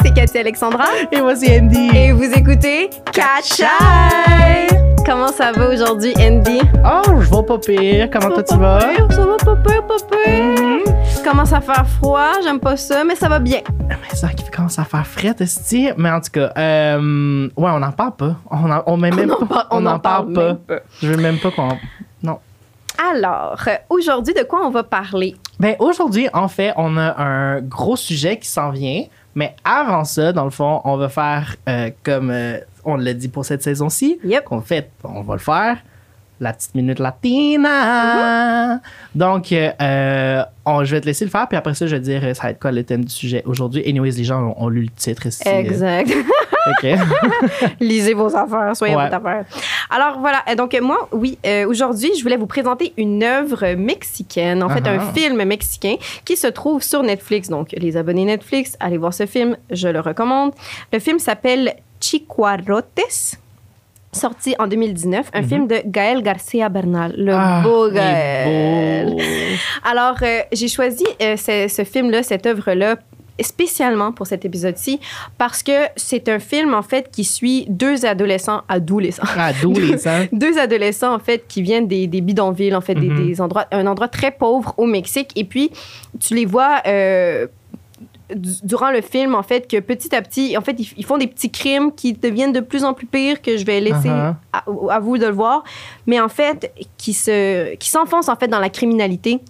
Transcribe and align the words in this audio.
C'est 0.00 0.14
Cathy 0.14 0.38
Alexandra. 0.38 0.84
Et 1.10 1.20
moi, 1.20 1.36
c'est 1.36 1.60
Andy. 1.60 1.90
Et 1.94 2.12
vous 2.12 2.24
écoutez 2.24 2.88
Catch 3.12 3.60
Eye. 3.60 4.68
Comment 5.04 5.28
ça 5.28 5.52
va 5.52 5.68
aujourd'hui, 5.68 6.14
Andy? 6.18 6.60
Oh, 6.84 7.20
je 7.20 7.30
vais 7.30 7.42
pas 7.46 7.58
pire. 7.58 8.08
Comment 8.10 8.34
toi, 8.34 8.42
tu 8.42 8.56
vas? 8.56 8.78
Pire, 8.78 9.12
ça 9.12 9.26
va 9.26 9.36
pas 9.36 9.56
pire, 9.56 9.86
pas 9.86 9.96
pire. 10.10 10.94
Commence 11.24 11.52
à 11.52 11.60
faire 11.60 11.86
froid, 11.86 12.32
j'aime 12.42 12.58
pas 12.58 12.76
ça, 12.76 13.04
mais 13.04 13.14
ça 13.14 13.28
va 13.28 13.38
bien. 13.38 13.60
Mais 13.88 13.96
ça 14.16 14.28
qui 14.28 14.48
commence 14.50 14.78
à 14.78 14.84
faire 14.84 15.06
frais, 15.06 15.34
esti. 15.38 15.90
Mais 15.96 16.10
en 16.10 16.20
tout 16.20 16.30
cas, 16.32 16.52
euh, 16.56 17.48
ouais, 17.56 17.70
on 17.70 17.78
n'en 17.78 17.92
parle 17.92 18.16
pas. 18.16 18.36
On 18.50 18.70
en, 18.70 18.82
on 18.86 18.96
même 18.96 19.30
en 19.30 19.46
pas. 19.46 19.66
on 19.70 19.76
on 19.76 19.78
en 19.78 19.80
n'en 19.82 19.98
parle 19.98 20.32
pas. 20.32 20.56
Je 21.00 21.08
veux 21.08 21.16
même 21.16 21.38
pas 21.38 21.50
qu'on. 21.50 21.78
Non. 22.22 22.38
Alors, 23.12 23.60
euh, 23.66 23.74
aujourd'hui, 23.88 24.34
de 24.34 24.42
quoi 24.42 24.66
on 24.66 24.70
va 24.70 24.82
parler? 24.82 25.36
Ben, 25.58 25.76
aujourd'hui, 25.78 26.28
en 26.32 26.48
fait, 26.48 26.72
on 26.76 26.96
a 26.96 27.20
un 27.22 27.60
gros 27.60 27.96
sujet 27.96 28.36
qui 28.38 28.48
s'en 28.48 28.70
vient. 28.70 29.04
Mais 29.34 29.54
avant 29.64 30.04
ça, 30.04 30.32
dans 30.32 30.44
le 30.44 30.50
fond, 30.50 30.80
on 30.84 30.96
va 30.96 31.08
faire 31.08 31.56
euh, 31.68 31.90
comme 32.02 32.30
euh, 32.30 32.58
on 32.84 32.96
l'a 32.96 33.14
dit 33.14 33.28
pour 33.28 33.44
cette 33.44 33.62
saison-ci. 33.62 34.18
Yep. 34.24 34.44
Qu'on 34.44 34.60
fait, 34.60 34.90
on 35.04 35.22
va 35.22 35.34
le 35.34 35.40
faire. 35.40 35.78
La 36.42 36.52
petite 36.52 36.74
minute 36.74 36.98
latina. 36.98 38.80
Donc, 39.14 39.52
euh, 39.52 39.70
euh, 39.80 40.42
on- 40.66 40.82
je 40.84 40.90
vais 40.94 41.00
te 41.00 41.06
laisser 41.06 41.24
le 41.24 41.30
faire, 41.30 41.46
puis 41.46 41.56
après 41.56 41.72
ça, 41.74 41.86
je 41.86 41.94
vais 41.94 42.00
dire 42.00 42.20
euh, 42.24 42.34
ça 42.34 42.42
va 42.44 42.50
être 42.50 42.58
quoi 42.60 42.72
le 42.72 42.82
thème 42.82 43.04
du 43.04 43.12
sujet 43.12 43.42
aujourd'hui. 43.46 43.82
Anyways, 43.88 44.10
les 44.12 44.24
gens 44.24 44.42
ont, 44.42 44.54
ont 44.64 44.68
lu 44.68 44.82
le 44.82 44.88
titre 44.90 45.26
ici. 45.26 45.46
Exact. 45.46 46.10
OK. 46.66 46.86
Lisez 47.80 48.14
vos 48.14 48.34
affaires, 48.36 48.74
soyez 48.76 48.96
Ouais. 48.96 49.04
votre 49.04 49.14
affaire. 49.24 49.44
Alors 49.90 50.18
voilà, 50.20 50.42
donc 50.56 50.76
moi, 50.82 51.08
oui, 51.12 51.38
euh, 51.46 51.66
aujourd'hui, 51.68 52.10
je 52.16 52.22
voulais 52.22 52.36
vous 52.36 52.46
présenter 52.46 52.92
une 52.96 53.22
œuvre 53.22 53.74
mexicaine, 53.74 54.62
en 54.62 54.68
fait, 54.68 54.80
Uh-huh. 54.80 54.98
un 54.98 55.12
film 55.12 55.44
mexicain 55.44 55.94
qui 56.24 56.36
se 56.36 56.46
trouve 56.48 56.82
sur 56.82 57.02
Netflix. 57.04 57.48
Donc, 57.48 57.68
les 57.72 57.96
abonnés 57.96 58.24
Netflix, 58.24 58.76
allez 58.80 58.98
voir 58.98 59.14
ce 59.14 59.26
film, 59.26 59.56
je 59.70 59.86
le 59.88 60.00
recommande. 60.00 60.52
Le 60.92 60.98
film 60.98 61.18
s'appelle 61.20 61.74
Chicuarotes. 62.00 63.38
Sorti 64.14 64.54
en 64.58 64.66
2019, 64.66 65.30
un 65.32 65.42
film 65.42 65.66
de 65.66 65.76
Gaël 65.86 66.22
Garcia 66.22 66.68
Bernal, 66.68 67.14
le. 67.16 67.32
Ah, 67.34 67.62
beau 67.64 67.90
Gaël. 67.90 69.08
beau. 69.10 69.18
Alors, 69.84 70.16
euh, 70.22 70.40
j'ai 70.52 70.68
choisi 70.68 71.04
euh, 71.22 71.36
ce, 71.38 71.66
ce 71.68 71.82
film-là, 71.84 72.22
cette 72.22 72.44
œuvre-là, 72.46 72.96
spécialement 73.40 74.12
pour 74.12 74.26
cet 74.26 74.44
épisode-ci, 74.44 75.00
parce 75.38 75.62
que 75.62 75.72
c'est 75.96 76.28
un 76.28 76.38
film, 76.38 76.74
en 76.74 76.82
fait, 76.82 77.10
qui 77.10 77.24
suit 77.24 77.64
deux 77.70 78.04
adolescents, 78.04 78.60
adolescents. 78.68 79.22
Ah, 79.26 79.50
hein? 79.50 80.26
Deux 80.32 80.58
adolescents, 80.58 81.14
en 81.14 81.18
fait, 81.18 81.46
qui 81.48 81.62
viennent 81.62 81.88
des, 81.88 82.06
des 82.06 82.20
bidonvilles, 82.20 82.74
en 82.74 82.82
fait, 82.82 82.94
Mhm. 82.94 83.26
des, 83.26 83.40
endroits, 83.40 83.64
un 83.72 83.86
endroit 83.86 84.08
très 84.08 84.30
pauvre 84.30 84.74
au 84.76 84.84
Mexique. 84.86 85.30
Et 85.36 85.44
puis, 85.44 85.70
tu 86.20 86.34
les 86.34 86.44
vois 86.44 86.82
euh, 86.86 87.46
durant 88.36 88.90
le 88.90 89.00
film, 89.00 89.34
en 89.34 89.42
fait, 89.42 89.68
que 89.68 89.78
petit 89.80 90.14
à 90.14 90.22
petit, 90.22 90.56
en 90.56 90.60
fait, 90.60 90.76
ils, 90.78 90.88
ils 90.96 91.04
font 91.04 91.18
des 91.18 91.26
petits 91.26 91.50
crimes 91.50 91.92
qui 91.92 92.12
deviennent 92.12 92.52
de 92.52 92.60
plus 92.60 92.84
en 92.84 92.94
plus 92.94 93.06
pires 93.06 93.40
que 93.42 93.56
je 93.56 93.64
vais 93.64 93.80
laisser 93.80 94.08
Uh-huh. 94.08 94.34
à, 94.52 94.64
à 94.90 94.98
vous 95.00 95.18
de 95.18 95.26
le 95.26 95.32
voir. 95.32 95.64
Mais 96.06 96.20
en 96.20 96.28
fait, 96.28 96.72
qui 96.96 97.12
se, 97.14 97.74
qui 97.76 97.88
s'enfoncent, 97.88 98.28
en 98.28 98.36
fait, 98.36 98.48
dans 98.48 98.58
la 98.60 98.68
criminalité 98.70 99.40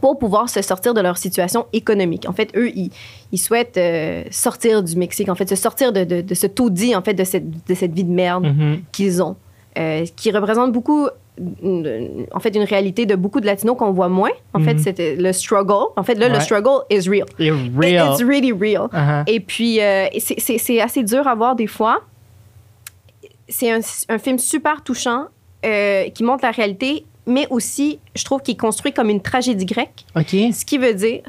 pour 0.00 0.18
pouvoir 0.18 0.48
se 0.48 0.60
sortir 0.62 0.94
de 0.94 1.00
leur 1.00 1.16
situation 1.18 1.66
économique. 1.72 2.26
En 2.28 2.32
fait, 2.32 2.50
eux, 2.56 2.70
ils, 2.74 2.90
ils 3.32 3.38
souhaitent 3.38 3.76
euh, 3.76 4.24
sortir 4.30 4.82
du 4.82 4.96
Mexique, 4.96 5.28
en 5.28 5.34
fait, 5.34 5.48
se 5.48 5.56
sortir 5.56 5.92
de, 5.92 6.04
de, 6.04 6.20
de 6.20 6.34
ce 6.34 6.46
taudis, 6.46 6.94
en 6.96 7.02
fait, 7.02 7.14
de 7.14 7.24
cette, 7.24 7.66
de 7.66 7.74
cette 7.74 7.92
vie 7.92 8.04
de 8.04 8.12
merde 8.12 8.44
Mhm. 8.46 8.80
qu'ils 8.92 9.22
ont, 9.22 9.36
euh, 9.78 10.04
qui 10.16 10.30
représente 10.30 10.72
beaucoup, 10.72 11.08
en 11.38 12.40
fait, 12.40 12.54
une 12.56 12.62
réalité 12.64 13.04
de 13.06 13.14
beaucoup 13.14 13.40
de 13.40 13.46
Latinos 13.46 13.76
qu'on 13.76 13.92
voit 13.92 14.08
moins. 14.08 14.30
En 14.54 14.60
fait, 14.60 14.74
Mhm. 14.74 14.78
c'était 14.78 15.16
le 15.16 15.32
struggle. 15.32 15.92
En 15.96 16.02
fait, 16.02 16.14
là, 16.14 16.28
le 16.28 16.40
struggle 16.40 16.82
is 16.90 17.08
real. 17.08 17.26
Et 17.38 17.50
real. 17.50 18.12
It's 18.12 18.22
really 18.22 18.52
real. 18.52 18.88
Uh-huh. 18.92 19.22
Et 19.26 19.40
puis, 19.40 19.80
euh, 19.80 20.06
c'est- 20.18 20.80
assez 20.80 21.02
dur 21.02 21.26
à 21.28 21.34
voir 21.34 21.54
des 21.56 21.66
fois. 21.66 22.00
C'est 23.48 23.70
un, 23.70 23.80
un 24.08 24.18
film 24.18 24.38
super 24.38 24.82
touchant 24.82 25.26
euh, 25.64 26.08
qui 26.10 26.22
montre 26.24 26.44
la 26.44 26.50
réalité, 26.52 27.04
mais 27.26 27.46
aussi, 27.50 27.98
je 28.14 28.24
trouve 28.24 28.40
qu'il 28.42 28.54
est 28.54 28.58
construit 28.58 28.92
comme 28.92 29.10
une 29.10 29.20
tragédie 29.22 29.66
grecque. 29.66 30.04
OK. 30.16 30.30
Ce 30.30 30.64
qui 30.64 30.78
veut 30.78 30.94
dire, 30.94 31.22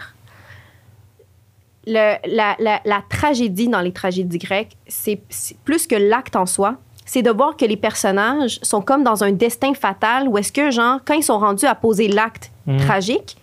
le- 1.86 2.16
la, 2.28 2.56
la- 2.60 2.82
la 2.86 3.04
tragédie 3.10 3.68
dans 3.70 3.82
les 3.82 3.92
tragédies 3.94 4.38
grecques, 4.38 4.76
c'est 4.88 5.20
plus 5.64 5.88
que 5.88 5.96
l'acte 5.96 6.36
en 6.36 6.46
soi. 6.46 6.76
C'est 7.10 7.22
de 7.24 7.32
voir 7.32 7.56
que 7.58 7.66
les 7.66 7.78
personnages 7.78 8.60
sont 8.62 8.82
comme 8.82 9.04
dans 9.04 9.24
un 9.24 9.32
destin 9.32 9.74
fatal 9.74 10.28
où 10.28 10.38
est-ce 10.38 10.52
que, 10.52 10.70
genre, 10.72 11.00
quand 11.06 11.14
ils 11.16 11.24
sont 11.24 11.40
rendus 11.40 11.66
à 11.66 11.74
poser 11.74 12.08
l'acte 12.10 12.52
Mhm. 12.68 12.78
tragique, 12.80 13.38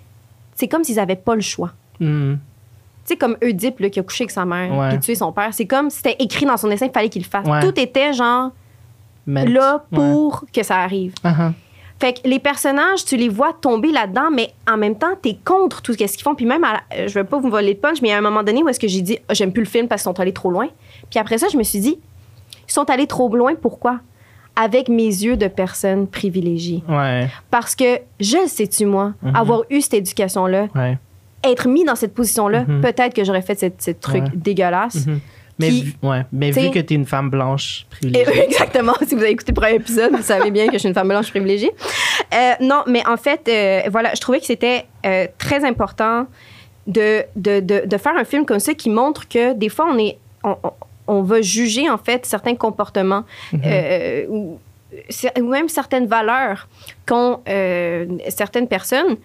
c'est 0.54 0.68
comme 0.68 0.84
s'ils 0.84 0.96
n'avaient 0.96 1.16
pas 1.16 1.34
le 1.34 1.40
choix. 1.40 1.72
Mhm. 1.98 2.38
Tu 3.06 3.08
sais, 3.08 3.16
comme 3.16 3.36
Oedipe, 3.42 3.80
là, 3.80 3.90
qui 3.90 3.98
a 4.00 4.02
couché 4.02 4.24
avec 4.24 4.30
sa 4.30 4.44
mère, 4.44 4.72
Ouais. 4.76 4.88
puis 4.90 4.98
tué 5.00 5.14
son 5.14 5.32
père. 5.32 5.48
C'est 5.52 5.66
comme 5.66 5.90
c'était 5.90 6.16
écrit 6.18 6.46
dans 6.46 6.56
son 6.56 6.68
destin, 6.68 6.86
il 6.86 6.92
fallait 6.92 7.08
qu'il 7.08 7.22
le 7.22 7.28
fasse. 7.28 7.46
Ouais. 7.46 7.60
Tout 7.60 7.78
était, 7.80 8.12
genre, 8.12 8.50
là 9.26 9.84
Ouais. 9.92 9.98
pour 9.98 10.44
que 10.52 10.62
ça 10.62 10.76
arrive. 10.76 11.14
Uh-huh. 11.24 11.52
Fait 12.00 12.14
que 12.20 12.28
les 12.28 12.38
personnages, 12.38 13.04
tu 13.04 13.16
les 13.16 13.28
vois 13.28 13.52
tomber 13.52 13.92
là-dedans, 13.92 14.28
mais 14.32 14.52
en 14.70 14.76
même 14.76 14.96
temps, 14.98 15.14
t'es 15.22 15.36
contre 15.44 15.80
tout 15.80 15.92
ce 15.92 15.96
qu'ils 15.98 16.08
font. 16.22 16.34
Puis 16.34 16.44
même, 16.44 16.64
à 16.64 16.82
la- 16.90 17.06
je 17.06 17.14
veux 17.18 17.24
pas 17.24 17.38
vous 17.38 17.48
voler 17.50 17.74
le 17.74 17.78
punch, 17.78 18.02
mais 18.02 18.08
il 18.08 18.10
y 18.10 18.14
a 18.14 18.18
un 18.18 18.22
moment 18.22 18.42
donné 18.42 18.62
où 18.62 18.68
est-ce 18.68 18.80
que 18.80 18.88
j'ai 18.88 19.00
dit, 19.00 19.18
Ah, 19.28 19.34
j'aime 19.34 19.52
plus 19.52 19.62
le 19.62 19.68
film 19.68 19.86
parce 19.88 20.02
qu'ils 20.02 20.10
sont 20.12 20.20
allés 20.20 20.32
trop 20.34 20.50
loin. 20.50 20.68
Puis 21.10 21.18
après 21.18 21.38
ça, 21.38 21.46
je 21.50 21.56
me 21.56 21.62
suis 21.62 21.78
dit, 21.78 21.98
ils 22.68 22.72
sont 22.72 22.88
allés 22.90 23.06
trop 23.06 23.34
loin, 23.34 23.54
pourquoi? 23.60 24.00
Avec 24.56 24.88
mes 24.88 25.06
yeux 25.06 25.36
de 25.36 25.48
personne 25.48 26.06
privilégiée. 26.06 26.82
Ouais. 26.88 27.28
Parce 27.50 27.74
que 27.74 27.98
je 28.20 28.36
le 28.42 28.46
sais-tu, 28.48 28.86
moi, 28.86 29.14
Mhm. 29.22 29.34
avoir 29.36 29.62
eu 29.70 29.80
cette 29.80 29.94
éducation-là, 29.94 30.68
Ouais. 30.74 30.96
être 31.42 31.66
mis 31.68 31.84
dans 31.84 31.96
cette 31.96 32.14
position-là, 32.14 32.64
Mhm. 32.66 32.80
peut-être 32.80 33.14
que 33.14 33.24
j'aurais 33.24 33.42
fait 33.42 33.58
cette, 33.58 33.82
cette 33.82 34.00
truc 34.00 34.22
Ouais. 34.24 34.30
dégueulasse. 34.34 35.06
Mhm. 35.06 35.20
Mais, 35.58 35.68
Qui- 35.68 35.82
vu, 35.82 35.94
ouais. 36.02 36.22
Mais 36.32 36.50
vu 36.50 36.70
que 36.72 36.80
t'es 36.80 36.94
une 36.96 37.04
femme 37.06 37.30
blanche 37.30 37.86
privilégiée. 37.90 38.44
exactement. 38.48 38.94
Si 39.06 39.14
vous 39.14 39.20
avez 39.22 39.30
écouté 39.30 39.52
le 39.52 39.60
premier 39.60 39.74
épisode, 39.76 40.12
vous 40.12 40.22
savez 40.22 40.50
bien 40.50 40.66
que 40.66 40.72
je 40.72 40.78
suis 40.78 40.88
une 40.88 40.94
femme 40.94 41.06
blanche 41.08 41.30
privilégiée. 41.30 41.70
Euh, 42.34 42.52
non, 42.60 42.82
mais 42.88 43.06
en 43.06 43.16
fait, 43.16 43.48
euh, 43.48 43.88
voilà, 43.90 44.10
je 44.14 44.20
trouvais 44.20 44.40
que 44.40 44.46
c'était 44.46 44.84
euh, 45.06 45.26
très 45.38 45.64
important 45.64 46.26
de, 46.88 47.22
de, 47.36 47.60
de, 47.60 47.86
de 47.86 47.96
faire 47.98 48.16
un 48.16 48.24
film 48.24 48.44
comme 48.46 48.58
ça 48.58 48.74
qui 48.74 48.90
montre 48.90 49.28
que 49.28 49.52
des 49.54 49.68
fois, 49.68 49.86
on 49.92 49.98
est. 49.98 50.18
On, 50.42 50.56
on- 50.62 50.72
on 51.06 51.22
va 51.22 51.40
juger, 51.42 51.88
en 51.90 51.98
fait, 51.98 52.24
certains 52.26 52.54
comportements 52.54 53.24
Mhm. 53.52 53.60
euh, 53.66 54.26
ou, 54.28 54.58
ou 55.40 55.48
même 55.48 55.68
certaines 55.68 56.06
valeurs 56.06 56.68
qu'ont 57.06 57.40
euh, 57.48 58.06
certaines 58.28 58.68
personnes 58.68 59.16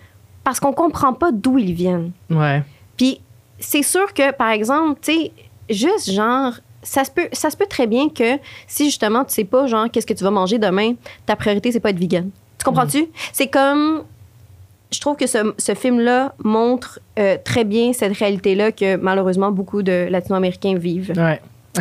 parce 0.43 0.59
qu'on 0.59 0.73
comprend 0.73 1.13
pas 1.13 1.31
d'où 1.31 1.57
ils 1.57 1.73
viennent. 1.73 2.11
Ouais. 2.29 2.63
Puis 2.97 3.21
c'est 3.59 3.83
sûr 3.83 4.13
que, 4.13 4.31
par 4.31 4.49
exemple, 4.49 4.99
tu 5.01 5.11
sais, 5.13 5.31
juste 5.69 6.11
genre, 6.11 6.53
ça 6.81 7.03
se, 7.03 7.11
peut, 7.11 7.27
ça 7.33 7.49
se 7.49 7.57
peut 7.57 7.67
très 7.69 7.85
bien 7.87 8.09
que 8.09 8.37
si 8.67 8.85
justement 8.85 9.25
tu 9.25 9.33
sais 9.33 9.43
pas, 9.43 9.67
genre, 9.67 9.91
qu'est-ce 9.91 10.07
que 10.07 10.13
tu 10.13 10.23
vas 10.23 10.31
manger 10.31 10.57
demain, 10.57 10.93
ta 11.25 11.35
priorité, 11.35 11.71
c'est 11.71 11.79
pas 11.81 11.89
être 11.91 11.99
vegan. 11.99 12.29
Tu 12.57 12.65
comprends-tu? 12.65 13.07
C'est 13.33 13.47
comme. 13.47 14.03
Je 14.91 14.99
trouve 14.99 15.15
que 15.17 15.27
ce, 15.27 15.53
ce 15.59 15.75
film-là 15.75 16.33
montre 16.43 16.99
euh, 17.19 17.37
très 17.43 17.63
bien 17.63 17.93
cette 17.93 18.17
réalité-là 18.17 18.71
que 18.71 18.95
malheureusement 18.95 19.51
beaucoup 19.51 19.83
de 19.83 20.07
Latino-Américains 20.09 20.75
vivent. 20.79 21.13
Ouais. 21.15 21.39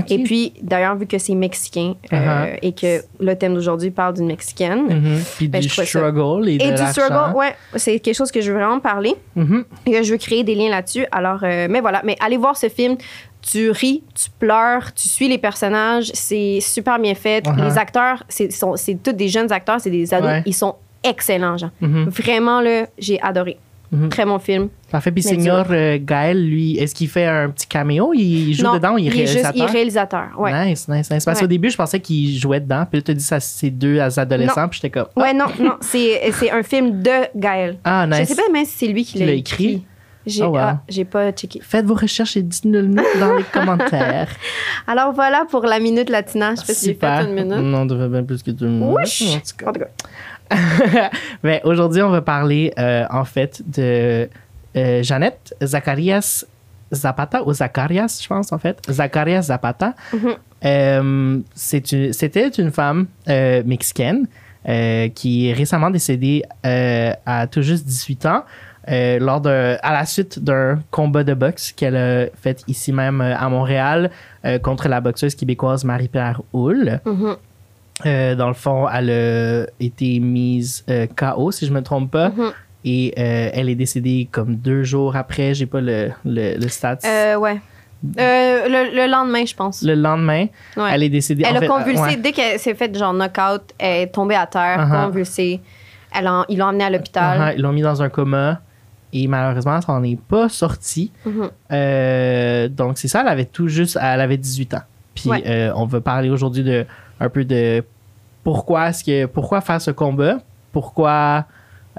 Et 0.08 0.22
puis, 0.22 0.52
d'ailleurs, 0.62 0.96
vu 0.96 1.06
que 1.06 1.18
c'est 1.18 1.34
mexicain 1.34 1.94
euh, 2.12 2.16
Uh-huh. 2.16 2.58
et 2.62 2.72
que 2.72 3.02
le 3.20 3.34
thème 3.36 3.54
d'aujourd'hui 3.54 3.90
parle 3.90 4.14
d'une 4.14 4.26
Mexicaine, 4.26 4.84
Mhm. 4.88 5.18
Puis 5.36 5.48
Ben, 5.48 5.60
du 5.60 5.68
ça- 5.68 5.84
struggle 5.86 6.48
et, 6.48 6.54
et 6.54 6.58
de 6.72 6.76
du 6.76 6.86
struggle, 6.90 7.36
ouais, 7.36 7.54
c'est 7.76 7.98
quelque 8.00 8.14
chose 8.16 8.30
que 8.30 8.40
je 8.40 8.50
veux 8.52 8.58
vraiment 8.58 8.80
parler 8.80 9.14
Mhm. 9.36 9.64
et 9.86 9.90
que 9.92 10.02
je 10.02 10.12
veux 10.12 10.18
créer 10.18 10.44
des 10.44 10.54
liens 10.54 10.70
là-dessus. 10.70 11.06
Alors, 11.12 11.40
euh, 11.42 11.66
mais 11.70 11.80
voilà, 11.80 12.02
mais 12.04 12.16
allez 12.20 12.36
voir 12.36 12.56
ce 12.56 12.68
film. 12.68 12.96
Tu 13.40 13.70
ris, 13.70 14.02
tu 14.14 14.30
pleures, 14.38 14.92
tu 14.94 15.08
suis 15.08 15.28
les 15.28 15.38
personnages, 15.38 16.10
c'est 16.12 16.58
super 16.60 16.98
bien 16.98 17.14
fait. 17.14 17.44
Uh-huh. 17.46 17.64
Les 17.64 17.78
acteurs, 17.78 18.22
c'est 18.28 18.50
sont- 18.52 18.76
c'est 18.76 18.96
tous 19.02 19.12
des 19.12 19.28
jeunes 19.28 19.52
acteurs, 19.52 19.80
c'est 19.80 19.90
des 19.90 20.12
ados, 20.12 20.28
Ouais. 20.28 20.42
ils 20.44 20.52
sont 20.54 20.74
excellents, 21.04 21.56
genre. 21.56 21.70
Mhm. 21.80 22.08
Vraiment, 22.08 22.60
là, 22.60 22.86
j'ai 22.98 23.20
adoré. 23.22 23.56
Mhm. 23.90 24.08
Très 24.10 24.24
bon 24.26 24.38
film. 24.38 24.68
Parfait. 24.90 25.10
Puis 25.10 25.22
Seigneur 25.22 25.66
euh, 25.70 25.98
Gaël, 26.00 26.46
lui, 26.46 26.76
est-ce 26.76 26.94
qu'il 26.94 27.08
fait 27.08 27.24
un 27.24 27.48
petit 27.50 27.66
caméo? 27.66 28.12
Il 28.14 28.52
joue 28.54 28.64
non, 28.64 28.74
dedans 28.74 28.94
ou 28.94 28.98
il 28.98 29.06
est 29.06 29.10
il 29.10 29.26
juste 29.26 29.30
il 29.54 29.62
est 29.62 29.64
réalisateur? 29.66 29.70
réalisateur. 29.72 30.28
Ouais. 30.38 30.66
Nice, 30.66 30.88
nice, 30.88 31.10
nice. 31.10 31.24
Parce 31.24 31.38
Ouais. 31.38 31.44
qu'au 31.44 31.46
début, 31.48 31.70
je 31.70 31.76
pensais 31.76 31.98
qu'il 32.00 32.36
jouait 32.38 32.60
dedans. 32.60 32.84
Puis 32.90 32.98
là, 32.98 33.02
tu 33.02 33.10
as 33.12 33.14
dit 33.14 33.24
ça, 33.24 33.40
c'est 33.40 33.70
deux 33.70 33.98
adolescents. 34.18 34.68
Puis 34.68 34.80
j'étais 34.82 34.90
comme. 34.90 35.08
ah, 35.16 35.20
Ouais, 35.20 35.32
non, 35.32 35.46
non, 35.58 35.76
c'est 35.80 36.30
c'est 36.32 36.50
un 36.50 36.62
film 36.62 37.00
de 37.02 37.10
Gaël. 37.34 37.78
Ah, 37.84 38.06
Je 38.10 38.18
nice. 38.20 38.28
sais 38.28 38.34
pas 38.36 38.50
même 38.52 38.64
si 38.66 38.72
c'est 38.78 38.86
lui 38.88 39.04
qui 39.04 39.18
l'a 39.18 39.26
l'a 39.26 39.32
écrit? 39.32 39.64
écrit? 39.64 39.84
J'ai 40.26 40.42
Oh, 40.44 40.48
wow. 40.48 40.56
ah, 40.58 40.82
j'ai 40.90 41.06
pas 41.06 41.32
checké. 41.32 41.58
Faites 41.62 41.86
vos 41.86 41.94
recherches 41.94 42.36
et 42.36 42.42
dites-nous 42.42 42.94
dans 43.18 43.34
les 43.36 43.44
commentaires. 43.52 44.28
Alors 44.86 45.12
voilà 45.14 45.46
pour 45.50 45.62
la 45.64 45.80
minute 45.80 46.10
latina. 46.10 46.50
Je 46.50 46.56
sais 46.60 46.66
pas 46.66 46.74
si 46.74 46.86
j'ai 46.86 46.94
fait 46.94 47.06
une 47.30 47.32
minute. 47.34 47.64
Non, 47.64 47.78
on 47.82 47.86
devrait 47.86 48.08
bien 48.10 48.22
plus 48.24 48.42
que 48.42 48.50
deux 48.50 48.66
minutes. 48.68 48.98
En 49.66 49.72
tout 49.72 49.80
cas. 49.80 49.86
Ben, 51.42 51.60
Aujourd'hui, 51.64 52.02
on 52.02 52.10
va 52.10 52.20
parler 52.22 52.72
euh, 52.78 53.04
en 53.10 53.24
fait 53.24 53.62
de 53.66 54.28
euh, 54.76 55.02
Jeannette 55.02 55.54
Zacharias 55.62 56.44
Zapata 56.92 57.42
ou 57.44 57.52
Zacharias, 57.52 58.18
je 58.22 58.28
pense 58.28 58.52
en 58.52 58.58
fait. 58.58 58.78
Zacharias 58.90 59.42
Zapata. 59.42 59.94
Mhm. 60.12 60.34
Euh, 60.64 61.38
C'était 61.54 62.48
une 62.58 62.70
femme 62.72 63.06
euh, 63.28 63.62
mexicaine 63.64 64.26
qui 65.14 65.48
est 65.48 65.54
récemment 65.54 65.88
décédée 65.90 66.42
à 66.62 67.46
tout 67.46 67.62
juste 67.62 67.86
18 67.86 68.26
ans. 68.26 68.44
lors 68.86 69.40
de, 69.40 69.76
à 69.82 69.92
la 69.94 70.04
suite 70.04 70.42
d'un 70.44 70.80
combat 70.90 71.24
de 71.24 71.32
boxe 71.32 71.72
qu'elle 71.72 71.96
a 71.96 72.26
fait 72.42 72.64
ici 72.68 72.92
même 72.92 73.22
à 73.22 73.48
Montréal 73.48 74.10
contre 74.62 74.88
la 74.88 75.00
boxeuse 75.00 75.34
québécoise 75.34 75.84
Marie-Pierre 75.84 76.42
Houle. 76.52 77.00
Mhm. 77.06 77.36
Euh, 78.06 78.34
dans 78.34 78.48
le 78.48 78.54
fond, 78.54 78.86
elle 78.88 79.10
a 79.10 79.66
été 79.80 80.20
mise 80.20 80.84
euh, 80.88 81.06
KO, 81.16 81.50
si 81.50 81.66
je 81.66 81.72
me 81.72 81.82
trompe 81.82 82.10
pas. 82.10 82.28
Mhm. 82.30 82.52
Et 82.84 83.12
euh, 83.18 83.50
elle 83.52 83.68
est 83.68 83.74
décédée 83.74 84.28
comme 84.30 84.54
deux 84.56 84.84
jours 84.84 85.16
après. 85.16 85.52
J'ai 85.54 85.66
pas 85.66 85.80
le, 85.80 86.10
le, 86.24 86.56
le 86.56 86.68
stats. 86.68 86.98
Ouais. 87.38 87.60
Le, 88.16 88.94
le 88.94 89.10
lendemain, 89.10 89.44
je 89.44 89.54
pense. 89.54 89.82
Le 89.82 89.94
lendemain, 89.94 90.46
Ouais. 90.76 90.90
elle 90.92 91.02
est 91.02 91.08
décédée. 91.08 91.42
Elle 91.46 91.54
en 91.54 91.56
a 91.56 91.60
fait, 91.60 91.66
convulsé. 91.66 92.00
ouais. 92.02 92.16
Dès 92.16 92.30
qu'elle 92.32 92.58
s'est 92.60 92.74
faite 92.76 92.96
genre 92.96 93.12
knockout, 93.12 93.62
elle 93.78 94.02
est 94.02 94.06
tombée 94.06 94.36
à 94.36 94.46
terre, 94.46 94.78
Uh-huh. 94.88 95.06
convulsée. 95.06 95.60
Elle 96.16 96.28
en- 96.28 96.44
ils 96.48 96.56
l'ont 96.58 96.66
emmenée 96.66 96.84
à 96.84 96.90
l'hôpital. 96.90 97.38
Uh-huh, 97.40 97.54
Ils 97.56 97.62
l'ont 97.62 97.72
mis 97.72 97.82
dans 97.82 98.00
un 98.02 98.08
coma. 98.08 98.60
Et 99.12 99.26
malheureusement, 99.26 99.80
ça 99.80 99.92
n'en 99.92 100.02
est 100.04 100.20
pas 100.20 100.48
sorti. 100.48 101.10
Mhm. 101.26 102.68
Donc, 102.76 102.98
c'est 102.98 103.08
ça, 103.08 103.22
elle 103.22 103.28
avait 103.28 103.44
tout 103.46 103.66
juste, 103.68 103.98
elle 104.00 104.20
avait 104.20 104.36
18 104.36 104.74
ans. 104.74 104.82
Puis, 105.14 105.30
Ouais. 105.30 105.70
on 105.74 105.86
va 105.86 106.00
parler 106.00 106.30
aujourd'hui 106.30 106.62
de 106.62 106.86
un 107.20 107.28
peu 107.28 107.44
de 107.44 107.82
pourquoi 108.44 108.88
est-ce 108.90 109.04
que, 109.04 109.26
pourquoi 109.26 109.60
faire 109.60 109.80
ce 109.80 109.90
combat, 109.90 110.38
pourquoi 110.72 111.44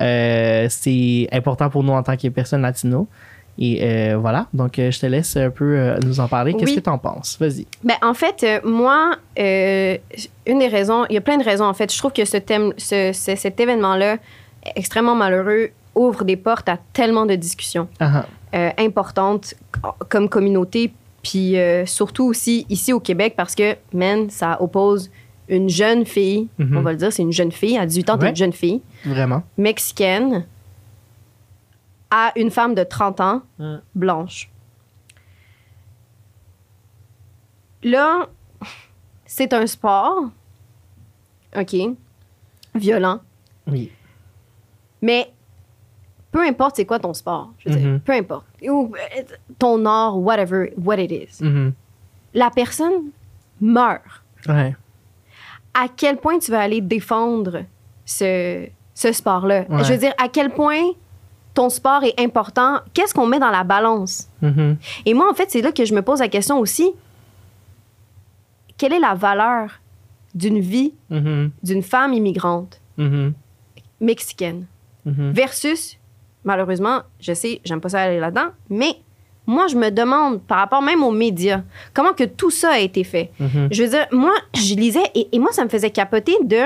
euh, 0.02 0.68
c'est 0.70 1.28
important 1.32 1.70
pour 1.70 1.84
nous 1.84 1.94
en 1.94 2.04
tant 2.04 2.16
que 2.18 2.28
personnes 2.30 2.62
latino. 2.62 3.08
Et 3.62 3.80
euh, 3.84 4.18
voilà, 4.18 4.48
donc 4.54 4.80
euh, 4.80 4.90
je 4.90 5.00
te 5.02 5.06
laisse 5.06 5.36
un 5.36 5.50
peu 5.50 5.96
nous 6.06 6.22
en 6.22 6.30
parler. 6.30 6.54
Qu'est-ce 6.54 6.72
Oui. 6.72 6.78
que 6.78 6.82
tu 6.82 6.90
en 6.90 6.98
penses? 6.98 7.38
Vas-y. 7.42 7.68
Ben, 7.84 7.96
en 8.02 8.14
fait, 8.14 8.46
moi, 8.64 9.18
une 9.38 10.60
des 10.60 10.68
raisons, 10.70 11.06
il 11.10 11.16
y 11.16 11.18
a 11.18 11.22
plein 11.22 11.38
de 11.38 11.44
raisons, 11.44 11.66
en 11.66 11.74
fait. 11.74 11.92
Je 11.94 11.98
trouve 11.98 12.14
que 12.14 12.24
ce 12.24 12.38
thème, 12.38 12.72
ce- 12.78 13.12
ce- 13.14 13.36
cet 13.36 13.60
événement-là, 13.60 14.16
extrêmement 14.78 15.16
malheureux, 15.16 15.70
ouvre 15.94 16.24
des 16.24 16.38
portes 16.38 16.70
à 16.70 16.78
tellement 16.94 17.26
de 17.26 17.36
discussions 17.36 17.90
Ah, 18.00 18.26
euh, 18.56 18.70
importantes 18.78 19.54
co- 19.74 19.94
comme 20.08 20.30
communauté, 20.30 20.94
puis 21.24 21.58
euh, 21.58 21.86
surtout 21.86 22.26
aussi 22.26 22.66
ici 22.70 22.94
au 22.94 23.00
Québec, 23.00 23.34
parce 23.38 23.56
que, 23.56 23.76
man, 23.94 24.30
ça 24.30 24.62
oppose 24.62 25.10
une 25.48 25.70
jeune 25.70 26.06
fille, 26.06 26.48
Mhm. 26.60 26.78
on 26.78 26.82
va 26.82 26.92
le 26.92 26.98
dire, 26.98 27.12
c'est 27.12 27.24
une 27.24 27.32
jeune 27.32 27.52
fille, 27.52 27.78
à 27.78 27.86
18 27.86 28.10
ans, 28.10 28.18
t'es 28.18 28.26
Ouais. 28.26 28.30
une 28.30 28.36
jeune 28.36 28.54
fille, 28.54 28.82
vraiment. 29.06 29.44
mexicaine, 29.58 30.46
à 32.12 32.32
une 32.36 32.50
femme 32.52 32.74
de 32.76 32.84
30 32.84 33.20
ans, 33.22 33.42
blanche. 33.96 34.50
Là, 37.84 38.28
c'est 39.26 39.54
un 39.54 39.66
sport, 39.68 40.30
OK, 41.56 41.76
violent, 42.76 43.22
Oui. 43.68 43.92
mais 45.02 45.32
peu 46.32 46.42
importe 46.46 46.76
c'est 46.76 46.86
quoi 46.86 47.00
ton 47.00 47.14
sport, 47.14 47.52
je 47.60 47.70
veux 47.70 47.76
dire, 47.76 47.88
Mhm. 47.88 48.00
peu 48.02 48.14
importe, 48.14 48.46
ou 48.64 48.94
euh, 48.96 49.22
ton 49.58 49.86
art, 49.86 50.18
whatever, 50.20 50.74
what 50.78 50.98
it 50.98 51.12
is, 51.12 51.44
Mhm. 51.44 51.74
la 52.34 52.50
personne 52.52 53.10
meurt. 53.62 54.02
Ouais. 54.48 54.76
À 55.74 55.88
quel 55.96 56.18
point 56.18 56.40
tu 56.40 56.52
vas 56.52 56.62
aller 56.62 56.82
défendre 56.82 57.64
ce, 58.06 58.68
ce 58.94 59.12
sport-là? 59.12 59.66
Ouais. 59.70 59.84
Je 59.84 59.94
veux 59.94 60.00
dire, 60.00 60.14
à 60.18 60.28
quel 60.30 60.50
point 60.52 60.84
ton 61.54 61.70
sport 61.70 62.04
est 62.04 62.20
important? 62.20 62.80
Qu'est-ce 62.94 63.14
qu'on 63.14 63.26
met 63.28 63.40
dans 63.40 63.50
la 63.52 63.64
balance? 63.64 64.30
Mhm. 64.42 64.78
Et 65.06 65.14
moi, 65.14 65.30
en 65.30 65.34
fait, 65.34 65.50
c'est 65.50 65.62
là 65.62 65.72
que 65.72 65.84
je 65.86 65.94
me 65.94 66.02
pose 66.02 66.20
la 66.20 66.28
question 66.30 66.60
aussi. 66.60 66.92
Quelle 68.78 68.94
est 68.94 69.00
la 69.00 69.14
valeur 69.16 69.80
d'une 70.36 70.60
vie 70.60 70.94
d'une 71.10 71.82
femme 71.84 72.14
immigrante 72.14 72.80
mexicaine 74.00 74.66
versus, 75.06 75.98
malheureusement, 76.44 77.02
je 77.20 77.34
sais, 77.34 77.62
j'aime 77.66 77.82
pas 77.82 77.90
ça 77.90 78.02
aller 78.02 78.20
là-dedans, 78.20 78.48
mais 78.70 78.96
moi, 79.48 79.66
je 79.68 79.76
me 79.76 79.90
demande, 79.90 80.42
par 80.44 80.60
rapport 80.60 80.82
même 80.82 81.04
aux 81.04 81.12
médias, 81.12 81.62
comment 81.94 82.14
que 82.14 82.24
tout 82.24 82.52
ça 82.52 82.72
a 82.74 82.80
été 82.80 83.04
fait? 83.04 83.32
Mhm. 83.40 83.70
Je 83.72 83.84
veux 83.84 83.90
dire, 83.90 84.06
moi, 84.12 84.34
je 84.56 84.76
lisais 84.76 85.04
et, 85.16 85.28
et 85.32 85.40
moi, 85.40 85.52
ça 85.52 85.64
me 85.64 85.70
faisait 85.70 85.90
capoter 85.90 86.36
de. 86.44 86.58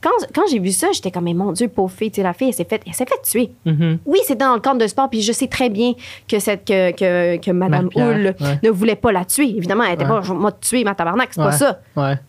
Quand, 0.00 0.10
quand 0.34 0.42
j'ai 0.50 0.58
vu 0.58 0.70
ça, 0.70 0.88
j'étais 0.92 1.10
comme, 1.10 1.24
mais 1.24 1.32
mon 1.34 1.50
Dieu, 1.52 1.66
pauvre 1.66 1.90
fille, 1.90 2.10
tu 2.10 2.16
sais, 2.16 2.22
la 2.22 2.34
fille, 2.34 2.48
elle 2.48 2.54
s'est 2.54 2.66
fait, 2.66 2.82
elle 2.86 2.92
s'est 2.92 3.06
fait 3.06 3.20
tuer. 3.22 3.50
Mhm. 3.64 3.98
Oui, 4.04 4.18
c'était 4.22 4.44
dans 4.44 4.54
le 4.54 4.60
cadre 4.60 4.78
de 4.78 4.86
sport, 4.86 5.08
puis 5.08 5.22
je 5.22 5.32
sais 5.32 5.46
très 5.48 5.70
bien 5.70 5.94
que, 6.28 6.38
cette, 6.38 6.66
que, 6.66 6.92
ouais. 6.92 8.58
ne 8.62 8.70
voulait 8.70 8.96
pas 8.96 9.12
la 9.12 9.24
tuer. 9.24 9.48
Évidemment, 9.56 9.84
elle 9.84 9.94
était 9.94 10.04
Ouais. 10.04 10.20
pas, 10.20 10.34
moi, 10.34 10.52
tuer 10.52 10.84
ma 10.84 10.94
tabarnak, 10.94 11.30
c'est 11.32 11.40
Ouais. 11.40 11.46
pas 11.46 11.52
ça. 11.52 11.80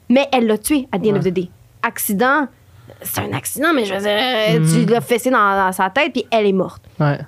Mais 0.10 0.28
elle 0.32 0.48
l'a 0.48 0.58
tué, 0.58 0.88
à 0.92 0.98
the 1.00 1.08
end 1.08 1.18
of 1.18 1.24
the 1.26 1.30
day. 1.34 1.50
Accident, 1.84 2.48
c'est 3.02 3.22
un 3.22 3.34
accident, 3.34 3.74
mais 3.74 3.86
je 3.86 3.94
veux 3.94 4.02
dire, 4.02 4.62
Mhm. 4.62 4.86
tu 4.86 4.92
l'as 4.92 5.02
fessé 5.02 5.30
dans, 5.30 5.38
dans 5.66 5.72
sa 5.72 5.90
tête, 5.90 6.12
puis 6.14 6.26
elle 6.32 6.46
est 6.46 6.54
morte. 6.54 6.84
Ouais. 7.00 7.20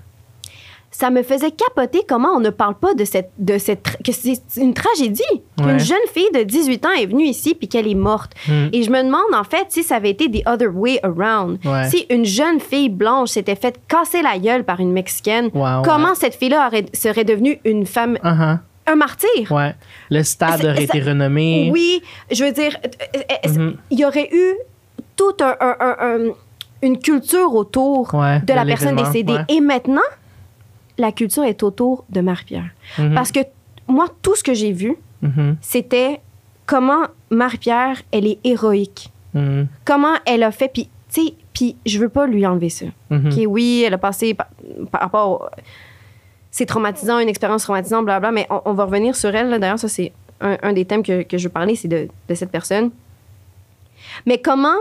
Ça 0.89 1.11
me 1.11 1.21
faisait 1.21 1.51
capoter 1.51 2.01
comment 2.07 2.29
on 2.35 2.39
ne 2.39 2.49
parle 2.49 2.73
pas 2.73 2.95
de 2.95 3.05
cette. 3.05 3.29
De 3.37 3.59
cette 3.59 3.97
que 4.03 4.11
c'est 4.11 4.39
une 4.55 4.73
tragédie. 4.73 5.21
Ouais. 5.59 5.65
Qu'une 5.65 5.79
jeune 5.79 5.97
fille 6.11 6.29
de 6.33 6.41
18 6.41 6.85
ans 6.87 6.91
est 6.99 7.05
venue 7.05 7.25
ici, 7.25 7.53
puis 7.53 7.67
qu'elle 7.67 7.87
est 7.87 7.93
morte. 7.93 8.31
Mhm. 8.47 8.69
Et 8.73 8.81
je 8.81 8.89
me 8.89 9.03
demande, 9.03 9.21
en 9.35 9.43
fait, 9.43 9.67
si 9.69 9.83
ça 9.83 9.97
avait 9.97 10.09
été 10.09 10.31
the 10.31 10.41
other 10.47 10.69
way 10.75 10.99
around. 11.03 11.59
Ouais. 11.65 11.87
Si 11.89 12.07
une 12.09 12.25
jeune 12.25 12.59
fille 12.59 12.89
blanche 12.89 13.29
s'était 13.29 13.55
faite 13.55 13.79
casser 13.87 14.23
la 14.23 14.39
gueule 14.39 14.63
par 14.63 14.79
une 14.79 14.91
Mexicaine, 14.91 15.51
comment 15.51 16.15
cette 16.15 16.33
fille-là 16.33 16.65
aurait- 16.67 16.85
serait 16.93 17.25
devenue 17.25 17.59
une 17.63 17.85
femme, 17.85 18.17
Uh-huh. 18.23 18.57
un 18.87 18.95
martyr? 18.95 19.51
Ouais. 19.51 19.75
Le 20.09 20.23
stade 20.23 20.65
aurait 20.65 20.85
été 20.85 20.99
renommé. 21.01 21.69
Oui, 21.71 22.01
je 22.31 22.43
veux 22.43 22.51
dire, 22.53 22.75
euh, 22.83 22.87
euh, 23.17 23.21
euh, 23.45 23.49
Mhm. 23.51 23.77
il 23.91 23.99
y 23.99 24.05
aurait 24.05 24.29
eu 24.31 24.53
toute 25.17 25.41
un, 25.41 25.55
un- 25.59 25.75
un- 25.79 25.95
un- 25.99 26.31
une 26.83 26.99
culture 26.99 27.53
autour 27.55 28.13
Ouais, 28.13 28.39
de 28.39 28.53
la 28.53 28.63
personne 28.65 28.95
décédée. 28.95 29.33
ouais. 29.33 29.45
Et 29.49 29.59
maintenant, 29.59 29.99
la 30.97 31.11
culture 31.11 31.43
est 31.43 31.61
autour 31.63 32.05
de 32.09 32.21
Marie-Pierre. 32.21 32.69
Mhm. 32.97 33.13
Parce 33.15 33.31
que 33.31 33.39
moi, 33.87 34.05
tout 34.21 34.35
ce 34.35 34.43
que 34.43 34.53
j'ai 34.53 34.71
vu, 34.71 34.95
Mhm. 35.21 35.57
c'était 35.61 36.21
comment 36.65 37.03
Marie-Pierre, 37.31 38.01
elle 38.11 38.27
est 38.27 38.39
héroïque. 38.43 39.11
Mhm. 39.33 39.67
Comment 39.85 40.13
elle 40.25 40.43
a 40.43 40.51
fait, 40.51 40.69
puis, 40.71 40.89
tu 41.11 41.21
sais, 41.27 41.33
puis 41.53 41.75
je 41.85 41.97
veux 41.99 42.09
pas 42.09 42.27
lui 42.27 42.45
enlever 42.45 42.69
ça. 42.69 42.85
Mhm. 43.09 43.27
OK, 43.31 43.41
oui, 43.47 43.83
elle 43.85 43.93
a 43.95 43.97
passé 43.97 44.33
par, 44.35 44.47
par 44.91 45.01
rapport 45.01 45.29
au- 45.31 45.45
C'est 46.51 46.65
traumatisant, 46.65 47.19
une 47.19 47.29
expérience 47.29 47.63
traumatisante, 47.63 48.05
blablabla, 48.05 48.31
mais 48.31 48.47
on, 48.49 48.61
on 48.65 48.73
va 48.73 48.85
revenir 48.85 49.15
sur 49.15 49.33
elle. 49.35 49.59
D'ailleurs, 49.59 49.77
ça, 49.79 49.87
c'est 49.87 50.11
un, 50.41 50.57
un 50.63 50.73
des 50.73 50.85
thèmes 50.85 51.03
que, 51.03 51.21
que 51.23 51.37
je 51.37 51.43
veux 51.47 51.51
parler, 51.53 51.75
c'est 51.75 51.87
de, 51.87 52.07
de 52.29 52.35
cette 52.35 52.49
personne. 52.51 52.89
Mais 54.25 54.39
comment 54.39 54.77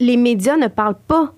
les 0.00 0.16
médias 0.16 0.56
ne 0.56 0.68
parlent 0.68 0.98
pas 1.08 1.32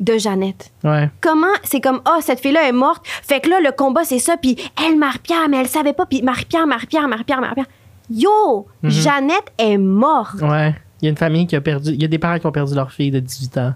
de 0.00 0.16
Jeannette? 0.18 0.72
Ouais. 0.84 1.10
Comment 1.20 1.46
c'est 1.62 1.80
comme, 1.80 2.00
ah, 2.04 2.18
cette 2.20 2.40
fille-là 2.40 2.68
est 2.68 2.72
morte, 2.72 3.04
fait 3.06 3.40
que 3.40 3.48
là, 3.50 3.60
le 3.60 3.72
combat, 3.72 4.04
c'est 4.04 4.18
ça, 4.18 4.36
puis 4.36 4.56
elle, 4.84 4.96
Marie-Pierre, 4.98 5.48
mais 5.48 5.58
elle 5.58 5.68
savait 5.68 5.92
pas, 5.92 6.06
puis 6.06 6.22
Marie-Pierre, 6.22 6.66
Marie-Pierre, 6.66 7.08
Marie-Pierre, 7.08 7.40
Marie-Pierre. 7.40 7.66
Yo, 8.10 8.66
Mhm. 8.82 8.90
Jeannette 8.90 9.52
est 9.58 9.78
morte 9.78 10.40
Ouais. 10.42 10.74
Il 11.00 11.06
y 11.06 11.08
a 11.08 11.10
une 11.10 11.16
famille 11.16 11.46
qui 11.46 11.56
a 11.56 11.60
perdu. 11.60 11.90
Il 11.92 12.02
y 12.02 12.04
a 12.04 12.08
des 12.08 12.18
parents 12.18 12.38
qui 12.38 12.46
ont 12.46 12.52
perdu 12.52 12.74
leur 12.74 12.92
fille 12.92 13.10
de 13.10 13.20
18 13.20 13.56
ans. 13.58 13.74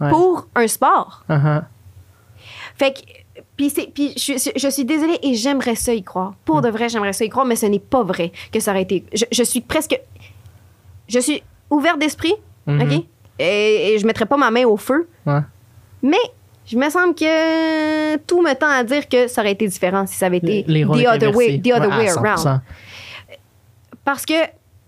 Ouais. 0.00 0.10
pour 0.10 0.48
un 0.56 0.66
sport. 0.66 1.22
Uh-huh. 1.30 1.62
Fait 2.76 2.92
que, 2.92 3.42
puis, 3.56 3.68
je, 4.16 4.50
je 4.56 4.68
suis 4.68 4.84
désolée 4.84 5.18
et 5.22 5.34
j'aimerais 5.34 5.76
ça 5.76 5.94
y 5.94 6.02
croire. 6.02 6.34
Pour 6.44 6.56
Mm. 6.58 6.62
de 6.62 6.68
vrai, 6.70 6.88
j'aimerais 6.88 7.12
ça 7.12 7.24
y 7.24 7.28
croire, 7.28 7.46
mais 7.46 7.54
ce 7.54 7.66
n'est 7.66 7.78
pas 7.78 8.02
vrai 8.02 8.32
que 8.52 8.58
ça 8.58 8.72
aurait 8.72 8.82
été. 8.82 9.04
Je, 9.14 9.24
je 9.30 9.42
suis 9.44 9.60
presque. 9.60 10.00
Je 11.08 11.20
suis 11.20 11.42
ouverte 11.70 12.00
d'esprit, 12.00 12.34
Mhm. 12.66 12.82
OK? 12.82 13.04
Et, 13.42 13.94
et 13.94 13.98
je 13.98 14.06
mettrais 14.06 14.26
pas 14.26 14.36
ma 14.36 14.50
main 14.50 14.64
au 14.64 14.76
feu, 14.76 15.08
Ouais. 15.26 15.40
mais 16.02 16.16
je 16.66 16.76
me 16.76 16.88
semble 16.90 17.14
que 17.14 18.16
tout 18.18 18.40
me 18.40 18.54
tend 18.54 18.68
à 18.70 18.84
dire 18.84 19.08
que 19.08 19.26
ça 19.26 19.40
aurait 19.42 19.52
été 19.52 19.66
différent 19.66 20.06
si 20.06 20.14
ça 20.16 20.26
avait 20.26 20.36
été 20.38 20.64
Les 20.68 20.84
the 20.84 21.06
other 21.08 21.34
way, 21.36 21.58
the 21.60 21.72
other 21.74 21.88
Ouais, 21.90 21.96
way 21.98 22.06
100%. 22.08 22.18
around. 22.24 22.60
Parce 24.04 24.24
que, 24.26 24.34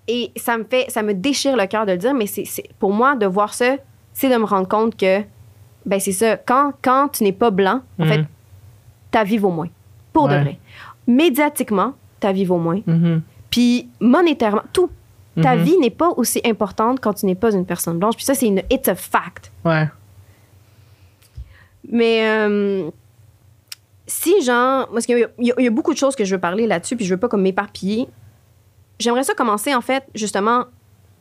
et 0.09 0.31
ça 0.37 0.59
me 0.59 0.65
fait, 0.65 0.87
ça 0.91 1.03
me 1.03 1.15
déchire 1.15 1.57
le 1.57 1.67
cœur 1.67 1.87
de 1.87 1.93
le 1.93 1.99
dire, 1.99 2.15
mais 2.15 2.27
c'est, 2.27 2.45
pour 2.79 2.93
moi, 2.93 3.17
de 3.17 3.27
voir 3.27 3.55
ça, 3.55 3.77
c'est 4.13 4.29
de 4.29 4.37
me 4.37 4.45
rendre 4.45 4.69
compte 4.69 4.97
que, 4.97 5.21
ben 5.87 6.01
c'est 6.01 6.13
ça, 6.13 6.37
quand, 6.37 6.73
quand 6.83 7.09
tu 7.09 7.25
n'es 7.25 7.33
pas 7.33 7.51
blanc, 7.51 7.81
en 7.99 8.05
Mhm. 8.05 8.09
fait, 8.13 8.25
ta 9.11 9.25
vie 9.25 9.39
vaut 9.39 9.51
moins. 9.51 9.69
Pour 10.13 10.29
de 10.29 10.35
Ouais. 10.35 10.43
vrai. 10.43 10.59
Médiatiquement, 11.07 11.93
ta 12.21 12.33
vie 12.33 12.45
vaut 12.45 12.59
moins. 12.59 12.81
Mhm. 12.87 13.23
Puis 13.51 13.89
monétairement, 14.01 14.63
tout. 14.73 14.91
Ta 15.43 15.57
Mhm. 15.57 15.63
vie 15.65 15.77
n'est 15.79 15.91
pas 15.91 16.11
aussi 16.11 16.41
importante 16.45 17.01
quand 17.01 17.15
tu 17.15 17.27
n'es 17.27 17.35
pas 17.35 17.53
une 17.53 17.67
personne 17.67 17.99
blanche. 17.99 18.15
Puis 18.17 18.25
ça, 18.25 18.35
c'est 18.35 18.47
une 18.47 18.63
it's 18.71 18.87
a 18.89 18.95
fact. 18.95 19.51
Ouais. 19.65 19.89
Mais 21.91 22.27
euh, 22.27 22.91
si, 24.07 24.43
genre, 24.43 24.89
parce 24.89 25.07
qu'il 25.07 25.19
y, 25.19 25.25
a- 25.51 25.61
y 25.61 25.65
y 25.65 25.71
beaucoup 25.71 25.93
de 25.93 25.99
choses 25.99 26.17
que 26.17 26.25
je 26.25 26.35
veux 26.35 26.41
parler 26.41 26.67
là-dessus, 26.67 26.97
puis 26.97 27.05
je 27.05 27.15
veux 27.15 27.21
pas 27.21 27.29
comme 27.29 27.43
m'éparpiller. 27.43 28.07
J'aimerais 28.99 29.25
ça 29.25 29.35
commencer, 29.35 29.75
en 29.75 29.81
fait, 29.81 30.05
justement, 30.15 30.65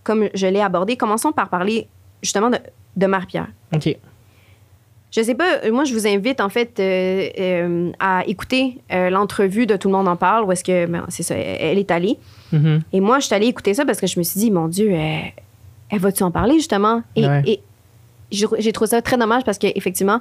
comme 0.03 0.29
je 0.34 0.48
l'ai 0.48 0.62
abordé, 0.62 0.96
commençons 0.96 1.32
par 1.32 1.50
parler 1.50 1.88
justement 2.22 2.50
de, 2.50 2.58
de 2.96 3.05
Marie-Pierre. 3.08 3.48
OK. 3.74 3.98
Je 5.15 5.22
sais 5.22 5.36
pas, 5.36 5.60
euh, 5.63 5.72
moi, 5.72 5.84
je 5.84 5.93
vous 5.93 6.08
invite, 6.08 6.41
en 6.41 6.50
fait, 6.50 6.79
euh, 6.79 7.29
euh, 7.39 7.91
à 8.00 8.24
écouter 8.25 8.79
euh, 8.91 9.12
l'entrevue 9.12 9.67
de 9.67 9.75
Tout 9.75 9.88
le 9.89 9.93
monde 9.93 10.08
en 10.08 10.15
parle, 10.15 10.43
où 10.43 10.51
est-ce 10.51 10.63
que, 10.63 10.88
ben, 10.88 11.05
c'est 11.10 11.22
ça, 11.22 11.36
elle, 11.36 11.77
est 11.77 11.91
allée. 11.91 12.17
Mhm. 12.51 12.82
Et 12.91 13.00
moi, 13.00 13.20
je 13.20 13.25
suis 13.27 13.36
allée 13.36 13.46
écouter 13.46 13.75
ça 13.75 13.86
parce 13.86 14.01
que 14.01 14.08
je 14.08 14.17
me 14.17 14.24
suis 14.24 14.39
dit, 14.39 14.50
mon 14.50 14.67
Dieu, 14.67 14.91
elle, 14.91 16.00
va-tu 16.00 16.24
en 16.24 16.32
parler, 16.32 16.55
justement? 16.55 17.03
Et, 17.15 17.27
Ouais. 17.27 17.43
et 17.46 17.60
j'ai 18.32 18.48
j'ai 18.58 18.72
trouvé 18.72 18.89
ça 18.89 19.01
très 19.03 19.17
dommage 19.17 19.43
parce 19.43 19.60
qu'effectivement, 19.60 20.20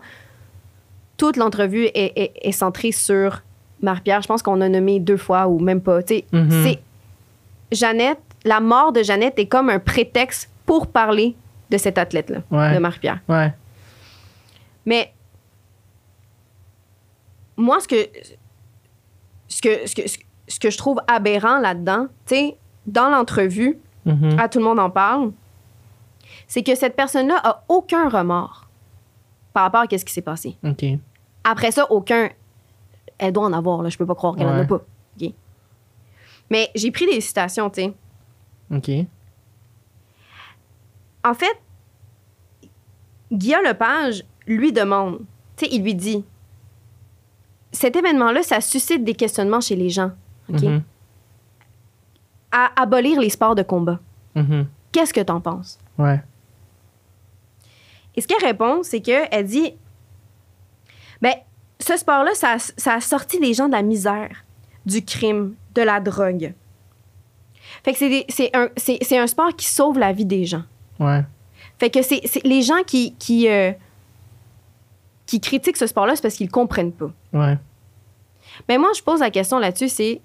toute 1.16 1.38
l'entrevue 1.38 1.86
est, 1.94 2.12
est- 2.14 2.32
est 2.42 2.52
centrée 2.52 2.92
sur 2.92 3.42
Marie-Pierre. 3.80 4.20
Je 4.20 4.28
pense 4.28 4.42
qu'on 4.42 4.60
a 4.60 4.68
nommé 4.68 5.00
deux 5.00 5.16
fois 5.16 5.46
ou 5.48 5.58
même 5.58 5.80
pas. 5.80 6.02
Tu 6.02 6.16
sais, 6.16 6.24
Mhm. 6.32 6.50
c'est 6.64 6.78
Jeannette, 7.74 8.18
la 8.44 8.60
mort 8.60 8.92
de 8.92 9.02
Jeannette 9.02 9.38
est 9.38 9.46
comme 9.46 9.70
un 9.70 9.78
prétexte 9.78 10.50
pour 10.66 10.88
parler 10.88 11.34
de 11.70 11.78
cette 11.78 11.96
athlète-là, 11.96 12.40
Ouais. 12.50 12.74
de 12.74 12.78
Marie-Pierre. 12.78 13.20
Ouais. 13.28 13.52
Mais 14.86 15.12
moi, 17.56 17.80
ce 17.80 17.88
que, 17.88 18.08
ce 19.48 19.60
que, 19.62 19.86
ce 19.86 19.94
que, 19.94 20.02
ce 20.48 20.60
que 20.60 20.70
je 20.70 20.78
trouve 20.78 21.00
aberrant 21.06 21.58
là-dedans, 21.58 22.06
tu 22.26 22.34
sais, 22.34 22.58
dans 22.86 23.08
l'entrevue, 23.10 23.78
Mhm. 24.04 24.36
à 24.40 24.48
tout 24.48 24.58
le 24.58 24.64
monde 24.64 24.80
en 24.80 24.90
parle, 24.90 25.30
c'est 26.48 26.64
que 26.64 26.74
cette 26.74 26.96
personne-là 26.96 27.40
a 27.44 27.62
aucun 27.68 28.08
remords 28.08 28.66
par 29.52 29.62
rapport 29.62 29.82
à 29.82 29.86
ce 29.98 30.04
qui 30.04 30.12
s'est 30.12 30.22
passé. 30.22 30.56
Après 31.44 31.70
ça, 31.70 31.88
aucun. 31.90 32.28
Elle 33.18 33.32
doit 33.32 33.44
en 33.44 33.52
avoir, 33.52 33.80
là. 33.82 33.88
Je 33.90 33.96
peux 33.98 34.06
pas 34.06 34.16
croire 34.16 34.34
qu'elle 34.34 34.48
en 34.48 34.54
a 34.56 34.60
Ouais. 34.60 34.66
pas. 34.66 34.80
OK. 35.20 35.32
Mais 36.50 36.68
j'ai 36.74 36.90
pris 36.90 37.06
des 37.06 37.20
citations, 37.20 37.70
tu 37.70 37.82
sais. 37.82 37.94
OK. 38.74 38.90
En 41.24 41.34
fait, 41.34 41.56
Guillaume 43.30 43.62
Lepage 43.64 44.24
lui 44.46 44.72
demande, 44.72 45.18
tu 45.56 45.64
sais, 45.66 45.72
il 45.72 45.82
lui 45.82 45.94
dit 45.94 46.24
cet 47.70 47.96
événement-là, 47.96 48.42
ça 48.42 48.60
suscite 48.60 49.02
des 49.04 49.14
questionnements 49.14 49.60
chez 49.60 49.76
les 49.76 49.88
gens. 49.88 50.10
OK? 50.52 50.62
Mhm. 50.62 50.82
À 52.50 52.70
abolir 52.82 53.18
les 53.20 53.30
sports 53.30 53.54
de 53.54 53.62
combat. 53.62 53.98
Mhm. 54.34 54.66
Qu'est-ce 54.92 55.14
que 55.14 55.20
t'en 55.22 55.40
penses? 55.40 55.78
Ouais. 55.98 56.20
Et 58.14 58.20
ce 58.20 58.28
qu'elle 58.28 58.44
répond, 58.44 58.82
c'est 58.82 59.00
qu'elle 59.00 59.46
dit 59.46 59.72
ben, 61.22 61.32
ce 61.78 61.96
sport-là, 61.96 62.34
ça, 62.34 62.54
a- 62.54 62.58
ça 62.58 62.94
a 62.94 63.00
sorti 63.00 63.38
les 63.40 63.54
gens 63.54 63.68
de 63.68 63.72
la 63.72 63.82
misère, 63.82 64.44
du 64.84 65.04
crime, 65.04 65.54
de 65.74 65.82
la 65.82 66.00
drogue. 66.00 66.52
Fait 67.84 67.92
que 67.92 67.98
c'est 68.28 69.16
un, 69.16 69.26
sport 69.26 69.56
qui 69.56 69.66
sauve 69.66 69.98
la 69.98 70.12
vie 70.12 70.26
des 70.26 70.44
gens. 70.44 70.64
Ouais. 71.00 71.22
Fait 71.78 71.88
que 71.90 72.02
c'est 72.02 72.20
c'est- 72.26 72.44
les 72.44 72.60
gens 72.62 72.82
qui, 72.86 73.14
qui, 73.14 73.48
euh, 73.48 73.72
qui 75.32 75.40
critiquent 75.40 75.78
ce 75.78 75.86
sport-là, 75.86 76.14
c'est 76.14 76.20
parce 76.20 76.34
qu'ils 76.34 76.50
comprennent 76.50 76.92
pas. 76.92 77.10
Ouais. 77.32 77.56
Mais 78.68 78.76
moi, 78.76 78.90
je 78.94 79.00
pose 79.02 79.20
la 79.20 79.30
question 79.30 79.58
là-dessus, 79.58 79.88
c'est 79.88 80.20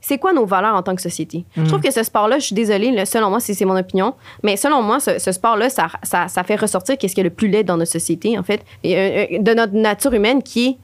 c'est 0.00 0.16
quoi 0.16 0.32
nos 0.32 0.46
valeurs 0.46 0.74
en 0.74 0.82
tant 0.82 0.96
que 0.96 1.02
société? 1.02 1.44
Je 1.54 1.64
trouve 1.66 1.82
que 1.82 1.92
ce 1.92 2.02
sport-là, 2.02 2.38
je 2.38 2.46
suis 2.46 2.54
désolée, 2.54 3.04
selon 3.04 3.28
moi, 3.28 3.40
c'est 3.40 3.62
mon 3.66 3.76
opinion, 3.78 4.14
mais 4.42 4.56
selon 4.56 4.82
moi, 4.82 5.00
ce, 5.00 5.18
ce 5.18 5.32
sport-là, 5.32 5.68
ça, 5.68 5.88
ça, 6.02 6.28
ça 6.28 6.42
fait 6.44 6.56
ressortir 6.56 6.96
qu'est-ce 6.96 7.14
qui 7.14 7.20
est 7.20 7.24
le 7.24 7.30
plus 7.30 7.48
laid 7.48 7.62
dans 7.62 7.76
notre 7.76 7.92
société, 7.92 8.38
en 8.38 8.42
fait, 8.42 8.64
et, 8.82 8.96
euh, 8.96 9.26
euh, 9.32 9.38
de 9.38 9.52
notre 9.54 9.74
nature 9.74 10.14
humaine 10.14 10.42
qui 10.42 10.68
est 10.68 10.76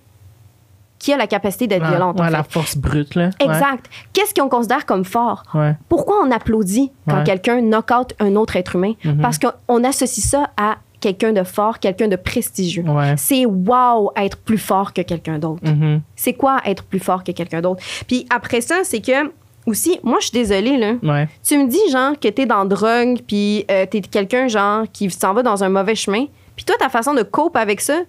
qui 0.99 1.13
a 1.13 1.17
la 1.17 1.29
capacité 1.29 1.69
d'être 1.69 1.87
violente. 1.87 2.19
en 2.19 2.25
ouais, 2.25 2.29
fait. 2.29 2.37
la 2.37 2.43
force 2.43 2.77
brute, 2.77 3.15
là. 3.15 3.31
Ouais. 3.41 3.47
Exact. 3.47 3.89
Qu'est-ce 4.13 4.35
qu'on 4.35 4.49
considère 4.49 4.85
comme 4.85 5.05
fort? 5.05 5.45
Ouais. 5.55 5.75
Pourquoi 5.89 6.17
on 6.25 6.31
applaudit 6.33 6.91
quand 7.09 7.23
quelqu'un 7.25 7.61
knock 7.63 7.91
out 7.93 8.15
un 8.19 8.35
autre 8.37 8.57
être 8.57 8.75
humain? 8.75 8.95
Mhm. 9.05 9.21
Parce 9.21 9.39
qu'on 9.39 9.85
associe 9.85 10.27
ça 10.27 10.51
à 10.57 10.79
quelqu'un 11.01 11.33
de 11.33 11.43
fort, 11.45 11.79
quelqu'un 11.79 12.09
de 12.09 12.17
prestigieux. 12.17 12.83
Ouais. 12.85 13.15
C'est 13.17 13.47
wow 13.47 14.11
être 14.17 14.37
plus 14.39 14.59
fort 14.59 14.93
que 14.93 15.03
quelqu'un 15.03 15.39
d'autre. 15.39 15.63
Mhm. 15.65 16.01
C'est 16.17 16.33
quoi 16.35 16.61
être 16.65 16.83
plus 16.85 16.99
fort 16.99 17.23
que 17.25 17.33
quelqu'un 17.33 17.61
d'autre? 17.61 17.83
Puis 18.07 18.27
après 18.31 18.61
ça, 18.61 18.77
c'est 18.85 19.01
que 19.01 19.31
aussi, 19.67 20.01
moi 20.03 20.17
je 20.21 20.27
suis 20.27 20.33
désolée 20.33 20.77
là. 20.79 20.95
Ouais. 21.03 21.29
Tu 21.45 21.59
me 21.59 21.69
dis 21.69 21.79
genre 21.93 22.19
que 22.19 22.29
t'es 22.29 22.47
dans 22.47 22.65
drogue, 22.65 23.19
puis 23.27 23.65
euh, 23.71 23.87
t'es 23.87 24.01
quelqu'un 24.01 24.49
genre 24.49 24.85
qui 24.93 25.11
s'en 25.11 25.35
va 25.35 25.43
dans 25.43 25.63
un 25.63 25.69
mauvais 25.69 25.95
chemin. 25.95 26.27
Puis 26.57 26.65
toi, 26.65 26.75
ta 26.79 26.89
façon 26.89 27.15
de 27.15 27.23
cope 27.23 27.57
avec 27.57 27.81
ça, 27.81 28.01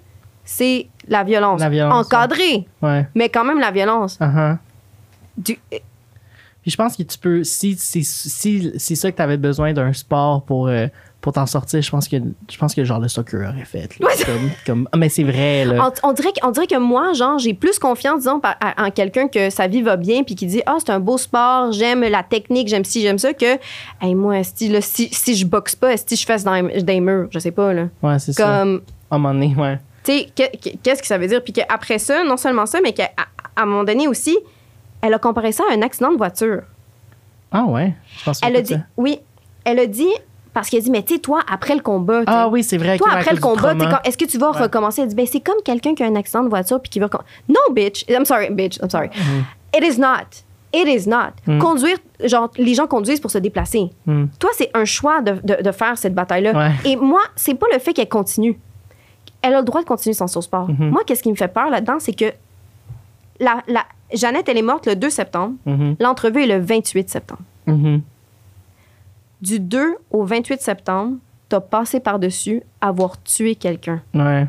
c'est 0.43 0.87
la 1.07 1.23
violence. 1.23 1.59
La 1.59 1.69
violence, 1.69 2.05
Encadrée, 2.07 2.65
Ouais. 2.81 3.07
mais 3.13 3.29
quand 3.29 3.43
même 3.45 3.59
la 3.59 3.69
violence. 3.71 4.17
Uh-huh. 4.19 4.57
Du- 5.37 5.59
Puis 5.69 6.71
je 6.71 6.75
pense 6.75 6.95
que 6.97 7.03
tu 7.03 7.17
peux, 7.17 7.43
si 7.43 7.75
c'est 7.77 8.01
si, 8.03 8.95
ça 8.95 9.11
que 9.11 9.15
tu 9.17 9.21
avais 9.21 9.37
besoin 9.37 9.73
d'un 9.73 9.93
sport 9.93 10.41
pour, 10.43 10.67
euh, 10.67 10.87
pour 11.21 11.33
t'en 11.33 11.45
sortir, 11.45 11.81
je 11.81 11.89
pense 11.91 12.07
que 12.07 12.15
je 12.49 12.57
pense 12.57 12.73
que 12.73 12.83
genre 12.85 12.99
le 13.01 13.09
soccer 13.09 13.41
aurait 13.49 13.65
fait. 13.65 13.99
là. 13.99 14.07
Ouais. 14.07 14.13
Comme, 14.25 14.49
comme- 14.65 14.89
ah, 14.93 14.97
mais 14.97 15.09
c'est 15.09 15.23
vrai, 15.23 15.65
là. 15.65 15.91
On, 16.03 16.09
on 16.09 16.13
dirait, 16.13 16.31
que- 16.31 16.45
on 16.45 16.51
dirait 16.51 16.67
que 16.67 16.77
moi, 16.77 17.11
genre, 17.13 17.37
j'ai 17.39 17.53
plus 17.53 17.77
confiance, 17.77 18.19
disons, 18.19 18.39
par- 18.39 18.55
à- 18.61 18.85
en 18.85 18.89
quelqu'un 18.91 19.27
que 19.27 19.49
sa 19.49 19.67
vie 19.67 19.81
va 19.81 19.97
bien 19.97 20.23
puis 20.23 20.35
qui 20.35 20.45
dit 20.45 20.61
Ah, 20.65 20.77
c'est 20.79 20.91
un 20.91 20.99
beau 21.01 21.17
sport, 21.17 21.73
j'aime 21.73 22.01
la 22.01 22.23
technique, 22.23 22.69
j'aime 22.69 22.85
ci, 22.85 23.01
j'aime 23.01 23.17
ça, 23.19 23.33
que, 23.33 23.57
hey, 24.01 24.15
moi, 24.15 24.39
esti, 24.39 24.69
là, 24.69 24.79
si, 24.81 25.09
si 25.11 25.35
je 25.35 25.45
boxe 25.45 25.75
pas, 25.75 25.97
si 25.97 26.15
je 26.15 26.25
fasse 26.25 26.43
dans, 26.45 26.53
les 26.53 26.99
murs, 27.01 27.27
je 27.31 27.39
sais 27.39 27.51
pas, 27.51 27.73
là. 27.73 27.87
Ouais, 28.01 28.17
c'est 28.19 28.31
ça. 28.33 28.43
Comme, 28.43 28.81
À 29.11 29.15
un 29.15 29.17
moment 29.17 29.33
donné, 29.33 29.53
ouais. 29.57 29.77
tu 30.05 30.13
sais, 30.13 30.27
que- 30.33 30.57
que- 30.57 30.77
qu'est-ce 30.81 31.01
que 31.01 31.07
ça 31.07 31.17
veut 31.17 31.27
dire? 31.27 31.43
Puis 31.43 31.51
qu'après 31.51 31.99
ça, 31.99 32.23
non 32.23 32.37
seulement 32.37 32.65
ça, 32.65 32.79
mais 32.81 32.93
qu'à 32.93 33.09
à, 33.55 33.61
un 33.61 33.65
moment 33.65 33.83
donné 33.83 34.07
aussi, 34.07 34.37
elle 35.01 35.13
a 35.13 35.19
comparé 35.19 35.51
ça 35.51 35.63
à 35.69 35.73
un 35.73 35.81
accident 35.81 36.11
de 36.13 36.17
voiture. 36.17 36.61
Ah 37.51 37.65
ouais? 37.65 37.93
Je 38.19 38.23
pense 38.23 38.39
Elle 38.41 38.53
pas 38.53 38.59
a 38.59 38.61
que 38.61 38.67
dit, 38.67 38.73
ça. 38.75 38.79
oui, 38.95 39.19
elle 39.65 39.79
a 39.79 39.85
dit, 39.85 40.07
parce 40.53 40.69
qu'elle 40.69 40.79
a 40.79 40.83
dit, 40.83 40.91
mais 40.91 41.03
tu 41.03 41.13
sais, 41.15 41.19
toi, 41.19 41.41
après 41.51 41.75
le 41.75 41.81
combat, 41.81 42.21
Ah 42.27 42.47
oui, 42.49 42.63
c'est 42.63 42.77
vrai. 42.77 42.97
toi, 42.97 43.09
après 43.11 43.33
le 43.33 43.39
combat, 43.39 43.73
est-ce 44.03 44.17
que 44.17 44.25
tu 44.25 44.37
vas 44.37 44.51
Ouais. 44.51 44.61
recommencer? 44.63 45.01
Elle 45.01 45.07
dit, 45.09 45.15
ben, 45.15 45.25
c'est 45.25 45.39
comme 45.41 45.61
quelqu'un 45.63 45.93
qui 45.95 46.03
a 46.03 46.07
un 46.07 46.15
accident 46.15 46.43
de 46.43 46.49
voiture 46.49 46.81
puis 46.81 46.89
qui 46.89 46.99
va. 46.99 47.07
Non, 47.47 47.55
bitch. 47.71 48.03
I'm 48.09 48.25
sorry, 48.25 48.49
bitch. 48.49 48.77
I'm 48.81 48.89
sorry. 48.89 49.09
It 49.75 49.83
is 49.83 49.99
not. 49.99 50.43
It 50.73 50.87
is 50.87 51.07
not. 51.09 51.31
Mm. 51.47 51.59
Conduire, 51.59 51.97
genre, 52.23 52.51
les 52.57 52.73
gens 52.75 52.85
conduisent 52.87 53.19
pour 53.19 53.31
se 53.31 53.37
déplacer. 53.39 53.89
Mm. 54.05 54.25
Toi, 54.39 54.49
c'est 54.53 54.69
un 54.75 54.85
choix 54.85 55.21
de, 55.21 55.31
de- 55.43 55.61
de 55.63 55.71
faire 55.71 55.97
cette 55.97 56.13
bataille-là. 56.13 56.53
Ouais. 56.55 56.71
Et 56.91 56.95
moi, 56.95 57.21
c'est 57.35 57.55
pas 57.55 57.65
le 57.73 57.79
fait 57.79 57.93
qu'elle 57.93 58.09
continue. 58.09 58.59
Elle 59.41 59.53
a 59.55 59.59
le 59.59 59.65
droit 59.65 59.81
de 59.81 59.87
continuer 59.87 60.13
son 60.13 60.27
sport. 60.27 60.67
Mhm. 60.69 60.89
Moi, 60.89 61.01
qu'est-ce 61.07 61.23
qui 61.23 61.31
me 61.31 61.35
fait 61.35 61.47
peur 61.47 61.69
là-dedans, 61.69 61.95
c'est 61.99 62.13
que 62.13 62.25
la, 63.39 63.63
la, 63.67 63.85
Jeannette, 64.13 64.49
elle 64.49 64.57
est 64.57 64.61
morte 64.63 64.85
le 64.85 64.95
2 64.95 65.09
septembre. 65.09 65.53
Mhm. 65.65 65.95
L'entrevue 65.99 66.43
est 66.43 66.47
le 66.47 66.59
28 66.59 67.09
septembre. 67.09 67.41
Mhm. 67.65 68.01
Du 69.41 69.59
2 69.59 69.95
au 70.11 70.23
28 70.25 70.61
septembre, 70.61 71.17
t'as 71.47 71.61
passé 71.61 71.99
par-dessus 71.99 72.61
avoir 72.81 73.21
tué 73.23 73.55
quelqu'un 73.55 74.01
Ouais. 74.13 74.47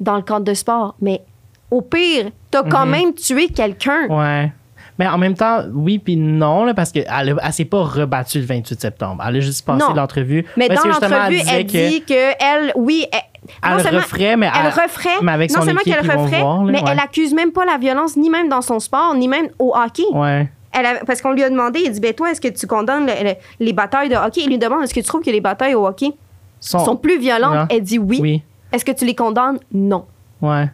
dans 0.00 0.16
le 0.16 0.22
cadre 0.22 0.44
de 0.44 0.54
sport. 0.54 0.96
Mais 1.00 1.22
au 1.70 1.80
pire, 1.82 2.30
t'as 2.50 2.62
quand 2.64 2.84
Mhm. 2.86 2.90
même 2.90 3.14
tué 3.14 3.48
quelqu'un. 3.48 4.06
Ouais. 4.08 4.52
Mais 4.98 5.06
en 5.06 5.18
même 5.18 5.34
temps, 5.34 5.58
oui 5.74 5.98
puis 5.98 6.16
non, 6.16 6.64
là, 6.64 6.72
parce 6.72 6.90
qu'elle 6.90 7.04
elle 7.08 7.52
s'est 7.52 7.66
pas 7.66 7.82
rebattue 7.82 8.38
le 8.40 8.46
28 8.46 8.80
septembre. 8.80 9.22
Elle 9.28 9.36
a 9.36 9.40
juste 9.40 9.64
passé 9.66 9.84
Non. 9.86 9.94
l'entrevue. 9.94 10.44
Mais 10.56 10.68
Parce 10.68 10.82
dans 10.82 10.88
que 10.90 11.00
l'entrevue, 11.04 11.40
elle 11.50 11.66
que 11.66 11.88
dit 11.88 12.02
que 12.02 12.14
elle, 12.42 12.72
oui, 12.76 13.06
elle, 13.12 13.18
Elle 13.62 13.70
non 13.70 13.76
le 13.76 13.82
seulement- 13.82 13.98
referait, 13.98 14.36
mais 14.38 14.46
elle 14.52 14.66
elle- 14.74 14.82
referait, 14.82 15.20
mais 15.22 15.32
avec 15.32 15.50
non 15.50 15.60
son 15.60 15.66
seulement 15.66 15.80
équipe, 15.82 15.94
qu'elle 15.94 16.10
referait, 16.10 16.40
voir, 16.40 16.64
là, 16.64 16.72
mais 16.72 16.82
ouais. 16.82 16.88
elle 16.92 16.98
accuse 16.98 17.34
même 17.34 17.52
pas 17.52 17.64
la 17.66 17.76
violence, 17.76 18.16
ni 18.16 18.30
même 18.30 18.48
dans 18.48 18.62
son 18.62 18.80
sport, 18.80 19.14
ni 19.14 19.28
même 19.28 19.48
au 19.58 19.74
hockey. 19.76 20.02
Ouais. 20.12 20.48
Elle 20.78 20.84
a- 20.86 21.04
parce 21.06 21.22
qu'on 21.22 21.32
lui 21.32 21.42
a 21.42 21.48
demandé, 21.48 21.80
il 21.84 21.90
dit, 21.90 22.00
ben 22.00 22.12
toi, 22.12 22.30
est-ce 22.30 22.40
que 22.40 22.48
tu 22.48 22.66
condamnes 22.66 23.06
le- 23.06 23.24
le- 23.30 23.34
les 23.64 23.72
batailles 23.72 24.08
de 24.10 24.14
hockey? 24.16 24.42
Il 24.42 24.48
lui 24.48 24.58
demande, 24.58 24.82
est-ce 24.84 24.92
que 24.92 25.00
tu 25.00 25.06
trouves 25.06 25.22
que 25.22 25.30
les 25.30 25.40
batailles 25.40 25.74
au 25.74 25.86
hockey 25.86 26.12
Son- 26.60 26.84
sont 26.84 26.96
plus 26.96 27.18
violentes? 27.18 27.54
Non. 27.54 27.66
Elle 27.70 27.82
dit 27.82 27.98
oui. 27.98 28.18
Oui. 28.20 28.42
Est-ce 28.72 28.84
que 28.84 28.92
tu 28.92 29.06
les 29.06 29.14
condamnes? 29.14 29.58
Non. 29.72 30.04
Ouais. 30.42 30.68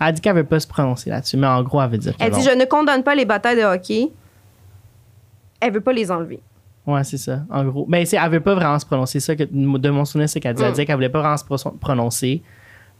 Elle 0.00 0.12
dit 0.14 0.20
qu'elle 0.20 0.34
veut 0.34 0.44
pas 0.44 0.58
se 0.58 0.66
prononcer 0.66 1.10
là-dessus, 1.10 1.36
mais 1.36 1.46
en 1.46 1.62
gros, 1.62 1.80
elle 1.80 1.90
veut 1.90 1.98
dire 1.98 2.14
Elle 2.18 2.32
dit, 2.32 2.42
je 2.42 2.50
ne 2.50 2.64
condamne 2.64 3.02
pas 3.04 3.14
les 3.14 3.24
batailles 3.24 3.56
de 3.56 3.62
hockey. 3.62 4.10
Elle 5.60 5.72
veut 5.72 5.80
pas 5.80 5.92
les 5.92 6.10
enlever. 6.10 6.40
Ouais, 6.86 7.02
c'est 7.04 7.16
ça, 7.18 7.40
en 7.50 7.64
gros. 7.64 7.84
Mais 7.88 8.04
c'est, 8.04 8.16
elle 8.16 8.30
veut 8.30 8.40
pas 8.40 8.54
vraiment 8.54 8.78
se 8.78 8.86
prononcer. 8.86 9.20
Ça 9.20 9.34
que, 9.34 9.42
de 9.44 9.90
mon 9.90 10.04
souvenir, 10.04 10.28
c'est 10.28 10.38
qu'elle 10.40 10.54
disait, 10.54 10.66
elle 10.66 10.70
Mm. 10.70 10.74
disait 10.74 10.86
qu'elle 10.86 10.94
voulait 10.96 11.08
pas 11.08 11.20
vraiment 11.20 11.36
se 11.36 11.44
pro- 11.44 11.70
prononcer. 11.80 12.42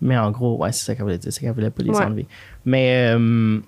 Mais 0.01 0.17
en 0.19 0.31
gros, 0.31 0.57
ouais, 0.59 0.73
c'est 0.73 0.85
ça 0.85 0.95
qu'elle 0.95 1.05
voulait 1.05 1.19
dire, 1.19 1.33
c'est 1.33 1.41
qu'elle 1.41 1.53
voulait 1.53 1.71
pas 1.71 1.83
les 1.83 1.91
Ouais. 1.91 2.05
enlever. 2.05 2.27
Mais. 2.65 3.15
euh, 3.17 3.61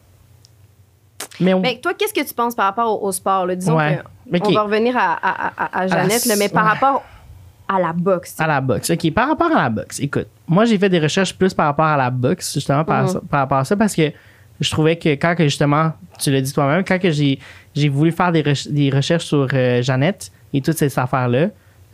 mais 1.40 1.54
on- 1.54 1.61
Mais 1.61 1.78
toi, 1.80 1.92
qu'est-ce 1.95 2.14
que 2.14 2.26
tu 2.26 2.35
penses 2.35 2.54
par 2.54 2.66
rapport 2.66 3.02
au, 3.02 3.07
au 3.07 3.12
sport? 3.12 3.47
là? 3.47 3.54
Disons 3.57 3.76
Ouais. 3.76 4.00
que 4.33 4.38
on 4.47 4.50
va 4.52 4.62
revenir 4.62 4.97
à, 4.97 5.14
à- 5.14 5.52
à- 5.57 5.78
à 5.80 5.87
Jeannette, 5.87 6.26
là, 6.26 6.35
mais 6.38 6.49
par 6.49 6.64
ouais. 6.64 6.71
rapport 6.71 7.04
à 7.68 7.78
la 7.78 7.92
boxe. 7.92 8.35
À 8.40 8.47
la 8.47 8.61
boxe. 8.61 8.90
OK, 8.90 9.12
par 9.12 9.28
rapport 9.28 9.50
à 9.54 9.62
la 9.62 9.68
boxe, 9.71 10.00
écoute, 10.00 10.26
moi, 10.47 10.64
j'ai 10.64 10.78
fait 10.78 10.88
des 10.88 10.99
recherches 11.00 11.35
plus 11.37 11.52
par 11.54 11.66
rapport 11.66 11.85
à 11.87 11.97
la 11.97 12.11
boxe, 12.11 12.54
justement, 12.54 12.85
par, 12.85 13.04
Mhm. 13.04 13.21
par 13.30 13.40
rapport 13.40 13.59
à 13.59 13.64
ça, 13.64 13.76
parce 13.76 13.95
que 13.95 14.11
je 14.61 14.71
trouvais 14.71 14.97
que 14.97 15.11
quand, 15.11 15.35
que 15.37 15.45
justement, 15.45 15.92
tu 16.18 16.30
l'as 16.30 16.40
dit 16.40 16.52
toi-même, 16.52 16.83
quand 16.85 16.99
que 16.99 17.11
j'ai, 17.11 17.38
j'ai 17.75 17.88
voulu 17.88 18.11
faire 18.12 18.33
des, 18.33 18.42
des 18.71 18.90
recherches 18.90 19.25
sur 19.26 19.47
euh, 19.52 19.83
Jeannette 19.83 20.30
et 20.52 20.61
toutes 20.62 20.76
ces 20.78 20.99
affaires-là, 20.99 21.49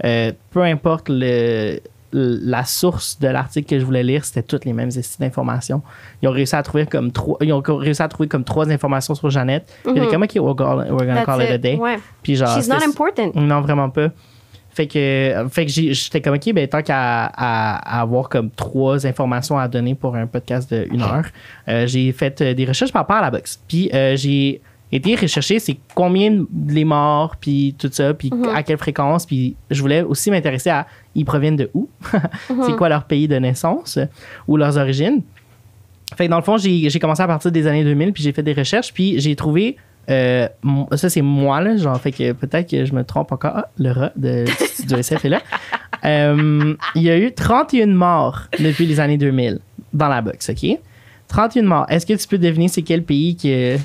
euh, 0.05 0.33
peu 0.51 0.63
importe 0.63 1.07
le, 1.09 1.81
la 2.17 2.65
source 2.65 3.19
de 3.19 3.29
l'article 3.29 3.69
que 3.69 3.79
je 3.81 3.85
voulais 3.85 4.03
lire, 4.03 4.25
c'était 4.25 4.43
toutes 4.43 4.65
les 4.65 4.73
mêmes 4.73 4.91
d'informations. 5.19 5.83
Ils 6.23 6.29
ont 6.29 6.33
réussi 6.33 6.55
à 6.55 6.63
trouver 6.63 6.87
comme 6.87 7.11
trois, 7.13 7.37
ils 7.41 7.53
ont 7.53 7.61
réussi 7.61 8.03
à 8.03 8.09
trouver 8.09 8.29
comme 8.29 8.45
trois 8.45 8.71
informations 8.71 9.15
sur 9.15 9.31
Jeannette. 9.31 9.73
Puis 9.83 10.01
Mhm. 10.01 10.09
comme, 10.11 10.23
OK, 10.23 10.33
we're 10.37 10.55
gonna, 10.55 10.85
we're 10.93 11.07
gonna 11.07 11.25
call 11.25 11.43
it 11.43 11.51
a 11.51 11.59
day. 11.59 11.77
Ouais. 11.77 11.99
Puis 12.23 12.37
genre, 12.37 12.57
She's 12.57 12.69
not 12.69 12.77
important. 12.87 13.33
non, 13.35 13.61
vraiment 13.61 13.91
pas. 13.91 14.09
Fait 14.71 14.89
que, 14.89 15.47
fait 15.53 15.67
que 15.67 15.71
j'étais 15.73 16.21
comme, 16.21 16.35
OK, 16.35 16.53
ben, 16.53 16.67
tant 16.67 16.83
qu'à 16.83 17.27
à- 17.27 17.99
à 17.99 18.01
avoir 18.01 18.29
comme 18.29 18.51
trois 18.51 19.07
informations 19.07 19.57
à 19.57 19.69
donner 19.69 19.95
pour 19.95 20.17
un 20.17 20.27
podcast 20.27 20.69
de 20.73 20.89
une 20.93 21.01
heure, 21.03 21.27
euh, 21.69 21.87
j'ai 21.87 22.11
fait 22.11 22.41
euh, 22.41 22.55
des 22.55 22.65
recherches 22.65 22.93
par 22.93 23.03
rapport 23.03 23.17
à 23.17 23.21
la 23.23 23.31
boxe. 23.31 23.61
Puis 23.69 23.89
euh, 23.95 24.17
j'ai 24.17 24.61
été 24.97 25.15
rechercher 25.17 25.59
c'est 25.59 25.77
combien 25.95 26.45
les 26.69 26.85
morts, 26.85 27.37
puis 27.41 27.75
tout 27.79 27.89
ça, 27.93 28.15
puis 28.15 28.31
Mhm. 28.33 28.49
à 28.55 28.63
quelle 28.63 28.79
fréquence. 28.79 29.27
Puis 29.27 29.57
je 29.71 29.81
voulais 29.81 30.03
aussi 30.03 30.31
m'intéresser 30.31 30.71
à 30.71 30.87
ils 31.15 31.25
proviennent 31.25 31.57
de 31.57 31.71
où, 31.75 31.89
Mhm. 32.51 32.63
c'est 32.67 32.77
quoi 32.77 32.89
leur 32.89 33.05
pays 33.05 33.29
de 33.29 33.37
naissance 33.37 33.97
euh, 33.97 34.07
ou 34.49 34.57
leurs 34.57 34.77
origines? 34.79 35.23
Fait 36.17 36.27
que 36.27 36.31
dans 36.31 36.37
le 36.39 36.43
fond, 36.45 36.57
j'ai 36.59 36.89
j'ai 36.91 36.99
commencé 37.01 37.23
à 37.23 37.27
partir 37.27 37.51
des 37.51 37.67
années 37.67 37.83
2000, 37.85 38.13
puis 38.13 38.23
j'ai 38.23 38.33
fait 38.33 38.43
des 38.43 38.53
recherches, 38.53 38.93
puis 38.93 39.19
j'ai 39.21 39.35
trouvé. 39.37 39.77
euh, 40.11 40.47
ça, 40.93 41.09
c'est 41.09 41.23
moi, 41.23 41.63
là. 41.63 41.79
Genre, 41.79 41.99
fait 41.99 42.13
que 42.13 42.33
peut-être 42.33 42.69
que 42.71 42.85
je 42.85 42.93
me 42.93 43.05
trompe 43.05 43.33
encore. 43.33 43.53
Ah, 43.55 43.69
le 43.79 43.91
rat 43.91 44.13
de, 44.17 44.45
du 44.87 44.95
SF 44.95 45.25
est 45.25 45.29
là. 45.31 45.41
Euh, 46.05 46.75
il 46.95 47.03
y 47.03 47.09
a 47.09 47.17
eu 47.17 47.33
31 47.33 47.87
morts 47.87 48.43
depuis 48.61 48.85
les 48.85 49.01
années 49.01 49.17
2000 49.17 49.59
dans 49.95 50.09
la 50.09 50.21
box, 50.21 50.51
OK? 50.51 50.79
31 51.29 51.63
morts. 51.63 51.87
Est-ce 51.89 52.05
que 52.05 52.13
tu 52.13 52.29
peux 52.29 52.37
deviner 52.37 52.69
c'est 52.69 52.83
quel 52.83 53.03
pays 53.03 53.35
que 53.37 53.79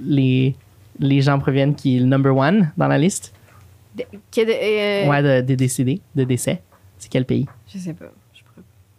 les, 0.00 0.54
les 0.98 1.20
gens 1.22 1.38
proviennent 1.38 1.74
qui 1.74 1.96
est 1.96 2.00
le 2.00 2.06
number 2.06 2.36
one 2.36 2.72
dans 2.76 2.88
la 2.88 2.98
liste? 2.98 3.32
De- 3.96 4.04
que 4.32 4.40
de- 4.44 5.04
euh, 5.06 5.08
Ouais, 5.08 5.22
de, 5.22 5.46
de 5.46 5.54
décédés, 5.54 6.00
de 6.14 6.24
décès. 6.24 6.62
C'est 6.98 7.08
quel 7.10 7.24
pays? 7.24 7.46
Je 7.72 7.78
sais 7.78 7.94
pas. 7.94 8.12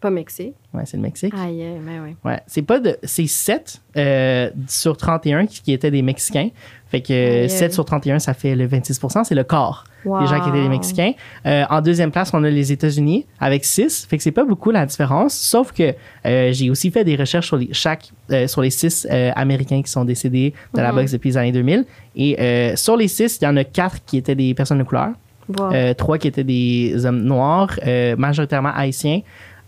Pas 0.05 0.11
Mexique. 0.11 0.53
Ouais, 0.71 0.83
c'est 0.85 0.97
le 0.97 1.01
Mexique. 1.03 1.33
Aïe, 1.35 1.65
mais 1.83 1.99
oui. 1.99 2.15
Ouais, 2.23 2.39
c'est 2.45 2.61
pas 2.61 2.79
de. 2.79 2.95
C'est 3.01 3.25
7 3.25 3.81
euh, 3.97 4.51
sur 4.67 4.95
31 4.95 5.47
qui, 5.47 5.63
qui 5.63 5.73
étaient 5.73 5.89
des 5.89 6.03
Mexicains. 6.03 6.49
Fait 6.91 7.01
que 7.01 7.11
euh, 7.11 7.41
Aïe, 7.43 7.49
7 7.49 7.63
aïe. 7.69 7.73
sur 7.73 7.85
31, 7.85 8.19
ça 8.19 8.35
fait 8.35 8.55
le 8.55 8.67
26 8.67 8.99
C'est 9.23 9.33
le 9.33 9.43
quart 9.43 9.85
des 10.03 10.27
gens 10.27 10.39
qui 10.39 10.49
étaient 10.49 10.57
des 10.59 10.63
Wow. 10.65 10.69
Mexicains. 10.69 11.13
Euh, 11.47 11.63
en 11.71 11.81
deuxième 11.81 12.11
place, 12.11 12.29
on 12.35 12.43
a 12.43 12.49
les 12.51 12.71
États-Unis 12.71 13.25
avec 13.39 13.65
6. 13.65 14.05
Fait 14.07 14.17
que 14.17 14.21
c'est 14.23 14.31
pas 14.31 14.45
beaucoup 14.45 14.69
la 14.69 14.85
différence. 14.85 15.33
Sauf 15.33 15.71
que 15.71 15.95
euh, 16.27 16.51
j'ai 16.53 16.69
aussi 16.69 16.91
fait 16.91 17.03
des 17.03 17.15
recherches 17.15 17.47
sur 17.47 17.57
les, 17.57 17.69
chaque, 17.71 18.11
euh, 18.31 18.45
sur 18.47 18.61
les 18.61 18.69
6 18.69 19.07
Américains 19.35 19.81
qui 19.81 19.89
sont 19.89 20.05
décédés 20.05 20.53
de 20.75 20.81
la 20.81 20.89
Mhm. 20.91 20.95
boxe 20.97 21.11
depuis 21.13 21.29
les 21.29 21.37
années 21.37 21.51
2000. 21.51 21.85
Et 22.15 22.39
euh, 22.39 22.75
sur 22.75 22.95
les 22.95 23.07
6, 23.07 23.39
il 23.41 23.45
y 23.45 23.47
en 23.47 23.57
a 23.57 23.63
4 23.63 24.05
qui 24.05 24.17
étaient 24.17 24.35
des 24.35 24.53
personnes 24.53 24.77
de 24.77 24.83
couleur. 24.83 25.09
Wow. 25.47 25.73
Euh, 25.73 25.93
trois 25.93 26.17
qui 26.17 26.27
étaient 26.27 26.43
des 26.43 27.05
hommes 27.05 27.21
noirs, 27.21 27.69
euh, 27.85 28.15
majoritairement 28.17 28.71
haïtiens, 28.75 29.21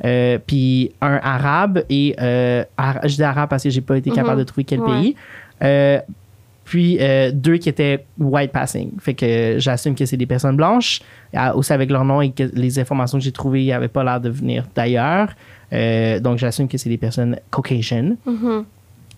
euh, 0.05 0.37
puis 0.45 0.91
un 1.01 1.19
arabe 1.23 1.83
et 1.89 2.15
euh, 2.21 2.63
ara- 2.77 3.07
je 3.07 3.15
dis 3.15 3.23
arabe 3.23 3.49
parce 3.49 3.63
que 3.63 3.69
j'ai 3.69 3.81
pas 3.81 3.97
été 3.97 4.11
capable 4.11 4.35
Mhm. 4.35 4.39
de 4.39 4.43
trouver 4.43 4.63
quel 4.63 4.79
Ouais. 4.81 4.87
pays. 5.01 5.15
Euh, 5.63 5.99
puis 6.65 6.99
deux 7.33 7.57
qui 7.57 7.69
étaient 7.69 8.05
white 8.19 8.51
passing. 8.51 8.91
Fait 8.99 9.13
que 9.13 9.55
j'assume 9.57 9.95
que 9.95 10.05
c'est 10.05 10.17
des 10.17 10.25
personnes 10.25 10.57
blanches, 10.57 10.99
aussi 11.55 11.71
avec 11.71 11.89
leur 11.89 12.03
nom 12.03 12.19
et 12.21 12.31
que 12.31 12.43
les 12.53 12.77
informations 12.77 13.17
que 13.19 13.23
j'ai 13.23 13.31
trouvées 13.31 13.65
n'avaient 13.67 13.87
pas 13.87 14.03
l'air 14.03 14.19
de 14.19 14.29
venir 14.29 14.65
d'ailleurs. 14.75 15.29
Donc 16.21 16.37
j'assume 16.39 16.67
que 16.67 16.77
c'est 16.77 16.89
des 16.89 16.97
personnes 16.97 17.37
caucasian. 17.51 18.17
Mhm. 18.25 18.65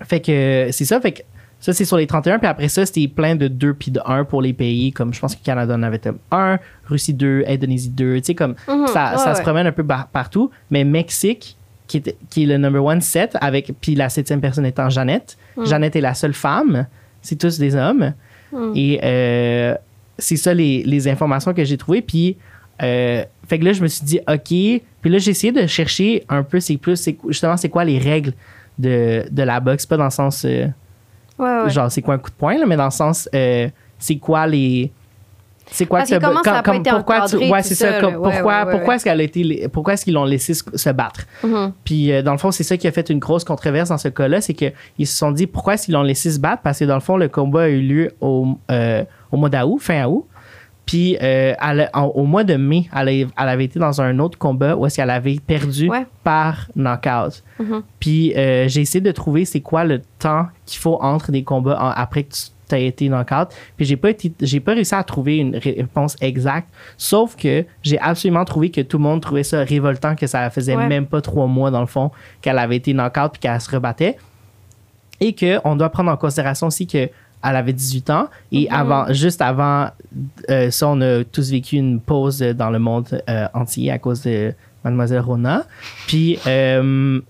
Fait 0.04 0.20
que 0.20 0.68
c'est 0.72 0.86
ça. 0.86 1.02
Fait 1.02 1.12
que 1.12 1.22
ça, 1.60 1.74
c'est 1.74 1.86
sur 1.86 1.98
les 1.98 2.08
31. 2.08 2.40
Puis 2.40 2.48
après 2.48 2.68
ça, 2.70 2.86
c'était 2.86 3.08
plein 3.08 3.36
de 3.36 3.48
2 3.48 3.74
puis 3.74 3.92
de 3.92 4.00
1 4.06 4.24
pour 4.24 4.42
les 4.42 4.54
pays. 4.54 4.92
Comme 4.94 5.14
je 5.14 5.20
pense 5.20 5.36
que 5.36 5.44
Canada 5.44 5.76
en 5.76 5.84
avait 5.84 6.00
1, 6.32 6.58
Russie 6.88 7.14
2, 7.14 7.44
Indonésie 7.48 7.90
2. 7.90 8.18
Tu 8.22 8.26
sais, 8.28 8.36
comme 8.36 8.56
Mhm. 8.68 8.88
ça, 8.88 9.12
Ouais, 9.12 9.18
ça 9.18 9.36
se 9.36 9.42
promène 9.42 9.68
un 9.68 9.72
peu 9.72 9.84
par- 9.86 10.08
partout. 10.08 10.52
Mais 10.72 10.84
Mexique, 10.84 11.58
qui 11.88 11.98
est, 11.98 12.16
qui 12.30 12.44
est 12.44 12.46
le 12.46 12.58
number 12.58 12.84
one 12.84 13.02
7, 13.02 13.36
avec, 13.42 13.74
puis 13.82 13.96
la 13.96 14.10
septième 14.10 14.40
personne 14.42 14.66
étant 14.66 14.90
Jeannette. 14.90 15.38
Mm. 15.58 15.66
Jeannette 15.66 15.96
est 15.96 16.02
la 16.02 16.14
seule 16.14 16.34
femme. 16.34 16.86
C'est 17.22 17.36
tous 17.38 17.58
des 17.58 17.76
hommes. 17.76 18.14
Mm. 18.54 18.72
Et 18.76 19.00
euh, 19.04 19.76
c'est 20.18 20.38
ça 20.38 20.54
les, 20.54 20.84
les 20.84 21.08
informations 21.08 21.54
que 21.54 21.64
j'ai 21.66 21.78
trouvées. 21.78 22.02
Puis, 22.02 22.38
euh, 22.84 23.24
fait 23.48 23.60
que 23.60 23.66
là, 23.66 23.74
je 23.74 23.82
me 23.82 23.88
suis 23.88 24.06
dit, 24.06 24.20
OK. 24.28 24.82
Puis 25.02 25.10
là, 25.12 25.18
j'ai 25.18 25.32
essayé 25.32 25.52
de 25.52 25.66
chercher 25.68 26.24
un 26.30 26.44
peu, 26.44 26.60
c'est 26.60 26.78
plus, 26.78 27.10
justement, 27.28 27.58
c'est 27.58 27.70
quoi 27.70 27.84
les 27.86 27.98
règles 27.98 28.34
de, 28.78 29.26
de 29.32 29.44
la 29.44 29.60
boxe? 29.60 29.86
Pas 29.86 29.98
dans 29.98 30.04
le 30.06 30.10
sens, 30.10 30.46
euh, 30.46 30.68
Ouais, 31.40 31.64
ouais. 31.64 31.70
genre, 31.70 31.92
c'est 31.92 32.02
quoi 32.02 32.16
un 32.16 32.18
coup 32.20 32.30
de 32.30 32.36
poing, 32.36 32.58
là, 32.58 32.66
mais 32.68 32.76
dans 32.76 32.86
le 32.86 32.92
sens, 32.92 33.28
euh, 33.34 33.68
c'est 33.98 34.18
quoi 34.18 34.46
les. 34.46 34.92
C'est 35.72 35.86
quoi 35.86 36.00
Parce 36.00 36.10
que 36.10 36.16
comment 36.18 36.42
ça 36.44 36.58
a 36.58 36.64
pas 36.64 36.76
été 36.76 36.90
pourquoi 36.90 37.28
tu- 37.28 37.38
ouais, 37.38 37.62
c'est 37.62 37.76
ça. 37.76 37.92
ça, 37.94 38.00
comme- 38.02 38.14
là? 38.14 38.20
Ouais, 38.22 38.42
pourquoi, 38.42 38.66
ouais, 38.88 38.96
est-ce 38.96 39.04
qu'elle 39.04 39.20
a 39.20 39.24
été, 39.24 39.68
pourquoi 39.72 39.94
est-ce 39.94 40.04
qu'ils 40.04 40.16
l'ont 40.16 40.26
laissé 40.26 40.56
se, 40.56 40.64
se 40.74 40.90
battre? 40.90 41.28
Mhm. 41.44 41.74
Puis 41.84 42.12
euh, 42.12 42.24
dans 42.24 42.32
le 42.32 42.40
fond, 42.40 42.50
c'est 42.50 42.64
ça 42.64 42.76
qui 42.76 42.88
a 42.88 42.92
fait 42.92 43.08
une 43.12 43.20
grosse 43.20 43.44
controverse 43.44 43.90
dans 43.90 44.00
ce 44.00 44.08
cas-là, 44.08 44.42
c'est 44.42 44.56
qu'ils 44.56 44.74
se 45.06 45.16
sont 45.16 45.32
dit 45.32 45.46
pourquoi 45.46 45.76
est-ce 45.76 45.86
qu'ils 45.86 45.94
l'ont 45.94 46.02
laissé 46.02 46.32
se 46.32 46.40
battre? 46.40 46.64
Parce 46.64 46.80
que 46.80 46.86
dans 46.86 46.96
le 46.96 47.02
fond, 47.02 47.18
le 47.18 47.28
combat 47.28 47.64
a 47.64 47.68
eu 47.68 47.82
lieu 47.82 48.12
au, 48.20 48.48
euh, 48.72 49.04
au 49.32 49.38
mois 49.38 49.50
d'août, 49.50 49.78
fin 49.80 50.06
août. 50.08 50.26
Puis 50.90 51.18
euh, 51.22 51.54
elle- 51.62 51.90
en- 51.94 52.06
au 52.06 52.24
mois 52.26 52.44
de 52.44 52.56
mai, 52.56 52.90
elle, 52.96 53.28
avait 53.38 53.66
été 53.66 53.78
dans 53.78 54.02
un 54.02 54.18
autre 54.18 54.40
combat 54.40 54.76
où 54.76 54.88
est-ce 54.88 54.96
qu'elle 54.96 55.12
avait 55.12 55.38
perdu 55.46 55.88
Ouais. 55.88 56.08
par 56.24 56.68
knockout. 56.76 57.44
Mhm. 57.60 57.84
Puis 58.00 58.34
euh, 58.36 58.68
j'ai 58.68 58.82
essayé 58.82 59.00
de 59.00 59.12
trouver 59.12 59.46
c'est 59.46 59.60
quoi 59.60 59.84
le 59.84 60.02
temps 60.18 60.48
qu'il 60.66 60.80
faut 60.80 60.98
entre 61.00 61.32
des 61.32 61.44
combats 61.44 61.78
en- 61.80 61.90
après 61.92 62.24
que 62.24 62.34
tu 62.34 62.74
as 62.76 62.80
été 62.80 63.08
knockout. 63.08 63.50
Puis 63.78 63.86
j'ai 63.86 63.98
pas 63.98 64.10
j'ai 64.42 64.60
pas 64.60 64.74
réussi 64.74 64.96
à 64.96 65.04
trouver 65.04 65.38
une 65.38 65.56
ré- 65.58 65.76
réponse 65.78 66.16
exacte. 66.22 66.68
Sauf 66.98 67.36
que 67.36 67.66
j'ai 67.84 68.00
absolument 68.00 68.44
trouvé 68.46 68.72
que 68.72 68.82
tout 68.82 68.98
le 68.98 69.04
monde 69.04 69.22
trouvait 69.22 69.44
ça 69.44 69.60
révoltant 69.64 70.16
que 70.16 70.26
ça 70.26 70.50
faisait 70.50 70.76
Ouais. 70.76 70.88
même 70.88 71.06
pas 71.06 71.22
trois 71.22 71.46
mois 71.46 71.70
dans 71.70 71.82
le 71.82 71.86
fond 71.88 72.10
qu'elle 72.42 72.58
avait 72.58 72.78
été 72.78 72.94
knockout 72.94 73.34
puis 73.34 73.40
qu'elle 73.42 73.62
se 73.62 73.70
rebattait. 73.70 74.18
Et 75.22 75.36
qu'on 75.36 75.76
doit 75.76 75.90
prendre 75.90 76.10
en 76.12 76.18
considération 76.18 76.66
aussi 76.68 76.88
que 76.88 77.10
elle 77.44 77.56
avait 77.56 77.74
18 77.74 78.10
ans 78.10 78.28
et 78.52 78.70
avant, 78.70 79.12
juste 79.14 79.42
avant 79.42 79.90
euh, 80.50 80.72
ça, 80.72 80.88
on 80.88 81.02
a 81.02 81.24
tous 81.24 81.52
vécu 81.52 81.78
une 81.78 82.00
pause 82.00 82.40
dans 82.40 82.70
le 82.70 82.80
monde 82.80 83.22
euh, 83.30 83.48
entier 83.54 83.92
à 83.92 84.00
cause 84.00 84.24
de 84.24 84.54
Mademoiselle 84.84 85.22
Rona. 85.22 85.66
Puis, 86.08 86.40
euh, 86.48 87.22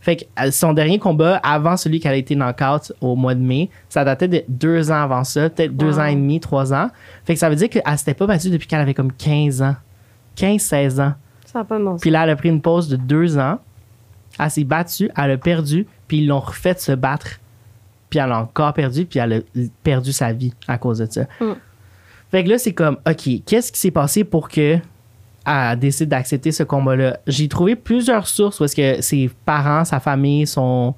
fait 0.00 0.16
que 0.16 0.50
son 0.52 0.72
dernier 0.72 0.98
combat 0.98 1.36
avant 1.42 1.76
celui 1.76 1.98
qu'elle 1.98 2.12
a 2.12 2.16
été 2.16 2.36
knockout 2.36 2.92
au 3.00 3.16
mois 3.16 3.34
de 3.34 3.40
mai, 3.40 3.70
ça 3.88 4.04
datait 4.04 4.28
de 4.28 4.44
deux 4.48 4.90
ans 4.92 5.02
avant 5.02 5.24
ça, 5.24 5.50
peut-être 5.50 5.76
deux 5.76 5.98
ans 5.98 6.04
et 6.04 6.14
demi, 6.14 6.38
trois 6.38 6.72
ans. 6.72 6.90
Fait 7.24 7.34
que 7.34 7.40
ça 7.40 7.48
veut 7.48 7.56
dire 7.56 7.68
qu'elle 7.68 7.98
s'était 7.98 8.14
pas 8.14 8.26
battue 8.26 8.50
depuis 8.50 8.68
qu'elle 8.68 8.80
avait 8.80 8.94
comme 8.94 9.12
15 9.12 9.62
ans. 9.62 9.74
15-16 10.36 11.00
ans. 11.00 11.14
Ça 11.44 11.64
pas. 11.64 11.78
Puis 12.00 12.10
là, 12.10 12.24
elle 12.24 12.30
a 12.30 12.36
pris 12.36 12.50
une 12.50 12.60
pause 12.60 12.88
de 12.88 12.96
deux 12.96 13.38
ans. 13.38 13.58
Elle 14.38 14.50
s'est 14.50 14.64
battue, 14.64 15.10
elle 15.16 15.30
a 15.30 15.38
perdu, 15.38 15.86
puis 16.06 16.18
ils 16.18 16.26
l'ont 16.26 16.40
refait 16.40 16.74
se 16.76 16.92
battre. 16.92 17.40
Puis 18.10 18.18
elle 18.18 18.32
a 18.32 18.40
encore 18.40 18.72
perdu, 18.72 19.04
puis 19.04 19.18
elle 19.18 19.32
a 19.32 19.40
perdu 19.82 20.12
sa 20.12 20.32
vie 20.32 20.52
à 20.68 20.78
cause 20.78 20.98
de 20.98 21.06
ça. 21.10 21.22
Mm. 21.40 21.52
Fait 22.30 22.44
que 22.44 22.48
là, 22.48 22.58
c'est 22.58 22.72
comme, 22.72 22.98
OK, 23.08 23.28
qu'est-ce 23.44 23.72
qui 23.72 23.78
s'est 23.78 23.90
passé 23.90 24.24
pour 24.24 24.48
que 24.48 24.78
elle 25.46 25.78
décide 25.78 26.08
d'accepter 26.08 26.50
ce 26.52 26.62
combat-là? 26.64 27.18
J'ai 27.26 27.48
trouvé 27.48 27.76
plusieurs 27.76 28.26
sources 28.26 28.58
où 28.60 28.64
est-ce 28.64 28.76
que 28.76 29.00
ses 29.00 29.30
parents, 29.44 29.84
sa 29.84 30.00
famille, 30.00 30.46
son 30.46 30.94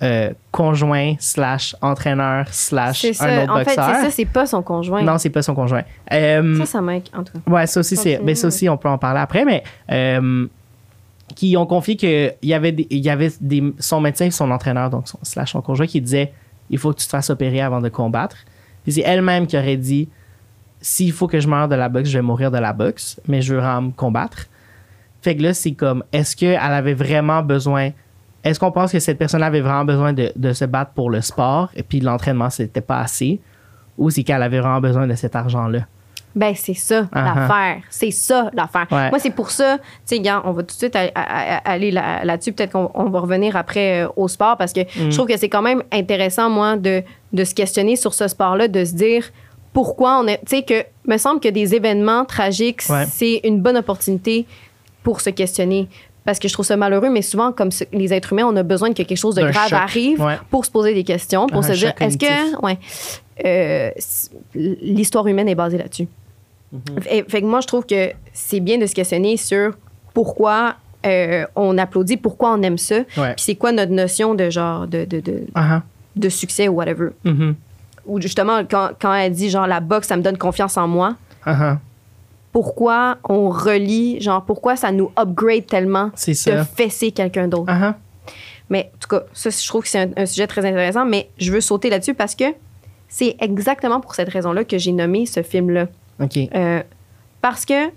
euh, 0.00 0.30
conjoint 0.52 1.14
slash 1.18 1.74
entraîneur 1.82 2.46
slash 2.52 3.10
ça. 3.10 3.24
un 3.24 3.42
autre 3.42 3.52
En 3.52 3.56
fait, 3.58 3.64
c'est 3.70 3.76
boxeur. 3.76 3.94
ça, 3.96 4.10
c'est 4.10 4.24
pas 4.26 4.46
son 4.46 4.62
conjoint. 4.62 5.02
non, 5.02 5.18
c'est 5.18 5.30
pas 5.30 5.42
son 5.42 5.56
conjoint. 5.56 5.82
Euh, 6.12 6.56
Ça, 6.58 6.66
ça 6.66 6.80
manque, 6.80 7.06
en 7.12 7.24
tout 7.24 7.32
cas. 7.32 7.50
Ouais, 7.50 7.66
ça 7.66 7.80
aussi, 7.80 7.96
c'est, 7.96 8.18
ben, 8.22 8.36
ça 8.36 8.46
aussi, 8.46 8.68
on 8.68 8.76
peut 8.76 8.88
en 8.88 8.98
parler 8.98 9.20
après, 9.20 9.44
mais 9.44 9.64
euh, 9.90 10.46
qui 11.34 11.56
ont 11.56 11.66
confié 11.66 11.96
qu'il 11.96 12.32
y 12.42 12.54
avait, 12.54 12.70
des, 12.70 12.86
il 12.90 13.04
y 13.04 13.10
avait 13.10 13.32
des, 13.40 13.74
son 13.80 14.00
médecin 14.00 14.26
et 14.26 14.30
son 14.30 14.50
entraîneur, 14.52 14.88
donc 14.88 15.08
son, 15.08 15.18
slash 15.22 15.50
son 15.50 15.62
conjoint, 15.62 15.86
qui 15.88 16.00
disait 16.00 16.32
il 16.70 16.78
faut 16.78 16.92
que 16.92 16.98
tu 16.98 17.06
te 17.06 17.10
fasses 17.10 17.30
opérer 17.30 17.60
avant 17.60 17.80
de 17.80 17.88
combattre. 17.88 18.36
C'est 18.86 19.02
elle-même 19.02 19.46
qui 19.46 19.56
aurait 19.58 19.76
dit 19.76 20.08
s'il 20.80 21.12
faut 21.12 21.26
que 21.26 21.40
je 21.40 21.48
meure 21.48 21.68
de 21.68 21.74
la 21.74 21.88
boxe, 21.88 22.08
je 22.08 22.18
vais 22.18 22.22
mourir 22.22 22.50
de 22.50 22.58
la 22.58 22.72
boxe, 22.72 23.20
mais 23.26 23.42
je 23.42 23.54
veux 23.54 23.60
me 23.60 23.90
combattre. 23.90 24.46
Fait 25.20 25.36
que 25.36 25.42
là, 25.42 25.52
c'est 25.52 25.72
comme 25.72 26.04
est-ce 26.12 26.36
qu'elle 26.36 26.56
avait 26.56 26.94
vraiment 26.94 27.42
besoin. 27.42 27.90
Est-ce 28.44 28.60
qu'on 28.60 28.70
pense 28.70 28.92
que 28.92 29.00
cette 29.00 29.18
personne 29.18 29.42
avait 29.42 29.60
vraiment 29.60 29.84
besoin 29.84 30.12
de, 30.12 30.32
de 30.36 30.52
se 30.52 30.64
battre 30.64 30.92
pour 30.92 31.10
le 31.10 31.20
sport 31.20 31.70
et 31.74 31.82
puis 31.82 32.00
l'entraînement, 32.00 32.50
c'était 32.50 32.80
pas 32.80 33.00
assez? 33.00 33.40
Ou 33.98 34.10
c'est 34.10 34.22
qu'elle 34.22 34.42
avait 34.42 34.60
vraiment 34.60 34.80
besoin 34.80 35.06
de 35.06 35.14
cet 35.14 35.34
argent-là? 35.34 35.86
Ben, 36.36 36.54
c'est 36.54 36.74
ça, 36.74 37.02
Uh-huh. 37.02 37.24
l'affaire. 37.24 37.82
C'est 37.90 38.10
ça, 38.10 38.50
l'affaire. 38.52 38.86
Ouais. 38.90 39.10
Moi, 39.10 39.18
c'est 39.18 39.30
pour 39.30 39.50
ça, 39.50 39.78
tu 39.78 39.84
sais, 40.04 40.20
gars, 40.20 40.42
on 40.44 40.52
va 40.52 40.62
tout 40.62 40.68
de 40.68 40.72
suite 40.72 40.96
aller, 41.64 41.90
là-dessus. 41.90 42.52
Peut-être 42.52 42.72
qu'on 42.72 42.90
on 42.94 43.04
va 43.10 43.20
revenir 43.20 43.56
après 43.56 44.04
euh, 44.04 44.08
au 44.16 44.28
sport 44.28 44.56
parce 44.56 44.72
que 44.72 44.80
Mm. 44.80 45.10
je 45.10 45.16
trouve 45.16 45.26
que 45.28 45.36
c'est 45.36 45.48
quand 45.48 45.62
même 45.62 45.82
intéressant, 45.92 46.48
moi, 46.50 46.76
de, 46.76 47.02
de 47.32 47.44
se 47.44 47.54
questionner 47.54 47.96
sur 47.96 48.14
ce 48.14 48.28
sport-là, 48.28 48.68
de 48.68 48.84
se 48.84 48.92
dire 48.94 49.24
pourquoi 49.72 50.18
on 50.20 50.26
est. 50.26 50.38
Tu 50.46 50.56
sais, 50.56 50.62
que 50.62 50.84
me 51.06 51.16
semble 51.18 51.40
que 51.40 51.48
des 51.48 51.74
événements 51.74 52.24
tragiques, 52.24 52.82
Ouais. 52.88 53.04
c'est 53.10 53.40
une 53.44 53.60
bonne 53.60 53.76
opportunité 53.76 54.46
pour 55.02 55.20
se 55.20 55.30
questionner. 55.30 55.88
Parce 56.28 56.38
que 56.38 56.46
je 56.46 56.52
trouve 56.52 56.66
ça 56.66 56.76
malheureux, 56.76 57.08
mais 57.08 57.22
souvent, 57.22 57.52
comme 57.52 57.70
les 57.90 58.12
êtres 58.12 58.34
humains, 58.34 58.44
on 58.44 58.54
a 58.56 58.62
besoin 58.62 58.90
que 58.90 58.96
quelque 59.02 59.16
chose 59.16 59.34
de 59.34 59.40
grave 59.40 59.70
choc. 59.70 59.78
arrive 59.80 60.20
Ouais. 60.20 60.36
pour 60.50 60.66
se 60.66 60.70
poser 60.70 60.92
des 60.92 61.02
questions, 61.02 61.46
pour 61.46 61.60
Un 61.60 61.62
se 61.62 61.72
dire 61.72 61.94
est-ce 61.98 62.18
que. 62.18 62.60
Ouais. 62.62 62.78
Euh, 63.46 63.90
l'histoire 64.54 65.26
humaine 65.26 65.48
est 65.48 65.54
basée 65.54 65.78
là-dessus. 65.78 66.06
Mm-hmm. 66.74 67.00
Fait, 67.00 67.24
fait 67.30 67.40
que 67.40 67.46
moi, 67.46 67.60
je 67.62 67.66
trouve 67.66 67.86
que 67.86 68.10
c'est 68.34 68.60
bien 68.60 68.76
de 68.76 68.84
se 68.84 68.94
questionner 68.94 69.38
sur 69.38 69.72
pourquoi 70.12 70.74
euh, 71.06 71.46
on 71.56 71.78
applaudit, 71.78 72.18
pourquoi 72.18 72.52
on 72.52 72.60
aime 72.60 72.76
ça, 72.76 72.96
Ouais. 73.16 73.32
puis 73.34 73.44
c'est 73.46 73.54
quoi 73.54 73.72
notre 73.72 73.92
notion 73.92 74.34
de 74.34 74.50
genre 74.50 74.86
de, 74.86 75.06
de, 75.06 75.20
de, 75.20 75.44
Ah, 75.54 75.80
de 76.14 76.28
succès 76.28 76.68
ou 76.68 76.72
whatever. 76.74 77.08
mhm. 77.24 77.54
Ou 78.04 78.20
justement, 78.20 78.60
quand, 78.70 78.90
quand 79.00 79.14
elle 79.14 79.32
dit 79.32 79.48
genre 79.48 79.66
la 79.66 79.80
boxe, 79.80 80.08
ça 80.08 80.16
me 80.18 80.22
donne 80.22 80.36
confiance 80.36 80.76
en 80.76 80.88
moi, 80.88 81.14
ah. 81.46 81.78
Pourquoi 82.52 83.18
on 83.28 83.48
relie, 83.50 84.20
genre 84.20 84.44
pourquoi 84.44 84.76
ça 84.76 84.90
nous 84.92 85.10
upgrade 85.18 85.66
tellement 85.66 86.06
de 86.26 86.62
fesser 86.74 87.12
quelqu'un 87.12 87.48
d'autre. 87.48 87.66
Ah. 87.72 87.96
Mais 88.70 88.90
en 88.94 88.98
tout 88.98 89.08
cas, 89.08 89.22
ça, 89.32 89.50
je 89.50 89.66
trouve 89.68 89.82
que 89.82 89.88
c'est 89.88 90.00
un, 90.00 90.10
un 90.16 90.26
sujet 90.26 90.46
très 90.46 90.60
intéressant, 90.66 91.04
mais 91.06 91.30
je 91.38 91.52
veux 91.52 91.60
sauter 91.60 91.88
là-dessus 91.90 92.14
parce 92.14 92.34
que 92.34 92.44
c'est 93.08 93.36
exactement 93.40 94.00
pour 94.00 94.14
cette 94.14 94.28
raison-là 94.28 94.64
que 94.64 94.76
j'ai 94.78 94.92
nommé 94.92 95.24
ce 95.26 95.42
film-là. 95.42 95.86
OK. 96.20 96.36
Euh, 96.54 96.82
parce 97.40 97.64
que, 97.64 97.88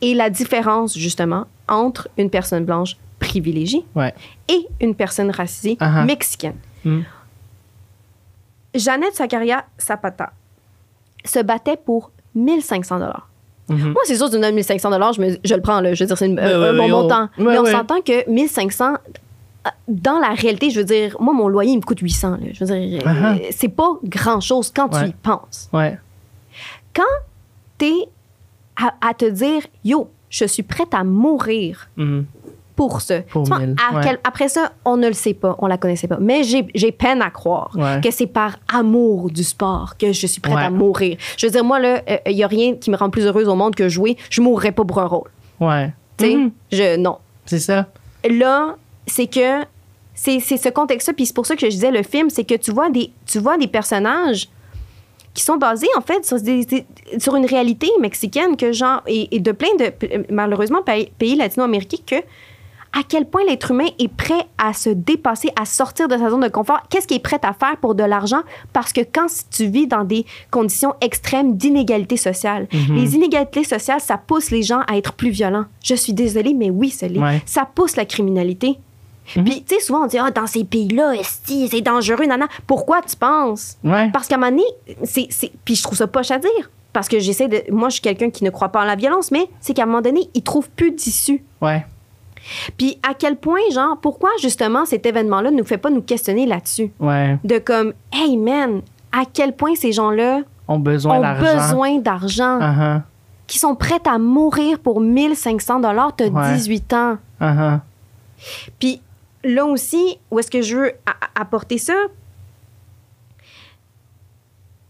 et 0.00 0.14
la 0.14 0.28
différence 0.30 0.98
justement 0.98 1.46
entre 1.68 2.08
une 2.18 2.28
personne 2.28 2.64
blanche 2.64 2.96
privilégiée 3.20 3.84
Ouais. 3.94 4.12
et 4.48 4.66
une 4.80 4.94
personne 4.94 5.30
racisée 5.30 5.76
Uh-huh. 5.80 6.04
mexicaine. 6.04 6.56
Mm. 6.84 7.00
Jeannette 8.74 9.14
Sakaria 9.14 9.64
Zapata 9.80 10.32
se 11.24 11.38
battait 11.38 11.76
pour 11.76 12.10
1500 12.34 12.98
dollars. 12.98 13.28
Mhm. 13.68 13.92
Moi, 13.92 14.02
c'est 14.04 14.16
sûr, 14.16 14.28
tu 14.28 14.36
me 14.36 14.42
donnes 14.42 14.54
1500 14.54 14.90
dollars, 14.90 15.12
je, 15.12 15.20
me- 15.20 15.36
je 15.44 15.54
le 15.54 15.60
prends, 15.60 15.80
là. 15.80 15.94
Je 15.94 16.02
veux 16.02 16.06
dire, 16.08 16.18
c'est 16.18 16.28
Ouais, 16.28 16.40
un, 16.42 16.60
ouais, 16.72 16.76
bon 16.76 16.88
montant. 16.88 17.28
ouais, 17.38 17.44
Mais 17.44 17.58
on 17.58 17.64
s'entend 17.64 18.00
que 18.00 18.28
1500, 18.30 18.94
euh, 19.66 19.70
dans 19.88 20.18
la 20.18 20.30
réalité, 20.30 20.70
je 20.70 20.80
veux 20.80 20.84
dire, 20.84 21.16
moi, 21.20 21.32
mon 21.32 21.48
loyer, 21.48 21.72
il 21.72 21.76
me 21.76 21.82
coûte 21.82 22.00
800. 22.00 22.30
là. 22.32 22.36
Je 22.52 22.64
veux 22.64 22.74
dire, 22.80 23.02
Uh-huh. 23.02 23.40
euh, 23.40 23.46
c'est 23.52 23.68
pas 23.68 23.88
grand-chose 24.04 24.72
quand 24.74 24.88
tu 24.88 25.06
y 25.08 25.12
penses. 25.12 25.68
Quand 26.94 27.02
t'es 27.78 27.94
à, 28.76 28.94
à 29.00 29.14
te 29.14 29.24
dire, 29.26 29.62
yo, 29.84 30.08
je 30.28 30.44
suis 30.46 30.62
prête 30.62 30.92
à 30.94 31.04
mourir 31.04 31.88
Mhm. 31.96 32.24
Pour 32.76 33.00
ce. 33.00 33.20
Pour 33.22 33.42
Tu 33.44 33.48
vois, 33.50 33.58
1000, 33.60 33.76
à 33.90 33.94
ouais. 33.94 34.00
quel- 34.02 34.18
après 34.24 34.48
ça, 34.48 34.72
on 34.84 34.96
ne 34.96 35.06
le 35.06 35.12
sait 35.12 35.34
pas, 35.34 35.56
on 35.58 35.66
la 35.66 35.76
connaissait 35.78 36.08
pas. 36.08 36.18
Mais 36.20 36.42
j'ai 36.42 36.92
peine 36.92 37.20
à 37.22 37.30
croire 37.30 37.70
Ouais. 37.76 38.00
que 38.02 38.10
c'est 38.10 38.26
par 38.26 38.56
amour 38.72 39.30
du 39.30 39.44
sport 39.44 39.96
que 39.98 40.12
je 40.12 40.26
suis 40.26 40.40
prête 40.40 40.54
Ouais. 40.56 40.62
à 40.64 40.70
mourir. 40.70 41.16
Je 41.36 41.46
veux 41.46 41.52
dire, 41.52 41.64
moi, 41.64 41.78
là, 41.78 42.02
il 42.26 42.34
n'y 42.36 42.42
a 42.44 42.46
rien 42.46 42.74
qui 42.76 42.90
me 42.90 42.96
rend 42.96 43.10
plus 43.10 43.26
heureuse 43.26 43.48
au 43.48 43.54
monde 43.54 43.74
que 43.74 43.88
jouer. 43.88 44.16
Je 44.30 44.40
mourrais 44.40 44.72
pas 44.72 44.84
pour 44.84 44.98
un 45.00 45.06
rôle. 45.06 45.30
Ouais. 45.60 45.92
Tu 46.16 46.24
sais, 46.26 46.34
Mhm. 46.36 46.50
je, 46.72 46.96
non. 46.96 47.18
C'est 47.46 47.58
ça. 47.58 47.86
Là, 48.28 48.76
c'est 49.06 49.26
que 49.26 49.62
c'est 50.14 50.40
c'est 50.40 50.56
ce 50.58 50.68
contexte-là, 50.68 51.14
puis 51.14 51.26
c'est 51.26 51.34
pour 51.34 51.46
ça 51.46 51.56
que 51.56 51.62
je 51.66 51.70
disais 51.70 51.90
le 51.90 52.02
film, 52.02 52.30
c'est 52.30 52.44
que 52.44 52.54
tu 52.54 52.70
vois 52.70 52.90
des, 52.90 53.10
tu 53.26 53.38
vois 53.38 53.56
des 53.58 53.66
personnages 53.66 54.48
qui 55.34 55.42
sont 55.42 55.56
basés 55.56 55.88
en 55.96 56.02
fait 56.02 56.24
sur, 56.26 56.38
des- 56.40 56.64
des- 56.66 56.86
sur 57.18 57.34
une 57.36 57.46
réalité 57.46 57.88
mexicaine 58.00 58.54
que 58.56 58.70
genre 58.72 59.00
et, 59.06 59.34
et 59.34 59.40
de 59.40 59.50
plein 59.50 59.74
de 59.78 59.90
malheureusement 60.30 60.82
pays, 60.82 61.10
pays 61.18 61.36
latino-américains 61.36 61.96
que 62.06 62.16
à 62.92 63.02
quel 63.08 63.24
point 63.26 63.42
l'être 63.48 63.70
humain 63.70 63.86
est 63.98 64.08
prêt 64.08 64.46
à 64.58 64.72
se 64.72 64.90
dépasser, 64.90 65.48
à 65.60 65.64
sortir 65.64 66.08
de 66.08 66.16
sa 66.16 66.30
zone 66.30 66.42
de 66.42 66.48
confort? 66.48 66.82
Qu'est-ce 66.90 67.06
qu'il 67.06 67.16
est 67.16 67.20
prêt 67.20 67.40
à 67.42 67.52
faire 67.52 67.76
pour 67.78 67.94
de 67.94 68.02
l'argent? 68.04 68.42
Parce 68.72 68.92
que 68.92 69.00
quand 69.00 69.26
tu 69.50 69.66
vis 69.66 69.86
dans 69.86 70.04
des 70.04 70.26
conditions 70.50 70.94
extrêmes 71.00 71.56
d'inégalité 71.56 72.16
sociale, 72.16 72.66
Mhm. 72.72 72.94
les 72.96 73.14
inégalités 73.14 73.64
sociales, 73.64 74.00
ça 74.00 74.18
pousse 74.18 74.50
les 74.50 74.62
gens 74.62 74.80
à 74.88 74.96
être 74.96 75.12
plus 75.14 75.30
violents. 75.30 75.64
Je 75.82 75.94
suis 75.94 76.12
désolée, 76.12 76.54
mais 76.54 76.70
oui, 76.70 76.90
ça. 76.90 77.06
Ouais. 77.06 77.42
Ça 77.46 77.66
pousse 77.74 77.96
la 77.96 78.04
criminalité. 78.04 78.76
Mhm. 79.36 79.44
Puis, 79.44 79.62
tu 79.64 79.74
sais, 79.76 79.80
souvent, 79.80 80.02
on 80.04 80.06
dit, 80.06 80.18
ah, 80.18 80.30
dans 80.30 80.46
ces 80.46 80.64
pays-là, 80.64 81.14
esti, 81.14 81.68
c'est 81.68 81.80
dangereux, 81.80 82.26
nana. 82.26 82.48
Pourquoi 82.66 83.00
tu 83.02 83.16
penses? 83.16 83.78
Ouais. 83.84 84.10
Parce 84.12 84.26
qu'à 84.28 84.34
un 84.34 84.38
moment 84.38 84.50
donné, 84.50 84.64
c'est, 85.04 85.28
c'est- 85.30 85.52
Puis 85.64 85.76
je 85.76 85.82
trouve 85.82 85.96
ça 85.96 86.06
poche 86.08 86.30
à 86.30 86.38
dire. 86.38 86.70
Parce 86.92 87.08
que 87.08 87.18
j'essaie 87.20 87.48
de. 87.48 87.62
Moi, 87.70 87.88
je 87.88 87.94
suis 87.94 88.02
quelqu'un 88.02 88.28
qui 88.28 88.44
ne 88.44 88.50
croit 88.50 88.68
pas 88.68 88.82
en 88.82 88.84
la 88.84 88.96
violence, 88.96 89.30
mais 89.30 89.46
c'est 89.60 89.72
qu'à 89.72 89.84
un 89.84 89.86
moment 89.86 90.02
donné, 90.02 90.28
ils 90.34 90.42
trouvent 90.42 90.68
plus 90.68 90.90
d'issue. 90.90 91.42
Ouais. 91.62 91.86
Puis 92.76 92.98
à 93.08 93.14
quel 93.14 93.36
point, 93.36 93.60
genre, 93.72 93.98
pourquoi 94.00 94.30
justement 94.40 94.84
cet 94.84 95.06
événement-là 95.06 95.50
ne 95.50 95.58
nous 95.58 95.64
fait 95.64 95.78
pas 95.78 95.90
nous 95.90 96.02
questionner 96.02 96.46
là-dessus? 96.46 96.92
Ouais. 96.98 97.38
De 97.44 97.58
comme, 97.58 97.92
hey 98.12 98.36
man, 98.36 98.82
à 99.12 99.22
quel 99.32 99.54
point 99.54 99.74
ces 99.74 99.92
gens-là 99.92 100.40
Ont 100.68 100.78
besoin 100.78 101.20
d'argent. 101.98 102.58
Uh-huh. 102.60 103.02
qui 103.46 103.58
sont 103.58 103.74
prêts 103.74 104.00
à 104.06 104.18
mourir 104.18 104.78
pour 104.78 105.00
1500 105.00 105.80
dollars, 105.80 106.16
t'as 106.16 106.28
Ouais. 106.28 106.54
18 106.54 106.92
ans. 106.94 107.18
Uh-huh. 107.40 107.80
Puis 108.78 109.02
là 109.44 109.64
aussi, 109.66 110.18
où 110.30 110.38
est-ce 110.38 110.50
que 110.50 110.62
je 110.62 110.76
veux 110.76 110.92
apporter 111.34 111.78
ça? 111.78 111.94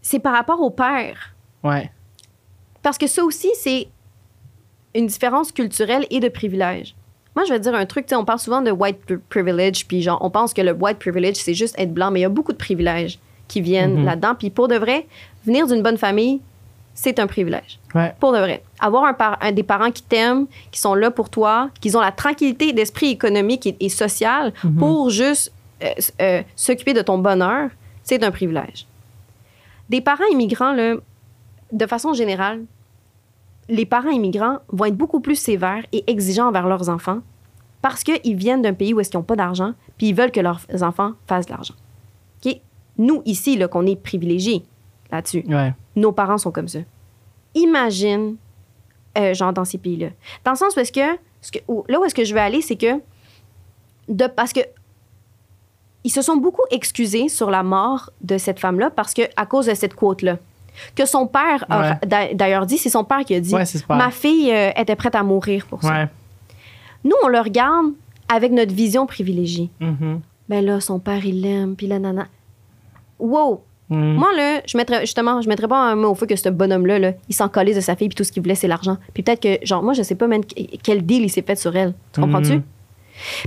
C'est 0.01 0.19
par 0.19 0.33
rapport 0.33 0.61
au 0.61 0.69
père. 0.69 1.33
Ouais. 1.63 1.91
Parce 2.81 2.97
que 2.97 3.07
ça 3.07 3.23
aussi, 3.23 3.49
c'est 3.59 3.87
une 4.95 5.07
différence 5.07 5.51
culturelle 5.51 6.05
et 6.09 6.19
de 6.19 6.29
privilège. 6.29 6.95
Moi, 7.35 7.45
je 7.45 7.51
vais 7.53 7.57
te 7.59 7.63
dire 7.63 7.73
un 7.75 7.85
truc, 7.85 8.05
tu 8.05 8.09
sais, 8.11 8.15
on 8.15 8.25
parle 8.25 8.39
souvent 8.39 8.61
de 8.61 8.71
white 8.71 8.97
pri- 9.07 9.19
privilege, 9.29 9.87
puis 9.87 10.01
genre, 10.01 10.19
on 10.21 10.29
pense 10.29 10.53
que 10.53 10.61
le 10.61 10.71
white 10.71 10.99
privilege, 10.99 11.35
c'est 11.37 11.53
juste 11.55 11.75
être 11.79 11.93
blanc, 11.93 12.11
mais 12.11 12.19
il 12.19 12.23
y 12.23 12.25
a 12.25 12.29
beaucoup 12.29 12.51
de 12.51 12.57
privilèges 12.57 13.17
qui 13.47 13.59
viennent 13.61 13.97
Mhm. 13.99 14.05
là-dedans. 14.05 14.35
Puis 14.35 14.49
pour 14.49 14.67
de 14.67 14.75
vrai, 14.75 15.07
venir 15.45 15.65
d'une 15.67 15.81
bonne 15.81 15.97
famille, 15.97 16.41
c'est 16.93 17.17
un 17.17 17.25
privilège. 17.25 17.79
Ouais. 17.95 18.13
Pour 18.19 18.33
de 18.33 18.37
vrai. 18.37 18.61
Avoir 18.79 19.05
un, 19.05 19.13
par- 19.13 19.37
un 19.41 19.51
des 19.51 19.63
parents 19.63 19.89
qui 19.89 20.03
t'aiment, 20.03 20.45
qui 20.71 20.79
sont 20.79 20.93
là 20.93 21.09
pour 21.09 21.29
toi, 21.29 21.69
qui 21.81 21.95
ont 21.95 22.01
la 22.01 22.11
tranquillité 22.11 22.71
d'esprit 22.71 23.07
économique 23.09 23.65
et, 23.65 23.75
et 23.79 23.89
social 23.89 24.53
Mhm. 24.63 24.75
pour 24.75 25.09
juste 25.09 25.51
euh, 25.83 25.89
euh, 26.21 26.41
s'occuper 26.55 26.93
de 26.93 27.01
ton 27.01 27.17
bonheur, 27.17 27.69
c'est 28.03 28.23
un 28.23 28.31
privilège. 28.31 28.85
Des 29.89 30.01
parents 30.01 30.23
immigrants, 30.31 30.71
là, 30.73 30.95
de 31.71 31.85
façon 31.87 32.13
générale, 32.13 32.61
les 33.69 33.85
parents 33.85 34.09
immigrants 34.09 34.59
vont 34.69 34.85
être 34.85 34.95
beaucoup 34.97 35.19
plus 35.19 35.35
sévères 35.35 35.83
et 35.91 36.03
exigeants 36.11 36.47
envers 36.47 36.67
leurs 36.67 36.89
enfants 36.89 37.19
parce 37.81 38.03
qu'ils 38.03 38.35
viennent 38.35 38.61
d'un 38.61 38.73
pays 38.73 38.93
où 38.93 38.99
est-ce 38.99 39.09
qu'ils 39.09 39.19
n'ont 39.19 39.23
pas 39.25 39.35
d'argent, 39.35 39.73
puis 39.97 40.07
ils 40.09 40.15
veulent 40.15 40.31
que 40.31 40.39
leurs 40.39 40.61
enfants 40.81 41.13
fassent 41.27 41.45
de 41.47 41.51
l'argent. 41.51 41.73
OK? 42.45 42.57
Nous, 42.97 43.21
ici, 43.25 43.57
là, 43.57 43.67
qu'on 43.67 43.85
est 43.85 43.95
privilégiés 43.95 44.63
là-dessus, 45.11 45.43
Ouais. 45.47 45.73
nos 45.95 46.11
parents 46.11 46.37
sont 46.37 46.51
comme 46.51 46.67
ça. 46.67 46.79
Imagine, 47.55 48.35
euh, 49.17 49.33
genre, 49.33 49.53
dans 49.53 49.65
ces 49.65 49.77
pays-là. 49.77 50.09
Dans 50.45 50.51
le 50.51 50.57
sens 50.57 50.75
où 50.75 50.79
est-ce 50.79 50.91
que, 50.91 51.19
ce 51.41 51.51
que- 51.51 51.59
où- 51.67 51.83
là 51.89 51.99
où 51.99 52.05
est-ce 52.05 52.15
que 52.15 52.23
je 52.23 52.33
veux 52.33 52.39
aller, 52.39 52.61
c'est 52.61 52.75
que, 52.77 52.99
de, 54.09 54.27
parce 54.27 54.53
que 54.53 54.61
ils 56.05 56.09
se 56.09 56.21
sont 56.21 56.35
beaucoup 56.35 56.63
excusés 56.71 57.29
sur 57.29 57.49
la 57.49 57.63
mort 57.63 58.09
de 58.21 58.37
cette 58.37 58.59
femme-là 58.59 58.89
parce 58.89 59.13
que 59.13 59.21
à 59.37 59.45
cause 59.45 59.67
de 59.67 59.73
cette 59.73 59.93
quote-là. 59.95 60.37
Que 60.95 61.05
son 61.05 61.27
père 61.27 61.65
a 61.69 61.97
Ouais. 62.11 62.33
d'ailleurs 62.35 62.65
dit, 62.65 62.77
c'est 62.77 62.89
son 62.89 63.03
père 63.03 63.19
qui 63.25 63.35
a 63.35 63.39
dit 63.39 63.53
Ouais. 63.53 63.63
Ma 63.89 64.11
fille 64.11 64.51
euh, 64.51 64.71
était 64.75 64.95
prête 64.95 65.15
à 65.15 65.23
mourir 65.23 65.65
pour 65.67 65.81
ça. 65.83 66.07
Nous, 67.03 67.15
on 67.23 67.27
le 67.27 67.39
regarde 67.39 67.87
avec 68.33 68.51
notre 68.51 68.73
vision 68.73 69.05
privilégiée. 69.05 69.69
Mhm. 69.79 70.21
Ben 70.49 70.65
là, 70.65 70.79
son 70.79 70.99
père, 70.99 71.25
il 71.25 71.41
l'aime, 71.41 71.75
puis 71.75 71.87
la 71.87 71.99
nana. 71.99 72.25
Wow! 73.19 73.61
Mhm. 73.89 74.15
Moi, 74.15 74.29
là, 74.35 74.61
je 74.65 74.77
mettrais, 74.77 75.01
justement, 75.01 75.41
je 75.41 75.49
mettrais 75.49 75.67
pas 75.67 75.77
un 75.77 75.95
mot 75.95 76.09
au 76.11 76.15
feu 76.15 76.25
que 76.25 76.35
ce 76.35 76.49
bonhomme-là, 76.49 76.99
là, 76.99 77.11
il 77.29 77.35
s'en 77.35 77.49
collait 77.49 77.73
de 77.73 77.81
sa 77.81 77.95
fille, 77.95 78.07
puis 78.09 78.15
tout 78.15 78.23
ce 78.23 78.31
qu'il 78.31 78.41
voulait, 78.41 78.55
c'est 78.55 78.67
l'argent. 78.67 78.97
Puis 79.13 79.23
peut-être 79.23 79.41
que, 79.41 79.65
genre, 79.65 79.83
moi, 79.83 79.93
je 79.93 80.01
sais 80.01 80.15
pas 80.15 80.27
même 80.27 80.41
quel 80.81 81.05
deal 81.05 81.23
il 81.23 81.29
s'est 81.29 81.41
fait 81.41 81.55
sur 81.57 81.75
elle. 81.75 81.93
Tu 82.13 82.21
comprends-tu? 82.21 82.53
Mhm. 82.55 82.63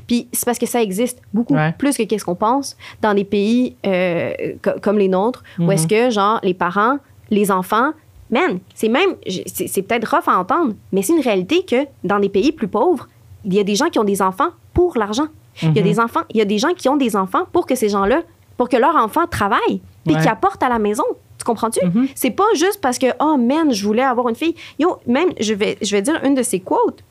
Puis 0.06 0.28
c'est 0.32 0.44
parce 0.44 0.58
que 0.58 0.66
ça 0.66 0.80
existe 0.80 1.20
beaucoup 1.34 1.54
Ouais. 1.54 1.72
plus 1.76 1.96
que 1.96 2.04
qu'est-ce 2.04 2.24
qu'on 2.24 2.36
pense 2.36 2.76
dans 3.02 3.14
des 3.14 3.24
pays 3.24 3.74
euh, 3.84 4.32
co- 4.62 4.78
comme 4.80 4.98
les 4.98 5.08
nôtres, 5.08 5.42
où 5.58 5.72
est-ce 5.72 5.86
que, 5.88 6.10
genre, 6.10 6.38
les 6.44 6.54
parents, 6.54 6.98
les 7.30 7.50
enfants, 7.50 7.92
man, 8.30 8.58
c'est 8.74 8.88
même, 8.88 9.16
c'est 9.46 9.82
peut-être 9.82 10.14
rough 10.14 10.28
à 10.28 10.38
entendre, 10.38 10.74
mais 10.92 11.02
c'est 11.02 11.12
une 11.14 11.22
réalité 11.22 11.64
que 11.64 11.86
dans 12.04 12.18
des 12.18 12.28
pays 12.28 12.52
plus 12.52 12.68
pauvres, 12.68 13.08
il 13.44 13.54
y 13.54 13.60
a 13.60 13.64
des 13.64 13.74
gens 13.76 13.88
qui 13.88 13.98
ont 13.98 14.04
des 14.04 14.22
enfants 14.22 14.50
pour 14.74 14.96
l'argent. 14.98 15.26
Il 15.62 15.68
y 15.68 15.78
a 15.78 15.82
Mhm. 15.82 15.82
des 15.88 16.00
enfants, 16.00 16.20
il 16.30 16.36
y 16.36 16.40
a 16.40 16.44
des 16.44 16.58
gens 16.58 16.74
qui 16.74 16.88
ont 16.88 16.96
des 16.96 17.16
enfants 17.16 17.44
pour 17.52 17.66
que 17.66 17.74
ces 17.74 17.88
gens-là, 17.88 18.22
pour 18.56 18.68
que 18.68 18.76
leurs 18.76 18.96
enfants 18.96 19.26
travaillent, 19.26 19.80
puis 20.04 20.14
Ouais. 20.14 20.20
qui 20.20 20.28
apportent 20.28 20.62
à 20.62 20.68
la 20.68 20.78
maison. 20.78 21.04
Tu 21.38 21.44
comprends-tu? 21.44 21.84
Mhm. 21.84 22.08
C'est 22.14 22.30
pas 22.30 22.44
juste 22.54 22.80
parce 22.80 22.98
que, 22.98 23.06
oh 23.20 23.36
man, 23.36 23.72
je 23.72 23.84
voulais 23.86 24.02
avoir 24.02 24.28
une 24.28 24.34
fille. 24.34 24.54
Yo, 24.78 24.98
même, 25.06 25.30
je 25.40 25.54
vais, 25.54 25.78
je 25.80 25.90
vais 25.96 26.02
dire 26.02 26.20
une 26.24 26.34
de 26.34 26.42
ses 26.42 26.60
quotes. 26.60 27.02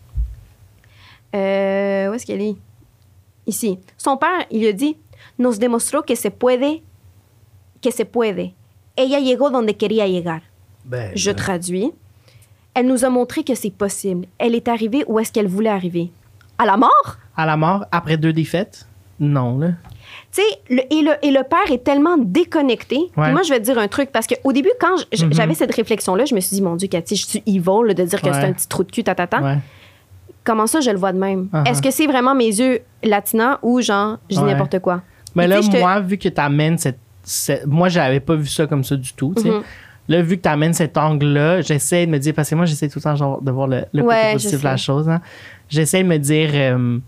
Euh, 1.35 2.09
où 2.09 2.13
est-ce 2.13 2.25
qu'elle 2.25 2.41
est? 2.41 2.55
Ici. 3.47 3.77
Son 3.97 4.17
père, 4.17 4.45
il 4.51 4.65
a 4.67 4.71
dit 4.73 4.97
Nos 5.37 5.53
demostró 5.57 6.01
que 6.01 6.15
se 6.15 6.29
puede, 6.29 6.81
que 7.81 7.91
se 7.91 8.03
puede. 8.03 8.51
Ella 8.97 9.19
llegó 9.19 9.49
donde 9.49 9.75
quería 9.77 10.07
llegar. 10.07 10.41
Ben, 10.85 11.11
Je 11.15 11.31
traduis. 11.31 11.91
Elle 12.73 12.87
nous 12.87 13.05
a 13.05 13.09
montré 13.09 13.43
que 13.43 13.55
c'est 13.55 13.71
possible. 13.71 14.27
Elle 14.37 14.53
est 14.55 14.67
arrivée 14.67 15.03
où 15.07 15.19
est-ce 15.19 15.31
qu'elle 15.31 15.47
voulait 15.47 15.69
arriver. 15.69 16.11
À 16.57 16.65
la 16.65 16.77
mort? 16.77 17.17
À 17.35 17.45
la 17.45 17.57
mort, 17.57 17.85
après 17.91 18.17
deux 18.17 18.33
défaites? 18.33 18.85
Non, 19.19 19.57
là. 19.57 19.69
Tu 20.31 20.41
sais, 20.41 20.43
le- 20.69 20.83
et, 20.93 21.01
le, 21.01 21.11
et 21.21 21.31
le 21.31 21.43
père 21.43 21.71
est 21.71 21.83
tellement 21.83 22.17
déconnecté. 22.17 22.97
Ouais. 23.15 23.31
Moi, 23.31 23.43
je 23.43 23.49
vais 23.49 23.59
te 23.59 23.63
dire 23.65 23.77
un 23.77 23.87
truc, 23.87 24.11
parce 24.11 24.27
qu'au 24.27 24.51
début, 24.51 24.71
quand 24.79 24.95
Mhm. 24.97 25.33
j'avais 25.33 25.53
cette 25.53 25.73
réflexion-là, 25.73 26.25
je 26.25 26.35
me 26.35 26.41
suis 26.41 26.55
dit, 26.57 26.61
mon 26.61 26.75
Dieu, 26.75 26.87
Cathy, 26.89 27.15
je 27.15 27.25
suis 27.25 27.43
evil 27.47 27.87
là, 27.87 27.93
de 27.93 28.03
dire 28.03 28.21
que 28.21 28.27
Ouais. 28.27 28.33
c'est 28.33 28.45
un 28.45 28.51
petit 28.53 28.67
trou 28.67 28.83
de 28.83 28.91
cul, 28.91 29.03
tatata. 29.03 29.41
Ouais. 29.41 29.57
Comment 30.43 30.67
ça, 30.67 30.79
je 30.81 30.91
le 30.91 30.97
vois 30.97 31.11
de 31.13 31.17
même? 31.17 31.47
Uh-huh. 31.53 31.67
Est-ce 31.67 31.81
que 31.81 31.91
c'est 31.91 32.07
vraiment 32.07 32.35
mes 32.35 32.45
yeux 32.47 32.81
latinants 33.03 33.57
ou 33.63 33.81
genre, 33.81 34.17
je 34.29 34.35
dis 34.37 34.43
n'importe 34.43 34.79
quoi? 34.79 35.01
Mais 35.33 35.47
là, 35.47 35.59
moi, 35.79 35.99
vu 36.01 36.17
que 36.17 36.29
tu 36.29 36.39
amènes 36.41 36.77
cette- 36.77 36.99
Moi, 37.65 37.89
j'avais 37.89 38.19
pas 38.19 38.35
vu 38.35 38.47
ça 38.47 38.67
comme 38.67 38.83
ça 38.83 38.95
du 38.95 39.13
tout. 39.13 39.33
Mhm. 39.43 39.61
Là, 40.07 40.21
vu 40.21 40.37
que 40.37 40.43
tu 40.43 40.49
amènes 40.49 40.73
cet 40.73 40.97
angle-là, 40.97 41.61
j'essaie 41.61 42.05
de 42.05 42.11
me 42.11 42.19
dire, 42.19 42.33
parce 42.35 42.49
que 42.49 42.55
moi, 42.55 42.65
j'essaie 42.65 42.87
tout 42.89 42.99
le 42.99 43.03
temps 43.03 43.15
genre, 43.15 43.41
de 43.41 43.49
voir 43.51 43.67
le, 43.67 43.85
le 43.91 44.03
côté 44.03 44.15
positif 44.33 44.59
de 44.59 44.63
la 44.65 44.77
chose. 44.77 45.09
hein. 45.09 45.19
J'essaie 45.67 46.03
de 46.03 46.07
me 46.07 46.17
dire, 46.17 46.49
euh, 46.53 46.99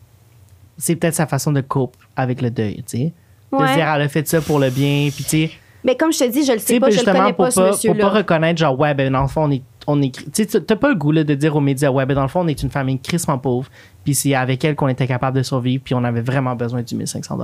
c'est 0.78 0.96
peut-être 0.96 1.14
sa 1.14 1.28
façon 1.28 1.52
de 1.52 1.62
cope 1.62 1.96
avec 2.16 2.42
le 2.42 2.50
deuil, 2.50 2.78
tu 2.88 2.98
sais. 2.98 3.14
De 3.52 3.58
se 3.68 3.74
dire, 3.76 3.88
elle 3.88 4.02
a 4.02 4.08
fait 4.10 4.28
ça 4.28 4.42
pour 4.42 4.60
le 4.60 4.70
bien, 4.72 5.10
puis 5.14 5.24
tu 5.24 5.30
sais. 5.30 5.52
Mais 5.84 5.96
comme 5.96 6.12
je 6.12 6.18
te 6.20 6.30
dis, 6.30 6.44
je 6.44 6.52
le 6.54 6.58
sais 6.60 6.80
pas, 6.80 6.90
je 6.90 7.00
le 7.00 7.06
connais 7.06 7.34
pour 7.34 7.46
pas, 7.46 7.52
ce 7.52 7.56
pas, 7.60 7.66
pour 7.68 7.72
monsieur-là. 7.76 8.04
pas 8.04 8.10
reconnaître, 8.10 8.60
genre, 8.60 8.78
ouais, 8.80 8.94
ben, 8.96 9.14
dans 9.14 9.22
le 9.22 9.28
fond, 9.28 9.44
on 9.44 9.52
est. 9.52 9.62
On 9.90 10.02
est 10.02 10.12
tu 10.34 10.44
sais, 10.44 10.60
t'as 10.62 10.76
pas 10.76 10.90
le 10.90 10.96
goût 10.96 11.14
là, 11.14 11.24
de 11.24 11.34
dire 11.34 11.56
aux 11.56 11.62
médias, 11.62 11.90
ouais, 11.92 12.06
ben, 12.06 12.16
dans 12.16 12.24
le 12.24 12.28
fond, 12.28 12.42
on 12.42 12.48
est 12.48 12.62
une 12.62 12.70
famille 12.72 13.00
crissement 13.00 13.38
pauvre, 13.38 13.70
puis 14.04 14.14
c'est 14.16 14.34
avec 14.34 14.66
elle 14.66 14.76
qu'on 14.76 14.90
était 14.90 15.08
capable 15.08 15.38
de 15.38 15.44
survivre, 15.44 15.82
puis 15.82 15.94
on 15.94 16.04
avait 16.04 16.20
vraiment 16.22 16.56
besoin 16.56 16.82
du 16.82 16.94
1500 16.96 17.38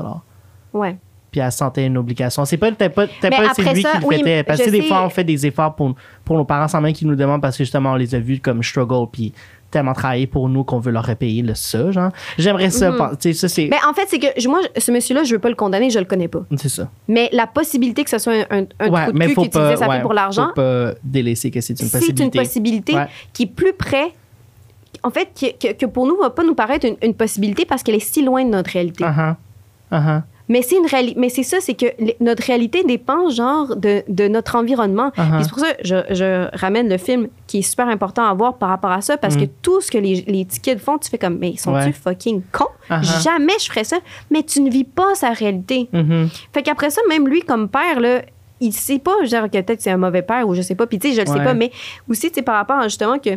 Ouais. 0.74 0.98
Puis 1.34 1.42
elle 1.42 1.52
sentait 1.52 1.88
une 1.88 1.98
obligation. 1.98 2.46
C'est 2.46 2.58
pas, 2.58 2.72
t'as 2.72 2.90
pas, 2.90 3.08
t'as 3.20 3.32
pas 3.32 3.54
c'est 3.56 3.74
lui 3.74 3.82
ça, 3.82 3.94
qui 3.94 3.98
le 4.02 4.06
oui. 4.24 4.44
Parce 4.46 4.62
que 4.62 4.70
des 4.70 4.82
sais. 4.84 4.88
fois, 4.88 5.04
on 5.04 5.10
fait 5.10 5.24
des 5.24 5.48
efforts 5.48 5.74
pour, 5.76 5.96
pour 6.24 6.38
nos 6.38 6.46
parents 6.46 6.68
sans 6.68 6.80
même 6.80 6.94
qu'ils 6.94 7.08
nous 7.08 7.16
demandent 7.16 7.42
parce 7.42 7.58
que 7.58 7.64
justement, 7.64 7.94
on 7.94 7.96
les 7.96 8.14
a 8.14 8.20
vus 8.20 8.40
comme 8.40 8.62
struggle, 8.62 9.08
puis 9.12 9.34
tellement 9.72 9.94
travailler 9.94 10.28
pour 10.28 10.48
nous 10.50 10.64
qu'on 10.64 10.78
veut 10.78 10.92
leur 10.92 11.08
repayer 11.08 11.42
le 11.42 11.56
ça, 11.56 11.90
genre. 11.90 12.12
J'aimerais 12.38 12.70
ça. 12.70 12.92
Mhm. 12.92 13.18
Tu 13.20 13.34
sais, 13.34 13.34
ça, 13.34 13.50
c'est. 13.50 13.68
Mais 13.72 13.80
en 13.90 13.94
fait, 13.96 14.06
c'est 14.08 14.20
que 14.20 14.48
moi, 14.48 14.60
ce 14.78 14.92
monsieur-là, 14.92 15.24
je 15.24 15.34
veux 15.34 15.40
pas 15.40 15.50
le 15.50 15.56
condamner, 15.56 15.90
je 15.90 15.98
le 15.98 16.06
connais 16.06 16.28
pas. 16.28 16.42
C'est 16.58 16.70
ça. 16.70 16.88
Mais 17.08 17.28
la 17.34 17.48
possibilité 17.48 18.04
que 18.04 18.12
ce 18.12 18.20
soit 18.20 18.46
un, 18.52 18.60
un, 18.62 18.66
un 18.80 18.90
Ouais, 18.90 19.06
trou 19.08 19.12
de 19.14 19.18
cul 19.26 19.34
qui 19.36 19.46
utilisait 19.48 19.76
sa 19.78 19.90
ouais, 19.90 20.02
pour 20.04 20.14
l'argent, 20.14 20.50
Faut 20.50 20.54
pas 20.62 20.92
délaisser 21.04 21.50
que 21.50 21.60
c'est 21.60 21.74
une 21.74 21.88
c'est 21.88 21.98
possibilité. 21.98 22.24
une 22.38 22.44
possibilité 22.44 22.94
Ouais. 22.96 23.08
qui 23.34 23.44
est 23.44 23.48
plus 23.48 23.74
près, 23.74 24.12
en 25.02 25.10
fait, 25.10 25.30
qui- 25.34 25.58
que, 25.58 25.74
que 25.74 25.86
pour 25.88 26.06
nous 26.06 26.18
va 26.22 26.30
pas 26.30 26.44
nous 26.44 26.54
paraître 26.54 26.86
une, 26.86 26.98
une 27.02 27.16
possibilité 27.16 27.66
parce 27.66 27.82
qu'elle 27.82 27.96
est 27.96 28.00
si 28.00 28.24
loin 28.24 28.46
de 28.46 28.50
notre 28.52 28.70
réalité. 28.70 29.04
Uh-huh. 29.04 29.34
Uh-huh. 29.92 30.22
Mais 30.54 30.62
c'est 30.62 30.78
une 30.78 30.86
réalité. 30.86 31.20
Mais 31.20 31.30
c'est 31.30 31.44
ça, 31.44 31.58
c'est 31.60 31.74
que 31.74 31.88
notre 32.24 32.44
réalité 32.44 32.84
dépend 32.84 33.30
genre 33.30 33.76
de, 33.76 34.04
de 34.08 34.28
notre 34.28 34.56
environnement. 34.56 35.10
Uh-huh. 35.18 35.36
Puis 35.36 35.44
c'est 35.44 35.50
pour 35.50 35.60
ça 35.60 35.74
que 35.74 35.82
je, 35.84 35.96
je 36.12 36.58
ramène 36.58 36.88
le 36.90 36.98
film 36.98 37.28
qui 37.48 37.58
est 37.60 37.62
super 37.64 37.88
important 37.88 38.24
à 38.24 38.34
voir 38.34 38.58
par 38.58 38.70
rapport 38.70 38.92
à 38.92 39.02
ça 39.02 39.18
parce 39.18 39.36
Mm. 39.36 39.42
que 39.42 39.46
tout 39.64 39.82
ce 39.82 39.90
que 39.92 39.98
les, 39.98 40.24
les 40.28 40.46
kids 40.46 40.78
font, 40.78 40.98
tu 41.00 41.10
fais 41.10 41.18
comme, 41.18 41.38
mais 41.40 41.50
ils 41.50 41.60
sont-tu 41.60 41.78
Ouais. 41.88 41.92
fucking 41.92 42.42
cons? 42.52 42.66
Uh-huh. 42.90 43.24
Jamais 43.24 43.54
je 43.60 43.66
ferais 43.66 43.84
ça. 43.84 43.98
Mais 44.32 44.44
tu 44.44 44.62
ne 44.62 44.70
vis 44.70 44.84
pas 44.86 45.16
sa 45.16 45.32
réalité. 45.32 45.90
Mhm. 45.92 46.30
Fait 46.54 46.62
qu'après 46.64 46.90
ça, 46.92 47.02
même 47.10 47.28
lui, 47.28 47.42
comme 47.42 47.68
père, 47.68 48.00
là, 48.00 48.22
il 48.62 48.72
sait 48.74 49.00
pas, 49.00 49.16
genre, 49.26 49.50
que 49.50 49.60
peut-être 49.60 49.82
c'est 49.82 49.92
un 49.92 49.98
mauvais 49.98 50.22
père 50.22 50.48
ou 50.48 50.54
je 50.56 50.62
sais 50.62 50.76
pas. 50.76 50.86
Puis 50.88 51.00
tu 51.00 51.10
sais, 51.10 51.16
je 51.16 51.22
le 51.22 51.28
sais 51.28 51.44
pas. 51.44 51.54
Mais 51.54 51.72
aussi, 52.08 52.30
tu 52.30 52.36
sais, 52.36 52.42
par 52.44 52.56
rapport 52.56 52.78
à 52.78 52.88
justement 52.88 53.18
que 53.20 53.32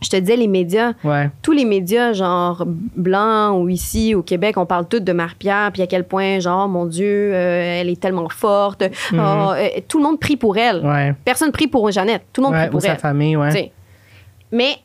je 0.00 0.10
te 0.10 0.16
disais, 0.16 0.36
les 0.36 0.48
médias, 0.48 0.92
Ouais. 1.02 1.30
tous 1.42 1.52
les 1.52 1.64
médias, 1.64 2.12
genre 2.12 2.64
blancs 2.66 3.58
ou 3.62 3.68
ici 3.70 4.14
au 4.14 4.22
Québec, 4.22 4.56
on 4.58 4.66
parle 4.66 4.86
tous 4.86 5.00
de 5.00 5.12
Marie-Pierre, 5.12 5.70
puis 5.72 5.80
à 5.82 5.86
quel 5.86 6.04
point, 6.04 6.40
genre, 6.40 6.68
mon 6.68 6.84
Dieu, 6.84 7.32
euh, 7.34 7.80
elle 7.80 7.88
est 7.88 8.00
tellement 8.00 8.28
forte. 8.28 8.82
Mhm. 9.12 9.18
Oh, 9.20 9.52
euh, 9.56 9.68
tout 9.88 9.98
le 9.98 10.04
monde 10.04 10.20
prie 10.20 10.36
pour 10.36 10.56
elle. 10.58 10.84
Ouais. 10.84 11.14
Personne 11.24 11.52
prie 11.52 11.66
pour 11.68 11.90
Jeannette. 11.90 12.22
Tout 12.32 12.40
le 12.42 12.46
monde 12.48 12.54
Ouais, 12.54 12.60
prie 12.62 12.68
ou 12.68 12.72
pour 12.72 12.82
sa 12.82 12.92
elle. 12.92 12.98
famille, 12.98 13.36
ouais. 13.36 13.72
Mais 14.52 14.76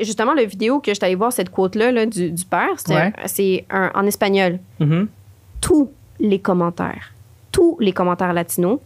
justement, 0.00 0.32
la 0.34 0.44
vidéo 0.44 0.80
que 0.80 0.94
je 0.94 0.98
allée 1.02 1.14
voir, 1.14 1.32
cette 1.32 1.50
quote-là 1.50 1.92
là, 1.92 2.06
du, 2.06 2.30
du 2.30 2.44
père, 2.44 2.70
c'est 3.26 3.64
en 3.70 4.06
espagnol. 4.06 4.58
Mhm. 4.80 5.08
Tous 5.60 5.90
les 6.20 6.38
commentaires, 6.38 7.12
tous 7.52 7.76
les 7.80 7.92
commentaires 7.92 8.32
latinos 8.32 8.78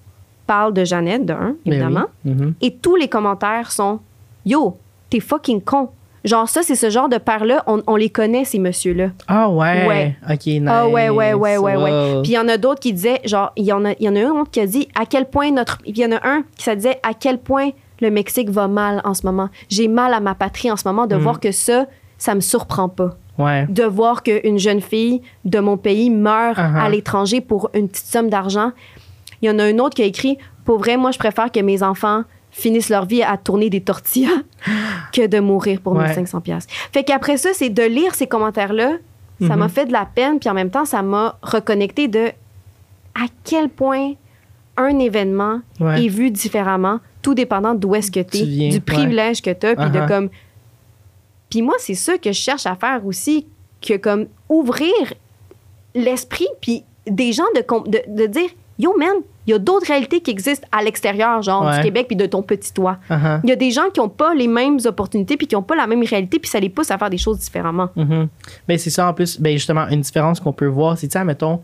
parlent 0.46 0.74
de 0.74 0.84
Jeannette, 0.84 1.24
de 1.26 1.32
un, 1.32 1.54
Ben 1.64 1.72
évidemment. 1.72 2.06
oui. 2.24 2.32
Mhm. 2.32 2.54
Et 2.60 2.74
tous 2.74 2.96
les 2.96 3.06
commentaires 3.08 3.70
sont 3.70 4.00
Yo, 4.44 4.76
t'es 5.10 5.20
fucking 5.20 5.60
con. 5.62 5.90
Genre, 6.22 6.46
ça, 6.48 6.62
c'est 6.62 6.74
ce 6.74 6.90
genre 6.90 7.08
de 7.08 7.16
père-là, 7.16 7.62
on, 7.66 7.82
on 7.86 7.96
les 7.96 8.10
connaît, 8.10 8.44
ces 8.44 8.58
messieurs-là. 8.58 9.08
Ah 9.26 9.48
ouais. 9.48 9.86
Ouais. 9.88 10.16
Ok, 10.30 10.44
nice. 10.46 10.62
Ah 10.68 10.86
ouais, 10.86 11.08
ouais, 11.08 11.32
ouais, 11.32 11.56
ouais, 11.56 11.76
ouais. 11.76 12.20
Puis 12.22 12.32
il 12.32 12.34
y 12.34 12.38
en 12.38 12.46
a 12.48 12.58
d'autres 12.58 12.80
qui 12.80 12.92
disaient, 12.92 13.20
genre, 13.24 13.52
il 13.56 13.64
y 13.64 13.72
en 13.72 13.84
a, 13.86 13.92
il 13.92 14.02
y 14.04 14.08
en 14.08 14.14
a 14.16 14.20
un 14.20 14.30
autre 14.40 14.50
qui 14.50 14.60
a 14.60 14.66
dit 14.66 14.86
à 14.94 15.06
quel 15.06 15.30
point 15.30 15.50
notre. 15.50 15.78
Il 15.86 15.96
y 15.96 16.04
en 16.04 16.12
a 16.12 16.20
un 16.28 16.42
qui 16.56 16.64
ça 16.64 16.74
disait 16.74 17.00
à 17.02 17.14
quel 17.14 17.38
point 17.38 17.70
le 18.02 18.10
Mexique 18.10 18.50
va 18.50 18.68
mal 18.68 19.00
en 19.04 19.14
ce 19.14 19.24
moment. 19.24 19.48
J'ai 19.70 19.88
mal 19.88 20.12
à 20.12 20.20
ma 20.20 20.34
patrie 20.34 20.70
en 20.70 20.76
ce 20.76 20.86
moment 20.86 21.06
de 21.06 21.14
Mhm. 21.16 21.22
voir 21.22 21.40
que 21.40 21.52
ça, 21.52 21.86
ça 22.18 22.34
me 22.34 22.40
surprend 22.40 22.90
pas. 22.90 23.16
Ouais. 23.38 23.64
De 23.70 23.84
voir 23.84 24.22
qu'une 24.22 24.58
jeune 24.58 24.82
fille 24.82 25.22
de 25.46 25.58
mon 25.60 25.78
pays 25.78 26.10
meurt 26.10 26.58
Uh-huh. 26.58 26.80
à 26.84 26.88
l'étranger 26.90 27.40
pour 27.40 27.70
une 27.72 27.88
petite 27.88 28.04
somme 28.06 28.28
d'argent. 28.28 28.72
Il 29.40 29.48
y 29.48 29.50
en 29.50 29.58
a 29.58 29.64
un 29.64 29.78
autre 29.78 29.94
qui 29.96 30.02
a 30.02 30.06
écrit 30.06 30.36
Pour 30.66 30.76
vrai, 30.78 30.98
moi, 30.98 31.10
je 31.12 31.18
préfère 31.18 31.50
que 31.50 31.60
mes 31.60 31.82
enfants 31.82 32.24
finissent 32.50 32.88
leur 32.90 33.06
vie 33.06 33.22
à 33.22 33.36
tourner 33.36 33.70
des 33.70 33.80
tortillas 33.80 34.42
que 35.12 35.26
de 35.26 35.38
mourir 35.40 35.80
pour 35.80 35.92
Ouais. 35.94 36.04
1500 36.06 36.40
pièces. 36.40 36.66
Fait 36.92 37.04
qu'après 37.04 37.36
ça, 37.36 37.50
c'est 37.54 37.70
de 37.70 37.82
lire 37.82 38.14
ces 38.14 38.26
commentaires-là, 38.26 38.92
ça 39.40 39.54
Mhm. 39.54 39.56
m'a 39.56 39.68
fait 39.68 39.86
de 39.86 39.92
la 39.92 40.04
peine, 40.06 40.38
puis 40.38 40.48
en 40.50 40.54
même 40.54 40.70
temps, 40.70 40.84
ça 40.84 41.02
m'a 41.02 41.38
reconnecté 41.42 42.08
de 42.08 42.28
à 43.14 43.24
quel 43.44 43.68
point 43.68 44.12
un 44.76 44.98
événement 44.98 45.60
Ouais. 45.80 46.04
est 46.04 46.08
vu 46.08 46.30
différemment, 46.30 47.00
tout 47.22 47.34
dépendant 47.34 47.74
d'où 47.74 47.94
est-ce 47.94 48.10
que 48.10 48.20
viens, 48.32 48.66
es, 48.66 48.68
du 48.70 48.74
ouais. 48.76 48.80
privilège 48.80 49.42
que 49.42 49.50
tu 49.52 49.66
as, 49.66 49.76
puis 49.76 49.90
de 49.90 49.98
Uh-huh. 49.98 50.08
comme. 50.08 50.28
Puis 51.50 51.62
moi, 51.62 51.74
c'est 51.78 51.94
ça 51.94 52.16
que 52.18 52.30
je 52.32 52.38
cherche 52.38 52.66
à 52.66 52.76
faire 52.76 53.04
aussi, 53.06 53.46
que 53.82 53.96
comme 53.96 54.26
ouvrir 54.48 54.92
l'esprit, 55.94 56.48
puis 56.60 56.84
des 57.06 57.32
gens 57.32 57.44
de, 57.54 57.64
de 58.08 58.26
dire 58.26 58.50
Yo, 58.80 58.96
man, 58.98 59.08
il 59.46 59.50
y 59.50 59.54
a 59.54 59.58
d'autres 59.58 59.86
réalités 59.88 60.20
qui 60.20 60.30
existent 60.30 60.66
à 60.72 60.82
l'extérieur, 60.82 61.42
genre 61.42 61.64
Ouais. 61.64 61.76
du 61.76 61.82
Québec, 61.82 62.06
puis 62.06 62.16
de 62.16 62.26
ton 62.26 62.42
petit 62.42 62.72
toit. 62.72 62.98
Uh-huh. 63.10 63.40
Il 63.44 63.50
y 63.50 63.52
a 63.52 63.56
des 63.56 63.70
gens 63.70 63.90
qui 63.92 64.00
n'ont 64.00 64.08
pas 64.08 64.32
les 64.34 64.48
mêmes 64.48 64.78
opportunités, 64.84 65.36
puis 65.36 65.46
qui 65.46 65.54
n'ont 65.54 65.62
pas 65.62 65.76
la 65.76 65.86
même 65.86 66.02
réalité, 66.04 66.38
puis 66.38 66.48
ça 66.50 66.58
les 66.60 66.68
pousse 66.70 66.90
à 66.90 66.98
faire 66.98 67.10
des 67.10 67.18
choses 67.18 67.38
différemment. 67.38 67.88
Mhm. 67.96 68.28
Ben, 68.68 68.78
c'est 68.78 68.90
ça 68.90 69.08
en 69.08 69.12
plus. 69.14 69.40
Ben, 69.40 69.52
justement, 69.52 69.86
une 69.88 70.00
différence 70.00 70.40
qu'on 70.40 70.52
peut 70.52 70.66
voir, 70.66 70.96
c'est, 70.96 71.08
tu 71.08 71.18
sais, 71.18 71.24
mettons, 71.24 71.58
tu 71.58 71.62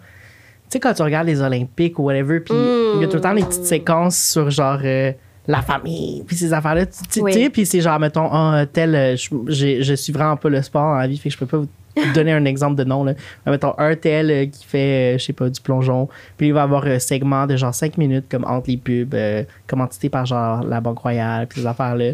sais, 0.70 0.80
quand 0.80 0.92
tu 0.94 1.02
regardes 1.02 1.26
les 1.28 1.40
Olympiques 1.40 1.98
ou 1.98 2.02
whatever, 2.04 2.40
puis 2.40 2.54
il 2.54 3.00
y 3.00 3.04
a 3.04 3.08
tout 3.08 3.16
le 3.16 3.20
temps 3.22 3.34
des 3.34 3.44
petites 3.44 3.64
séquences 3.66 4.16
sur 4.18 4.50
genre 4.50 4.78
euh, 4.84 5.12
la 5.46 5.62
famille, 5.62 6.24
puis 6.26 6.34
ces 6.36 6.52
affaires-là, 6.52 6.86
tu 6.86 7.02
tu- 7.08 7.20
Oui. 7.20 7.32
sais, 7.32 7.50
puis 7.50 7.64
c'est 7.66 7.80
genre, 7.80 8.00
mettons, 8.00 8.28
ah, 8.32 8.64
tel, 8.70 8.94
euh, 8.96 9.16
je, 9.16 9.80
je 9.82 9.94
suis 9.94 10.12
vraiment 10.12 10.36
pas 10.36 10.48
le 10.48 10.60
sport 10.62 10.82
dans 10.82 10.94
la 10.98 11.06
vie, 11.06 11.16
fait 11.18 11.28
que 11.28 11.34
je 11.34 11.38
peux 11.38 11.46
pas 11.46 11.58
vous 11.58 11.68
donner 12.14 12.32
un 12.32 12.44
exemple 12.44 12.76
de 12.76 12.84
nom, 12.84 13.04
là. 13.04 13.14
Mais 13.44 13.52
mettons, 13.52 13.74
un 13.78 13.94
tel 13.96 14.30
euh, 14.30 14.46
qui 14.46 14.64
fait, 14.64 15.14
euh, 15.14 15.18
je 15.18 15.24
sais 15.24 15.32
pas, 15.32 15.48
du 15.48 15.60
plongeon, 15.60 16.08
puis 16.36 16.48
il 16.48 16.52
va 16.52 16.62
avoir 16.62 16.84
un 16.86 16.98
segment 16.98 17.46
de 17.46 17.56
genre 17.56 17.74
5 17.74 17.96
minutes, 17.98 18.26
comme 18.30 18.44
entre 18.44 18.70
les 18.70 18.76
pubs, 18.76 19.14
euh, 19.14 19.44
commandité 19.66 20.08
par 20.08 20.26
genre 20.26 20.62
la 20.64 20.80
Banque 20.80 20.98
Royale, 20.98 21.46
puis 21.46 21.60
ces 21.60 21.66
affaires-là. 21.66 22.12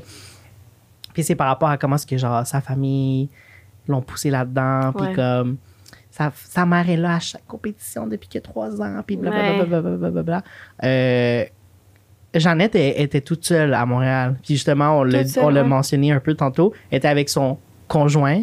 Puis 1.15 1.23
c'est 1.25 1.35
par 1.35 1.49
rapport 1.49 1.69
à 1.69 1.77
comment 1.77 1.97
est-ce 1.97 2.07
que 2.07 2.17
genre 2.17 2.47
sa 2.47 2.61
famille 2.61 3.29
l'ont 3.89 4.01
poussé 4.01 4.31
là-dedans, 4.31 4.93
puis 4.97 5.07
Ouais. 5.09 5.15
comme 5.15 5.57
sa, 6.11 6.31
sa 6.35 6.65
mère 6.67 6.89
est 6.89 6.97
là 6.97 7.17
à 7.17 7.21
chaque 7.21 7.47
compétition 7.47 8.07
depuis 8.07 8.29
que 8.29 8.39
trois 8.39 8.81
ans, 8.81 9.03
puis 9.07 9.17
blablabla. 9.17 10.37
Ouais. 10.37 10.43
Euh, 10.85 11.45
Jeannette 12.35 12.75
elle- 12.77 13.01
était 13.01 13.21
toute 13.21 13.45
seule 13.45 13.75
à 13.75 13.85
Montréal. 13.85 14.37
Puis 14.43 14.55
justement, 14.55 15.01
on 15.01 15.05
l'a 15.05 15.23
ouais. 15.23 15.63
mentionné 15.65 16.13
un 16.13 16.21
peu 16.21 16.35
tantôt, 16.35 16.73
elle 16.91 16.99
était 16.99 17.09
avec 17.09 17.29
son 17.29 17.59
conjoint, 17.89 18.43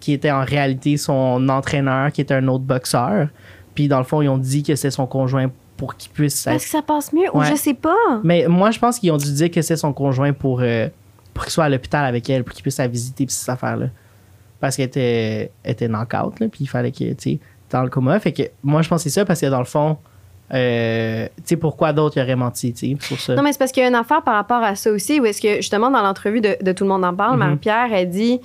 qui 0.00 0.12
était 0.12 0.30
en 0.30 0.44
réalité 0.44 0.96
son 0.96 1.48
entraîneur, 1.48 2.12
qui 2.12 2.20
était 2.20 2.34
un 2.34 2.46
autre 2.48 2.64
boxeur. 2.64 3.28
Puis 3.74 3.88
dans 3.88 3.98
le 3.98 4.04
fond, 4.04 4.22
ils 4.22 4.28
ont 4.28 4.38
dit 4.38 4.62
que 4.62 4.74
c'est 4.76 4.90
son 4.90 5.06
conjoint 5.06 5.50
pour 5.76 5.94
qu'il 5.96 6.10
puisse 6.10 6.46
Est-ce 6.46 6.64
que 6.64 6.70
ça 6.70 6.82
passe 6.82 7.12
mieux? 7.12 7.28
Ou 7.34 7.42
je 7.44 7.54
sais 7.54 7.74
pas. 7.74 7.94
mais 8.24 8.46
moi, 8.48 8.70
je 8.72 8.78
pense 8.78 8.98
qu'ils 8.98 9.12
ont 9.12 9.16
dû 9.16 9.32
dire 9.32 9.50
que 9.50 9.62
c'est 9.62 9.76
son 9.76 9.92
conjoint 9.92 10.32
pour, 10.32 10.60
euh, 10.60 10.88
pour 11.34 11.44
qu'il 11.44 11.52
soit 11.52 11.64
à 11.64 11.68
l'hôpital 11.68 12.04
avec 12.04 12.28
elle, 12.30 12.42
pour 12.42 12.52
qu'il 12.54 12.62
puisse 12.62 12.78
la 12.78 12.88
visiter, 12.88 13.26
puis 13.26 13.34
ces 13.34 13.48
affaires-là. 13.50 13.86
Parce 14.60 14.74
qu'elle 14.76 14.86
était, 14.86 15.52
était 15.64 15.86
knock-out, 15.86 16.40
là, 16.40 16.48
puis 16.48 16.60
il 16.64 16.66
fallait 16.66 16.90
que, 16.90 17.12
tu 17.12 17.14
sais, 17.18 17.38
dans 17.70 17.82
le 17.82 17.88
coma. 17.90 18.18
Fait 18.18 18.32
que 18.32 18.42
moi, 18.64 18.82
je 18.82 18.88
pense 18.88 19.04
que 19.04 19.08
c'est 19.08 19.14
ça, 19.20 19.24
parce 19.24 19.40
que 19.40 19.46
dans 19.46 19.60
le 19.60 19.64
fond, 19.64 19.98
euh, 20.52 21.26
tu 21.36 21.42
sais, 21.44 21.56
pourquoi 21.56 21.92
d'autres 21.92 22.20
auraient 22.20 22.34
menti, 22.34 22.72
tu 22.72 22.88
sais, 22.90 22.96
pour 23.08 23.20
ça? 23.20 23.36
Non, 23.36 23.42
mais 23.42 23.52
c'est 23.52 23.58
parce 23.58 23.70
qu'il 23.70 23.82
y 23.82 23.86
a 23.86 23.88
une 23.88 23.94
affaire 23.94 24.22
par 24.22 24.34
rapport 24.34 24.62
à 24.62 24.74
ça 24.74 24.90
aussi, 24.90 25.20
où 25.20 25.26
est-ce 25.26 25.40
que, 25.40 25.56
justement, 25.56 25.90
dans 25.90 26.02
l'entrevue 26.02 26.40
de, 26.40 26.56
de 26.60 26.72
Tout 26.72 26.82
le 26.84 26.88
monde 26.90 27.04
en 27.04 27.14
parle, 27.14 27.34
Mhm. 27.34 27.38
Marie-Pierre, 27.38 27.88
elle 27.92 28.10
dit 28.10 28.40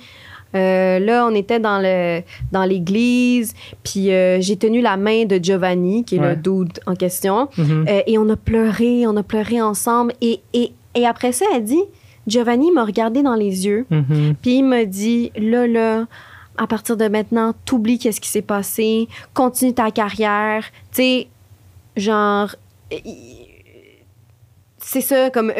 euh, 0.54 0.98
là, 0.98 1.26
on 1.26 1.34
était 1.34 1.60
dans 1.60 1.78
le 1.80 2.22
dans 2.52 2.64
l'église, 2.64 3.54
puis 3.82 4.10
euh, 4.12 4.40
j'ai 4.40 4.56
tenu 4.56 4.80
la 4.80 4.96
main 4.96 5.24
de 5.24 5.36
Giovanni, 5.42 6.04
qui 6.04 6.16
est 6.16 6.20
Ouais. 6.20 6.30
le 6.30 6.36
dude 6.36 6.78
en 6.86 6.94
question, 6.94 7.48
Mhm. 7.58 7.86
euh, 7.88 8.00
et 8.06 8.18
on 8.18 8.28
a 8.28 8.36
pleuré, 8.36 9.06
on 9.06 9.16
a 9.16 9.22
pleuré 9.22 9.60
ensemble. 9.60 10.12
Et, 10.20 10.40
et, 10.52 10.72
et 10.94 11.06
après 11.06 11.32
ça, 11.32 11.44
elle 11.54 11.64
dit 11.64 11.82
Giovanni 12.26 12.70
m'a 12.72 12.84
regardé 12.84 13.22
dans 13.22 13.34
les 13.34 13.66
yeux, 13.66 13.86
Mhm. 13.90 14.34
puis 14.40 14.56
il 14.58 14.62
m'a 14.64 14.84
dit 14.84 15.30
là, 15.36 15.66
là, 15.66 16.06
à 16.56 16.66
partir 16.68 16.96
de 16.96 17.08
maintenant, 17.08 17.52
t'oublies 17.64 17.98
qu'est-ce 17.98 18.20
qui 18.20 18.28
s'est 18.28 18.40
passé, 18.42 19.08
continue 19.34 19.74
ta 19.74 19.90
carrière. 19.90 20.64
Tu 20.92 21.02
sais, 21.02 21.26
genre. 21.96 22.54
C'est 24.78 25.00
ça, 25.00 25.30
comme. 25.30 25.52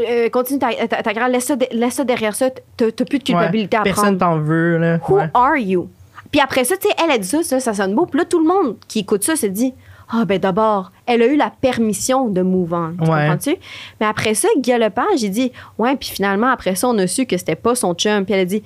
Euh, 0.00 0.28
continue 0.30 0.58
ta, 0.58 0.72
ta, 0.74 1.02
ta 1.02 1.14
carrière, 1.14 1.28
laisse 1.28 1.50
laisse 1.72 1.94
ça 1.94 2.04
derrière 2.04 2.34
ça, 2.34 2.50
t'as 2.76 2.90
plus 2.92 3.18
de 3.18 3.24
culpabilité 3.24 3.76
Ouais. 3.76 3.80
à 3.80 3.84
Personne 3.84 4.18
prendre. 4.18 4.36
t'en 4.36 4.38
veut, 4.40 4.78
là. 4.78 4.98
Who 5.08 5.16
Ouais. 5.16 5.28
are 5.34 5.56
you? 5.56 5.88
Puis 6.30 6.40
après 6.40 6.64
ça, 6.64 6.76
tu 6.76 6.88
sais, 6.88 6.94
elle 7.04 7.10
a 7.12 7.18
dit 7.18 7.28
ça, 7.28 7.42
ça, 7.44 7.60
ça 7.60 7.74
sonne 7.74 7.94
beau. 7.94 8.06
Puis 8.06 8.18
là, 8.18 8.24
tout 8.24 8.40
le 8.40 8.46
monde 8.46 8.76
qui 8.88 9.00
écoute 9.00 9.22
ça 9.22 9.36
se 9.36 9.46
dit 9.46 9.72
Ah, 10.10 10.24
ben 10.24 10.38
d'abord, 10.38 10.90
elle 11.06 11.22
a 11.22 11.26
eu 11.26 11.36
la 11.36 11.50
permission 11.50 12.28
de 12.28 12.42
move 12.42 12.72
on. 12.74 12.92
Tu 12.92 13.10
Ouais. 13.10 13.28
comprends-tu? 13.28 13.56
Mais 14.00 14.06
après 14.06 14.34
ça, 14.34 14.48
Guy 14.58 14.72
Lepage, 14.76 15.22
il 15.22 15.30
dit 15.30 15.52
Ouais, 15.78 15.94
puis 15.96 16.10
finalement, 16.10 16.48
après 16.48 16.74
ça, 16.74 16.88
on 16.88 16.98
a 16.98 17.06
su 17.06 17.24
que 17.26 17.36
c'était 17.38 17.54
pas 17.54 17.74
son 17.74 17.94
chum. 17.94 18.24
Puis 18.24 18.34
elle 18.34 18.40
a 18.40 18.44
dit 18.44 18.62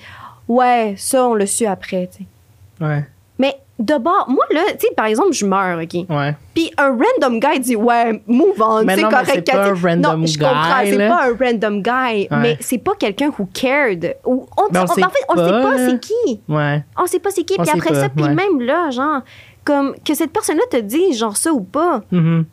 Ouais, 0.48 0.94
ça, 0.96 1.28
on 1.28 1.34
l'a 1.34 1.46
su 1.46 1.66
après, 1.66 2.08
tu 2.10 2.24
sais. 2.24 2.84
Ouais. 2.84 3.04
Mais 3.38 3.54
d'abord, 3.78 4.26
moi, 4.28 4.44
là, 4.50 4.62
tu 4.72 4.86
sais, 4.86 4.94
par 4.94 5.06
exemple, 5.06 5.32
je 5.32 5.46
meurs, 5.46 5.78
OK? 5.80 5.94
Ouais. 6.08 6.36
Puis 6.54 6.70
un 6.78 6.90
random 6.96 7.38
guy 7.40 7.60
dit 7.60 7.76
Ouais, 7.76 8.22
move 8.26 8.60
on, 8.60 8.84
c'est 8.88 9.02
correct. 9.02 9.30
c'est 9.34 9.50
pas 9.52 9.66
un 9.70 9.74
random 9.74 10.20
non, 10.20 10.26
je 10.26 10.38
comprends, 10.38 10.82
guy, 10.82 10.90
c'est 10.90 11.08
pas 11.08 11.24
un 11.28 11.36
random 11.38 11.82
guy, 11.82 11.90
Ouais. 12.30 12.38
mais 12.40 12.56
c'est 12.60 12.78
pas 12.78 12.94
quelqu'un 12.98 13.30
who 13.38 13.46
cared. 13.54 14.16
Ou 14.24 14.46
on, 14.56 14.62
on- 14.62 14.86
sait 14.86 15.04
en 15.04 15.08
fait, 15.10 15.18
on 15.28 15.36
sait 15.36 15.50
pas, 15.50 15.62
pas 15.62 15.76
là. 15.76 15.88
c'est 15.90 16.00
qui. 16.00 16.40
Ouais. 16.48 16.84
On 16.96 17.06
sait 17.06 17.18
pas 17.20 17.30
c'est 17.30 17.44
qui. 17.44 17.56
Puis 17.56 17.64
sait 17.66 17.72
après 17.76 17.90
pas, 17.90 18.00
ça, 18.02 18.08
puis 18.08 18.24
ouais. 18.24 18.34
même 18.34 18.60
là, 18.60 18.90
genre, 18.90 19.20
comme 19.64 19.94
que 20.04 20.14
cette 20.14 20.32
personne-là 20.32 20.64
te 20.70 20.78
dise 20.78 21.18
genre 21.18 21.36
ça 21.36 21.52
ou 21.52 21.60
pas. 21.60 22.02
Mhm. 22.10 22.44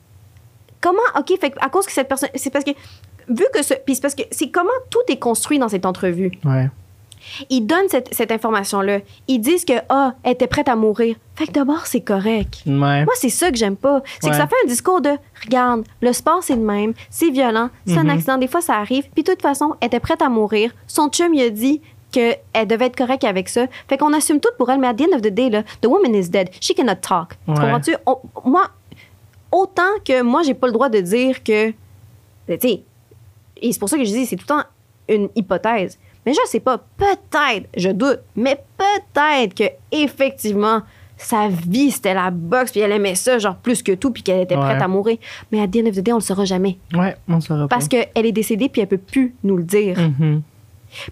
Comment, 0.82 1.00
OK, 1.18 1.34
fait 1.40 1.54
à 1.60 1.70
cause 1.70 1.86
que 1.86 1.92
cette 1.92 2.08
personne. 2.08 2.30
C'est 2.36 2.52
parce 2.52 2.64
que. 2.66 2.72
Vu 3.28 3.44
que 3.52 3.64
ce. 3.64 3.74
Puis 3.74 3.96
c'est 3.96 4.02
parce 4.02 4.14
que 4.14 4.22
c'est 4.30 4.50
comment 4.50 4.70
tout 4.92 5.00
est 5.08 5.18
construit 5.18 5.58
dans 5.58 5.70
cette 5.70 5.88
entrevue. 5.88 6.32
Ouais. 6.44 6.70
Ils 7.50 7.62
donnent 7.62 7.90
cette, 7.90 8.14
cette 8.14 8.32
information-là. 8.32 9.00
Ils 9.28 9.40
disent 9.40 9.66
que, 9.66 9.74
ah, 9.90 10.14
elle 10.24 10.34
était 10.34 10.48
prête 10.48 10.68
à 10.70 10.76
mourir. 10.76 11.16
Fait 11.36 11.48
que 11.48 11.52
d'abord, 11.52 11.86
c'est 11.86 12.02
correct. 12.02 12.60
Ouais. 12.66 13.04
Moi, 13.06 13.14
c'est 13.16 13.30
ça 13.30 13.52
que 13.52 13.58
j'aime 13.58 13.76
pas. 13.76 14.02
C'est 14.22 14.30
que 14.30 14.36
ça 14.36 14.48
fait 14.48 14.56
un 14.64 14.68
discours 14.68 15.02
de 15.02 15.12
regarde, 15.44 15.84
le 16.02 16.14
sport, 16.14 16.42
c'est 16.42 16.56
le 16.56 16.62
même, 16.62 16.94
c'est 17.10 17.30
violent, 17.30 17.70
c'est 17.86 17.94
Mhm. 18.02 18.10
un 18.10 18.14
accident, 18.14 18.38
des 18.38 18.48
fois, 18.48 18.62
ça 18.62 18.76
arrive. 18.76 19.06
Puis, 19.14 19.24
de 19.24 19.32
toute 19.32 19.42
façon, 19.42 19.76
elle 19.82 19.88
était 19.88 20.00
prête 20.00 20.22
à 20.22 20.30
mourir. 20.30 20.72
Son 20.88 21.10
chum, 21.10 21.34
il 21.34 21.42
a 21.42 21.50
dit 21.50 21.82
qu'elle 22.12 22.40
devait 22.68 22.86
être 22.86 22.96
correcte 22.96 23.26
avec 23.26 23.50
ça. 23.50 23.66
Fait 23.90 23.98
qu'on 23.98 24.14
assume 24.14 24.40
tout 24.40 24.50
pour 24.58 24.70
elle, 24.70 24.80
mais 24.80 24.88
at 24.88 24.94
the 24.94 25.02
end 25.02 25.16
of 25.16 25.22
the 25.22 25.28
day, 25.34 25.50
là, 25.50 25.64
the 25.82 25.88
woman 25.88 26.16
is 26.16 26.30
dead. 26.30 26.50
She 26.62 26.74
cannot 26.74 26.96
talk. 27.02 27.32
Tu 27.46 27.52
Ouais. 27.52 27.58
comprends-tu? 27.60 27.96
Moi, 28.46 28.64
autant 29.52 29.82
que 30.06 30.22
moi, 30.22 30.42
j'ai 30.44 30.54
pas 30.54 30.68
le 30.68 30.74
droit 30.74 30.90
de 30.90 31.02
dire 31.02 31.44
que. 31.44 31.72
Tu 31.72 31.76
sais, 32.62 32.84
et 33.62 33.72
c'est 33.74 33.80
pour 33.80 33.90
ça 33.90 33.98
que 33.98 34.04
je 34.06 34.12
dis, 34.12 34.26
c'est 34.26 34.36
tout 34.36 34.46
le 34.50 34.56
temps 34.56 34.64
une 35.10 35.30
hypothèse. 35.36 35.98
Mais 36.26 36.34
je 36.34 36.40
sais 36.48 36.60
pas, 36.60 36.78
peut-être, 36.98 37.68
je 37.78 37.90
doute, 37.90 38.20
mais 38.36 38.60
peut-être 38.78 39.54
que 39.54 39.64
effectivement 39.92 40.82
sa 41.18 41.48
vie 41.48 41.92
c'était 41.92 42.14
la 42.14 42.30
boxe 42.30 42.72
puis 42.72 42.82
elle 42.82 42.92
aimait 42.92 43.16
ça 43.16 43.38
genre 43.40 43.56
plus 43.56 43.82
que 43.82 43.94
tout 43.94 44.12
puis 44.12 44.22
qu'elle 44.22 44.42
était 44.42 44.58
prête 44.58 44.78
Ouais. 44.78 44.84
à 44.84 44.88
mourir. 44.88 45.18
Mais 45.52 45.62
à 45.62 45.68
the 45.68 45.78
end 45.78 45.88
of 45.88 45.96
the 45.96 46.00
day, 46.02 46.12
on 46.12 46.16
le 46.18 46.22
saura 46.22 46.44
jamais 46.46 46.78
Ouais, 46.94 47.16
on 47.30 47.40
saura 47.40 47.62
pas. 47.62 47.68
parce 47.76 47.88
qu'elle 47.88 48.10
est 48.16 48.32
décédée 48.34 48.68
puis 48.70 48.82
elle 48.82 48.88
peut 48.88 48.98
plus 48.98 49.34
nous 49.44 49.56
le 49.58 49.64
dire. 49.64 49.98
Mhm. 49.98 50.42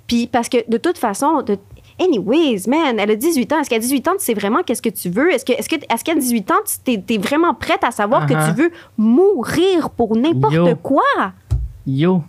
Puis 0.07 0.27
parce 0.27 0.49
que 0.49 0.57
de 0.69 0.77
toute 0.77 0.97
façon, 0.97 1.41
de, 1.41 1.57
anyways, 2.01 2.63
man, 2.67 2.99
elle 2.99 3.11
a 3.11 3.15
18 3.15 3.53
ans. 3.53 3.59
Est-ce 3.61 3.69
qu'à 3.69 3.79
18 3.79 4.07
ans, 4.09 4.11
tu 4.17 4.25
sais 4.25 4.33
vraiment 4.33 4.61
qu'est-ce 4.63 4.81
que 4.81 4.89
tu 4.89 5.09
veux? 5.09 5.31
Est-ce 5.31 5.45
que, 5.45 5.53
est-ce 5.53 5.69
que, 5.69 5.75
est-ce 5.75 6.03
qu'à 6.03 6.15
18 6.15 6.51
ans, 6.51 6.55
tu 6.85 7.01
t'es 7.01 7.17
vraiment 7.17 7.53
prête 7.53 7.83
à 7.83 7.91
savoir 7.91 8.25
Uh-huh. 8.25 8.27
que 8.27 8.49
tu 8.55 8.61
veux 8.61 8.71
mourir 8.97 9.89
pour 9.89 10.15
n'importe 10.17 10.75
quoi? 10.81 11.03
Yo, 11.87 12.23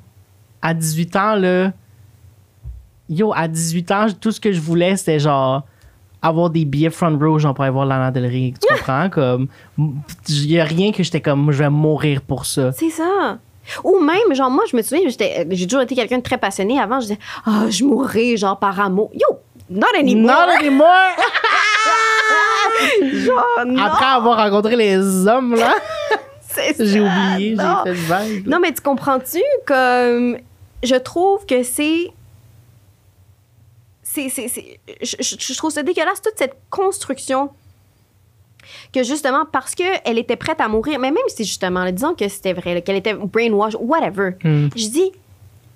à 0.62 0.74
18 0.74 1.16
ans, 1.16 1.34
là. 1.36 1.72
Yo, 3.08 3.32
à 3.34 3.48
18 3.48 3.90
ans, 3.90 4.06
tout 4.20 4.32
ce 4.32 4.40
que 4.40 4.52
je 4.52 4.60
voulais, 4.60 4.96
c'était 4.96 5.18
genre 5.18 5.62
avoir 6.22 6.48
des 6.48 6.64
billets 6.64 6.90
front 6.90 7.18
row, 7.18 7.38
genre 7.38 7.52
pour 7.54 7.64
aller 7.64 7.72
voir 7.72 7.84
Lana 7.84 8.10
Del 8.10 8.24
Rey. 8.26 8.54
Tu 8.60 8.74
comprends? 8.74 9.10
Comme, 9.10 9.48
il 9.78 10.50
y 10.50 10.58
a 10.58 10.64
rien 10.64 10.90
que 10.90 11.02
j'étais 11.02 11.20
comme, 11.20 11.52
je 11.52 11.58
vais 11.58 11.68
mourir 11.68 12.22
pour 12.22 12.46
ça. 12.46 12.72
C'est 12.72 12.90
ça. 12.90 13.38
Ou 13.82 13.98
même, 14.00 14.34
genre, 14.34 14.50
moi, 14.50 14.64
je 14.70 14.76
me 14.76 14.82
souviens, 14.82 15.08
j'ai 15.08 15.66
toujours 15.66 15.82
été 15.82 15.94
quelqu'un 15.94 16.18
de 16.18 16.22
très 16.22 16.38
passionné. 16.38 16.80
Avant, 16.80 17.00
je 17.00 17.06
disais, 17.06 17.18
ah, 17.46 17.64
je 17.68 17.84
mourrais, 17.84 18.36
genre, 18.36 18.58
par 18.58 18.78
amour. 18.80 19.10
Yo, 19.14 19.38
not 19.70 19.86
anymore. 19.98 20.46
Not 20.46 20.52
anymore! 20.60 20.88
Genre, 23.12 23.64
non, 23.66 23.82
Après 23.82 24.04
avoir 24.04 24.36
rencontré 24.36 24.76
les 24.76 25.26
hommes, 25.26 25.54
là, 25.54 25.74
j'ai 26.78 27.00
oublié, 27.00 27.56
j'ai 27.56 27.56
fait 27.56 27.84
le 27.86 27.92
vague. 27.92 28.46
Non, 28.46 28.58
mais 28.60 28.72
tu 28.72 28.82
comprends-tu? 28.82 29.40
Comme, 29.66 30.38
je 30.82 30.96
trouve 30.96 31.46
que 31.46 31.62
c'est. 31.62 32.10
C'est, 34.14 34.28
c'est, 34.28 34.48
c'est- 34.48 34.78
je, 35.02 35.16
je- 35.20 35.56
trouve 35.58 35.70
ça 35.72 35.82
dégueulasse, 35.82 36.22
toute 36.22 36.38
cette 36.38 36.56
construction. 36.70 37.50
Que 38.92 39.02
justement, 39.02 39.44
parce 39.50 39.74
qu'elle 39.74 40.18
était 40.18 40.36
prête 40.36 40.60
à 40.60 40.68
mourir, 40.68 40.98
mais 40.98 41.10
même 41.10 41.28
si 41.28 41.44
justement, 41.44 41.84
là, 41.84 41.92
disons 41.92 42.14
que 42.14 42.26
c'était 42.28 42.52
vrai, 42.54 42.80
qu'elle 42.82 42.96
était 42.96 43.12
brainwash, 43.14 43.74
whatever, 43.78 44.30
Hmm. 44.42 44.68
je 44.74 44.88
dis, 44.88 45.10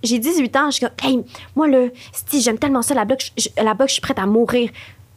j'ai 0.03 0.19
18 0.19 0.57
ans, 0.57 0.71
je 0.71 0.77
suis 0.77 0.87
comme, 0.87 0.95
hey, 1.11 1.25
moi, 1.57 1.67
là, 1.69 1.89
si 2.13 2.41
j'aime 2.41 2.59
tellement 2.59 2.81
ça, 2.83 2.95
la 2.95 3.05
boxe, 3.05 3.33
je, 3.37 3.49
la 3.63 3.75
boxe, 3.75 3.91
je 3.91 3.95
suis 3.95 4.01
prête 4.03 4.19
à 4.19 4.27
mourir. 4.27 4.71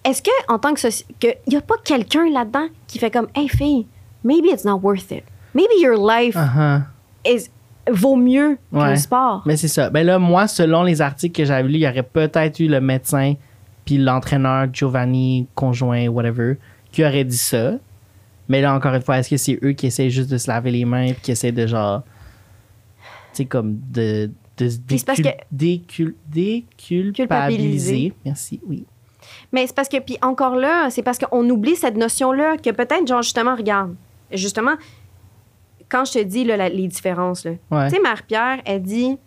Est-ce 0.04 0.22
que, 0.24 0.32
en 0.50 0.58
tant 0.60 0.74
que 0.74 0.82
il 1.22 1.54
y 1.54 1.56
a 1.56 1.62
pas 1.62 1.76
quelqu'un 1.84 2.28
là-dedans 2.30 2.68
qui 2.88 2.98
fait 3.00 3.12
comme, 3.12 3.28
hey, 3.36 3.48
fille, 3.48 3.86
maybe 4.24 4.48
it's 4.48 4.66
not 4.66 4.80
worth 4.82 5.12
it. 5.12 5.24
Maybe 5.54 5.74
your 5.80 5.96
life 5.96 6.36
Uh-huh. 6.36 6.82
is- 7.26 7.50
vaut 7.90 8.16
mieux 8.16 8.58
que 8.72 8.78
Ouais. 8.78 8.90
le 8.92 8.96
sport. 8.98 9.42
Mais 9.46 9.58
c'est 9.58 9.68
ça. 9.68 9.90
Ben 9.90 10.06
là, 10.06 10.20
moi, 10.20 10.48
selon 10.48 10.84
les 10.84 11.02
articles 11.02 11.36
que 11.42 11.46
j'avais 11.46 11.68
lus, 11.68 11.76
il 11.76 11.82
y 11.82 11.88
aurait 11.88 12.04
peut-être 12.04 12.60
eu 12.60 12.68
le 12.68 12.82
médecin 12.82 13.34
puis 13.86 13.98
l'entraîneur 13.98 14.68
Giovanni, 14.72 15.48
conjoint, 15.56 16.08
whatever, 16.08 16.58
qui 16.92 17.04
aurait 17.04 17.24
dit 17.24 17.38
ça. 17.38 17.74
Mais 18.48 18.62
là, 18.62 18.74
encore 18.76 18.94
une 18.94 19.02
fois, 19.02 19.18
est-ce 19.20 19.30
que 19.30 19.38
c'est 19.38 19.58
eux 19.64 19.72
qui 19.72 19.88
essaient 19.88 20.10
juste 20.10 20.30
de 20.30 20.38
se 20.38 20.48
laver 20.50 20.72
les 20.72 20.86
mains 20.86 21.14
puis 21.14 21.22
qui 21.22 21.32
essaient 21.32 21.52
de 21.52 21.66
genre. 21.66 22.04
Tu 23.34 23.38
sais, 23.38 23.46
comme 23.46 23.78
de. 23.92 24.30
de 24.58 24.70
se 24.70 24.78
décul- 24.78 25.34
déculpabiliser. 25.52 26.66
Culpabiliser. 27.14 28.14
Merci, 28.26 28.60
oui. 28.68 28.86
Mais 29.52 29.66
c'est 29.68 29.76
parce 29.76 29.88
que, 29.90 29.98
puis 30.00 30.18
encore 30.22 30.56
là, 30.56 30.90
c'est 30.90 31.04
parce 31.04 31.18
qu'on 31.18 31.48
oublie 31.50 31.76
cette 31.76 31.96
notion-là 31.96 32.58
que 32.58 32.70
peut-être, 32.72 33.08
genre, 33.08 33.22
justement, 33.22 33.56
regarde, 33.56 33.96
justement, 34.34 34.74
quand 35.92 36.06
je 36.06 36.14
te 36.14 36.24
dis 36.24 36.44
là, 36.46 36.56
la- 36.58 36.70
les 36.70 36.88
différences, 36.88 37.44
Ouais. 37.46 37.58
tu 37.90 37.96
sais, 37.96 38.02
Marie-Pierre, 38.02 38.60
elle 38.66 38.82
dit, 38.82 39.18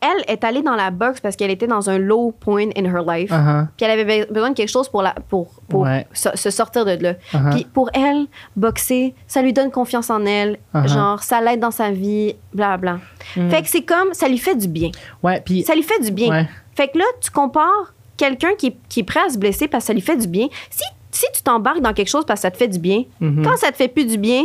elle 0.00 0.24
est 0.28 0.44
allée 0.44 0.62
dans 0.62 0.76
la 0.76 0.90
boxe 0.90 1.20
parce 1.20 1.36
qu'elle 1.36 1.50
était 1.50 1.66
dans 1.66 1.88
un 1.88 1.98
low 1.98 2.30
point 2.38 2.68
in 2.76 2.84
her 2.84 3.02
life. 3.04 3.30
Uh-huh. 3.30 3.66
Puis 3.76 3.86
elle 3.86 3.98
avait 3.98 4.20
be- 4.24 4.30
besoin 4.32 4.50
de 4.50 4.54
quelque 4.54 4.68
chose 4.68 4.88
pour, 4.90 5.02
la, 5.02 5.14
pour, 5.28 5.48
pour 5.68 5.80
Ouais. 5.82 6.06
se, 6.12 6.28
se 6.34 6.50
sortir 6.50 6.84
de 6.84 6.92
là. 7.02 7.14
Uh-huh. 7.32 7.50
Puis 7.50 7.64
pour 7.72 7.88
elle, 7.94 8.26
boxer, 8.54 9.14
ça 9.26 9.40
lui 9.42 9.52
donne 9.54 9.70
confiance 9.70 10.10
en 10.10 10.24
elle. 10.26 10.58
Uh-huh. 10.74 10.86
Genre, 10.86 11.22
ça 11.22 11.40
l'aide 11.40 11.60
dans 11.60 11.70
sa 11.70 11.90
vie, 11.90 12.36
bla 12.52 12.76
bla. 12.76 13.00
Mm. 13.36 13.48
Fait 13.50 13.62
que 13.62 13.68
c'est 13.68 13.82
comme, 13.82 14.12
ça 14.12 14.28
lui 14.28 14.38
fait 14.38 14.54
du 14.54 14.68
bien. 14.68 14.90
Ouais, 15.22 15.40
puis. 15.44 15.62
Ça 15.62 15.74
lui 15.74 15.82
fait 15.82 15.98
du 16.00 16.10
bien. 16.12 16.30
Ouais. 16.30 16.48
Fait 16.76 16.88
que 16.88 16.98
là, 16.98 17.04
tu 17.20 17.30
compares 17.30 17.94
quelqu'un 18.18 18.54
qui, 18.56 18.66
est- 18.68 18.76
qui 18.90 19.00
est 19.00 19.04
prêt 19.04 19.20
à 19.26 19.30
se 19.30 19.38
blesser 19.38 19.66
parce 19.66 19.84
que 19.84 19.86
ça 19.88 19.92
lui 19.94 20.02
fait 20.02 20.16
du 20.16 20.28
bien. 20.28 20.48
Si, 20.70 20.84
si 21.10 21.24
tu 21.34 21.42
t'embarques 21.42 21.80
dans 21.80 21.94
quelque 21.94 22.08
chose 22.10 22.26
parce 22.26 22.40
que 22.40 22.42
ça 22.42 22.50
te 22.50 22.58
fait 22.58 22.68
du 22.68 22.78
bien, 22.78 23.04
Mhm. 23.20 23.42
quand 23.44 23.56
ça 23.56 23.72
te 23.72 23.76
fait 23.76 23.88
plus 23.88 24.04
du 24.06 24.18
bien, 24.18 24.44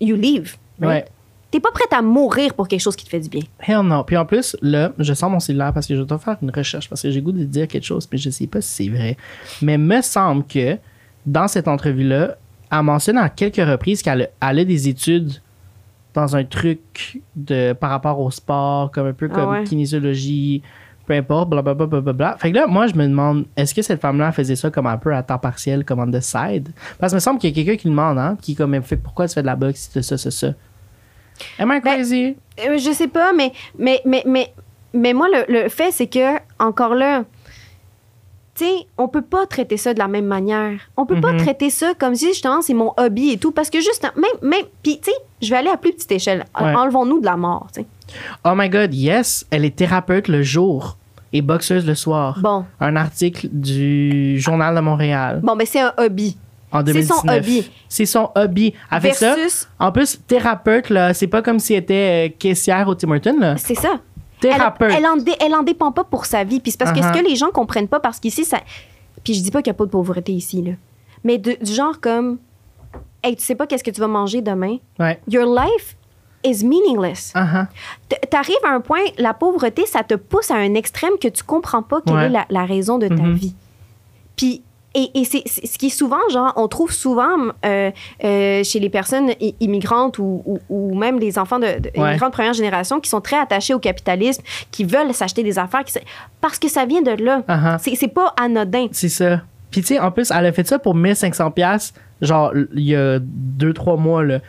you 0.00 0.16
leave. 0.16 0.56
right? 0.80 1.04
Ouais. 1.04 1.10
T'es 1.50 1.60
pas 1.60 1.70
prête 1.72 1.92
à 1.92 2.02
mourir 2.02 2.52
pour 2.52 2.68
quelque 2.68 2.80
chose 2.82 2.94
qui 2.94 3.04
te 3.06 3.08
fait 3.10 3.20
du 3.20 3.28
bien. 3.30 3.40
Hell 3.60 3.80
non. 3.80 4.04
Puis 4.04 4.16
en 4.18 4.26
plus, 4.26 4.54
là, 4.60 4.92
je 4.98 5.14
sors 5.14 5.30
mon 5.30 5.40
cellulaire 5.40 5.72
parce 5.72 5.86
que 5.86 5.96
je 5.96 6.02
dois 6.02 6.18
faire 6.18 6.36
une 6.42 6.50
recherche 6.50 6.88
parce 6.90 7.00
que 7.00 7.10
j'ai 7.10 7.22
goût 7.22 7.32
de 7.32 7.44
dire 7.44 7.66
quelque 7.66 7.84
chose, 7.86 8.06
mais 8.12 8.18
je 8.18 8.28
sais 8.28 8.46
pas 8.46 8.60
si 8.60 8.84
c'est 8.84 8.90
vrai. 8.94 9.16
Mais 9.62 9.78
me 9.78 10.02
semble 10.02 10.44
que 10.44 10.76
dans 11.24 11.48
cette 11.48 11.66
entrevue-là, 11.66 12.36
elle 12.70 12.82
mentionne 12.82 13.16
à 13.16 13.30
quelques 13.30 13.56
reprises 13.66 14.02
qu'elle 14.02 14.28
elle 14.42 14.58
a 14.58 14.64
des 14.64 14.88
études 14.88 15.32
dans 16.12 16.36
un 16.36 16.44
truc 16.44 17.22
de 17.34 17.72
par 17.72 17.90
rapport 17.90 18.20
au 18.20 18.30
sport, 18.30 18.90
comme 18.90 19.06
un 19.06 19.12
peu 19.14 19.28
Ah 19.32 19.34
comme 19.34 19.50
ouais. 19.50 19.64
kinésiologie, 19.64 20.62
peu 21.08 21.14
importe, 21.14 21.48
blablabla. 21.48 21.86
Bla, 21.86 22.00
bla, 22.00 22.12
bla. 22.12 22.36
Fait 22.38 22.52
que 22.52 22.56
là, 22.56 22.66
moi, 22.66 22.86
je 22.86 22.94
me 22.94 23.06
demande, 23.06 23.46
est-ce 23.56 23.74
que 23.74 23.82
cette 23.82 24.00
femme-là 24.00 24.30
faisait 24.30 24.54
ça 24.56 24.70
comme 24.70 24.86
un 24.86 24.98
peu 24.98 25.12
à 25.14 25.22
temps 25.22 25.38
partiel, 25.38 25.84
comme 25.84 25.98
on 26.00 26.10
the 26.10 26.20
side? 26.20 26.68
Parce 26.98 27.12
que 27.12 27.16
me 27.16 27.20
semble 27.20 27.40
qu'il 27.40 27.50
y 27.50 27.52
a 27.52 27.64
quelqu'un 27.64 27.80
qui 27.80 27.88
demande, 27.88 28.18
hein, 28.18 28.36
qui 28.40 28.54
comme, 28.54 28.80
fait 28.82 28.96
pourquoi 28.98 29.26
tu 29.26 29.34
fais 29.34 29.40
de 29.42 29.46
la 29.46 29.56
boxe 29.56 29.80
si 29.80 29.90
tu 29.92 30.02
ça, 30.02 30.16
ça, 30.18 30.30
ça? 30.30 30.48
Am 31.58 31.70
I 31.72 31.80
Ben, 31.80 31.94
crazy? 31.96 32.36
Euh, 32.66 32.78
je 32.78 32.92
sais 32.92 33.08
pas, 33.08 33.32
mais, 33.32 33.52
mais, 33.78 34.00
mais, 34.04 34.22
mais, 34.26 34.52
mais 34.92 35.12
moi, 35.14 35.28
le, 35.28 35.62
le 35.62 35.68
fait, 35.68 35.90
c'est 35.92 36.08
que, 36.08 36.36
encore 36.58 36.94
là, 36.94 37.24
tu 38.54 38.64
sais, 38.64 38.72
on 38.98 39.06
peut 39.08 39.22
pas 39.22 39.46
traiter 39.46 39.76
ça 39.76 39.94
de 39.94 40.00
la 40.00 40.08
même 40.08 40.26
manière. 40.26 40.80
On 40.96 41.06
peut 41.06 41.20
pas 41.20 41.30
Mhm. 41.32 41.38
traiter 41.38 41.70
ça 41.70 41.92
comme 41.96 42.16
si, 42.16 42.26
justement, 42.28 42.60
c'est 42.60 42.74
mon 42.74 42.92
hobby 42.96 43.30
et 43.30 43.38
tout. 43.38 43.52
Parce 43.52 43.70
que, 43.70 43.78
juste, 43.80 44.02
même, 44.16 44.50
même, 44.50 44.66
puis, 44.82 44.98
tu 44.98 45.10
sais, 45.12 45.16
je 45.40 45.48
vais 45.50 45.56
aller 45.56 45.70
à 45.70 45.76
plus 45.76 45.92
petite 45.92 46.10
échelle. 46.10 46.44
Ouais. 46.60 46.74
Enlevons-nous 46.74 47.20
de 47.20 47.24
la 47.26 47.36
mort, 47.36 47.68
tu 47.72 47.82
sais. 47.82 47.86
Oh 48.44 48.54
my 48.56 48.68
god, 48.68 48.92
yes, 48.92 49.46
elle 49.50 49.64
est 49.64 49.76
thérapeute 49.76 50.26
le 50.28 50.42
jour 50.42 50.97
et 51.32 51.42
boxeuse 51.42 51.86
le 51.86 51.94
soir. 51.94 52.38
Bon. 52.42 52.64
Un 52.80 52.96
article 52.96 53.48
du 53.52 54.38
Journal 54.38 54.74
de 54.74 54.80
Montréal 54.80 55.40
Bon, 55.42 55.56
ben, 55.56 55.66
c'est 55.66 55.80
un 55.80 55.92
hobby. 55.98 56.36
en 56.72 56.78
C'est 56.78 56.84
2019. 56.84 57.18
son 57.20 57.28
hobby. 57.28 57.70
C'est 57.88 58.06
son 58.06 58.30
hobby. 58.34 58.74
Fait 59.00 59.12
ça. 59.12 59.36
En 59.78 59.92
plus, 59.92 60.18
thérapeute, 60.26 60.90
là, 60.90 61.12
c'est 61.14 61.26
pas 61.26 61.42
comme 61.42 61.58
si 61.58 61.74
elle 61.74 61.82
était 61.82 62.28
euh, 62.30 62.34
caissière 62.38 62.88
au 62.88 62.94
Tim 62.94 63.10
Hortons, 63.10 63.38
là. 63.38 63.56
c'est 63.56 63.74
ça. 63.74 64.00
Thérapeute. 64.40 64.90
Elle, 64.92 64.98
elle, 64.98 65.06
en 65.06 65.16
dé- 65.16 65.34
elle 65.44 65.54
en 65.54 65.62
dépend 65.64 65.90
pas 65.92 66.04
pour 66.04 66.24
sa 66.24 66.44
vie. 66.44 66.60
Puis 66.60 66.70
c'est 66.72 66.78
parce 66.78 66.92
que 66.92 66.98
Uh-huh. 67.00 67.12
ce 67.14 67.18
que 67.20 67.24
les 67.28 67.34
gens 67.36 67.50
comprennent 67.50 67.88
pas, 67.88 67.98
parce 68.00 68.20
qu'ici, 68.20 68.44
ça. 68.44 68.58
Puis 69.24 69.34
je 69.34 69.42
dis 69.42 69.50
pas 69.50 69.60
qu'il 69.62 69.70
y 69.70 69.72
a 69.72 69.74
pas 69.74 69.84
de 69.84 69.90
pauvreté 69.90 70.32
ici, 70.32 70.62
là. 70.62 70.72
Mais 71.24 71.38
de- 71.38 71.56
du 71.60 71.72
genre 71.72 72.00
comme. 72.00 72.38
Hey, 73.22 73.34
tu 73.34 73.42
sais 73.44 73.56
pas 73.56 73.66
qu'est-ce 73.66 73.82
que 73.82 73.90
tu 73.90 74.00
vas 74.00 74.06
manger 74.06 74.40
demain? 74.40 74.76
Ouais. 75.00 75.18
Your 75.28 75.44
life 75.52 75.96
is 76.44 76.64
meaningless. 76.64 77.32
Uh-huh. 77.34 77.66
T- 78.08 78.16
T'arrives 78.30 78.56
à 78.64 78.70
un 78.70 78.80
point, 78.80 79.00
la 79.18 79.34
pauvreté, 79.34 79.86
ça 79.86 80.02
te 80.02 80.14
pousse 80.14 80.50
à 80.50 80.54
un 80.56 80.74
extrême 80.74 81.12
que 81.20 81.28
tu 81.28 81.42
comprends 81.42 81.82
pas 81.82 82.00
quelle 82.06 82.14
Ouais. 82.16 82.26
est 82.26 82.30
la, 82.30 82.46
la 82.50 82.64
raison 82.64 82.98
de 82.98 83.08
ta 83.08 83.14
Mhm. 83.14 83.34
vie. 83.34 83.54
Puis, 84.36 84.62
et, 84.94 85.10
et 85.20 85.24
c'est 85.24 85.42
ce 85.46 85.76
qui 85.78 85.86
est 85.86 85.90
souvent, 85.90 86.18
genre, 86.30 86.52
on 86.56 86.66
trouve 86.66 86.92
souvent 86.92 87.36
euh, 87.66 87.90
euh, 88.24 88.64
chez 88.64 88.80
les 88.80 88.88
personnes 88.88 89.30
immigrantes 89.60 90.18
ou, 90.18 90.42
ou, 90.46 90.58
ou 90.70 90.94
même 90.96 91.18
les 91.18 91.38
enfants 91.38 91.58
de, 91.58 91.66
de 91.78 91.90
Ouais. 91.96 92.08
immigrants 92.10 92.28
de 92.28 92.32
première 92.32 92.54
génération 92.54 92.98
qui 92.98 93.10
sont 93.10 93.20
très 93.20 93.38
attachés 93.38 93.74
au 93.74 93.78
capitalisme, 93.78 94.42
qui 94.70 94.84
veulent 94.84 95.12
s'acheter 95.12 95.42
des 95.42 95.58
affaires, 95.58 95.84
qui, 95.84 95.92
parce 96.40 96.58
que 96.58 96.68
ça 96.68 96.86
vient 96.86 97.02
de 97.02 97.10
là. 97.22 97.40
Uh-huh. 97.48 97.78
C'est 97.80 97.94
c'est 97.96 98.08
pas 98.08 98.32
anodin. 98.40 98.86
C'est 98.92 99.08
ça. 99.10 99.42
Puis 99.70 99.82
tu 99.82 99.88
sais, 99.88 99.98
en 99.98 100.10
plus, 100.10 100.30
elle 100.30 100.46
a 100.46 100.52
fait 100.52 100.66
ça 100.66 100.78
pour 100.78 100.94
1500 100.94 101.50
pièces 101.50 101.92
genre 102.20 102.52
il 102.74 102.82
y 102.82 102.96
a 102.96 103.18
deux, 103.20 103.72
trois 103.72 103.96
mois. 103.96 104.24
Là. 104.24 104.40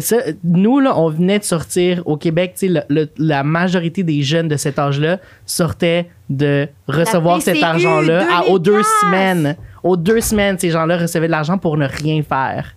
Ça, 0.00 0.16
nous, 0.44 0.80
là, 0.80 0.98
on 0.98 1.08
venait 1.08 1.38
de 1.38 1.44
sortir 1.44 2.02
au 2.06 2.16
Québec, 2.16 2.54
tu 2.58 2.72
sais, 2.72 2.86
la 3.16 3.42
majorité 3.42 4.02
des 4.02 4.22
jeunes 4.22 4.48
de 4.48 4.56
cet 4.56 4.78
âge-là 4.78 5.18
sortaient 5.46 6.10
de 6.28 6.68
recevoir 6.86 7.40
cet 7.40 7.62
argent-là 7.62 8.20
à- 8.30 8.40
2000 8.42 8.52
aux 8.52 8.58
deux 8.58 8.82
semaines. 9.00 9.56
Aux 9.82 9.96
deux 9.96 10.20
semaines, 10.20 10.58
ces 10.58 10.70
gens-là 10.70 10.98
recevaient 10.98 11.26
de 11.26 11.32
l'argent 11.32 11.56
pour 11.56 11.76
ne 11.78 11.86
rien 11.86 12.22
faire. 12.22 12.74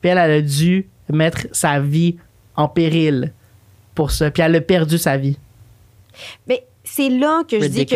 Puis 0.00 0.10
elle, 0.10 0.18
elle 0.18 0.30
a 0.32 0.40
dû 0.40 0.88
mettre 1.08 1.46
sa 1.52 1.78
vie 1.78 2.16
en 2.56 2.66
péril 2.66 3.32
pour 3.94 4.10
ça. 4.10 4.30
Puis 4.32 4.42
elle 4.42 4.56
a 4.56 4.60
perdu 4.60 4.98
sa 4.98 5.16
vie. 5.16 5.38
Mais 6.48 6.66
c'est 6.82 7.08
là 7.08 7.42
que 7.48 7.56
je 7.60 7.66
dis 7.68 7.86
que. 7.86 7.94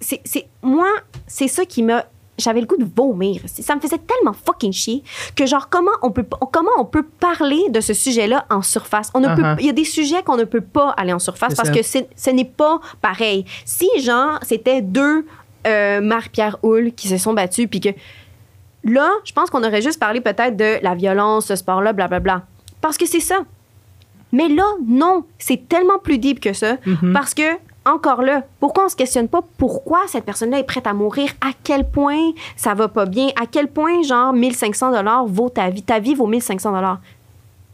C'est, 0.00 0.20
c'est- 0.24 0.46
moi, 0.62 0.88
c'est 1.26 1.48
ça 1.48 1.64
qui 1.64 1.82
m'a. 1.82 2.04
J'avais 2.38 2.60
le 2.60 2.66
goût 2.66 2.76
de 2.76 2.84
vomir. 2.94 3.40
Ça 3.46 3.74
me 3.74 3.80
faisait 3.80 3.96
tellement 3.98 4.34
fucking 4.34 4.70
chier 4.72 5.02
que, 5.34 5.46
genre, 5.46 5.70
comment 5.70 5.90
on 6.02 6.10
peut, 6.10 6.24
comment 6.52 6.68
on 6.76 6.84
peut 6.84 7.02
parler 7.02 7.62
de 7.70 7.80
ce 7.80 7.94
sujet-là 7.94 8.44
en 8.50 8.60
surface? 8.60 9.10
On 9.14 9.20
ne 9.20 9.34
peut, 9.34 9.40
Uh-huh. 9.42 9.56
il 9.58 9.64
y 9.64 9.70
a 9.70 9.72
des 9.72 9.84
sujets 9.86 10.22
qu'on 10.22 10.36
ne 10.36 10.44
peut 10.44 10.60
pas 10.60 10.90
aller 10.98 11.14
en 11.14 11.18
surface 11.18 11.54
parce 11.54 11.70
que 11.70 11.82
c'est- 11.82 12.10
ce 12.14 12.28
n'est 12.28 12.44
pas 12.44 12.78
pareil. 13.00 13.46
Si, 13.64 13.88
genre, 14.00 14.38
c'était 14.42 14.82
deux 14.82 15.24
euh, 15.66 16.00
Marie-Pierre 16.02 16.58
Houle 16.62 16.92
qui 16.92 17.08
se 17.08 17.16
sont 17.16 17.32
battus, 17.32 17.66
puis 17.68 17.80
que 17.80 17.88
là, 18.84 19.10
je 19.24 19.32
pense 19.32 19.50
qu'on 19.50 19.64
aurait 19.64 19.82
juste 19.82 19.98
parlé 19.98 20.20
peut-être 20.20 20.56
de 20.56 20.76
la 20.82 20.94
violence, 20.94 21.46
ce 21.46 21.56
sport-là, 21.56 21.92
blablabla. 21.92 22.42
Parce 22.80 22.96
que 22.98 23.06
c'est 23.06 23.18
ça. 23.20 23.38
Mais 24.32 24.48
là, 24.48 24.64
non, 24.86 25.24
c'est 25.38 25.68
tellement 25.68 25.98
plus 25.98 26.18
deep 26.18 26.38
que 26.40 26.52
ça. 26.52 26.76
Mhm. 26.86 27.12
Parce 27.12 27.32
que, 27.34 27.42
encore 27.86 28.22
là, 28.22 28.42
pourquoi 28.60 28.86
on 28.86 28.88
se 28.88 28.96
questionne 28.96 29.28
pas 29.28 29.40
pourquoi 29.58 30.00
cette 30.08 30.24
personne-là 30.24 30.58
est 30.58 30.64
prête 30.64 30.86
à 30.86 30.92
mourir, 30.92 31.30
à 31.40 31.50
quel 31.64 31.88
point 31.88 32.32
ça 32.56 32.74
va 32.74 32.88
pas 32.88 33.06
bien, 33.06 33.28
à 33.40 33.46
quel 33.46 33.68
point, 33.68 34.02
genre, 34.02 34.32
1500 34.32 34.90
dollars 34.92 35.24
vaut 35.26 35.48
ta 35.48 35.70
vie? 35.70 35.82
Ta 35.82 35.98
vie 35.98 36.14
vaut 36.14 36.26
1500 36.26 36.72
dollars. 36.72 36.98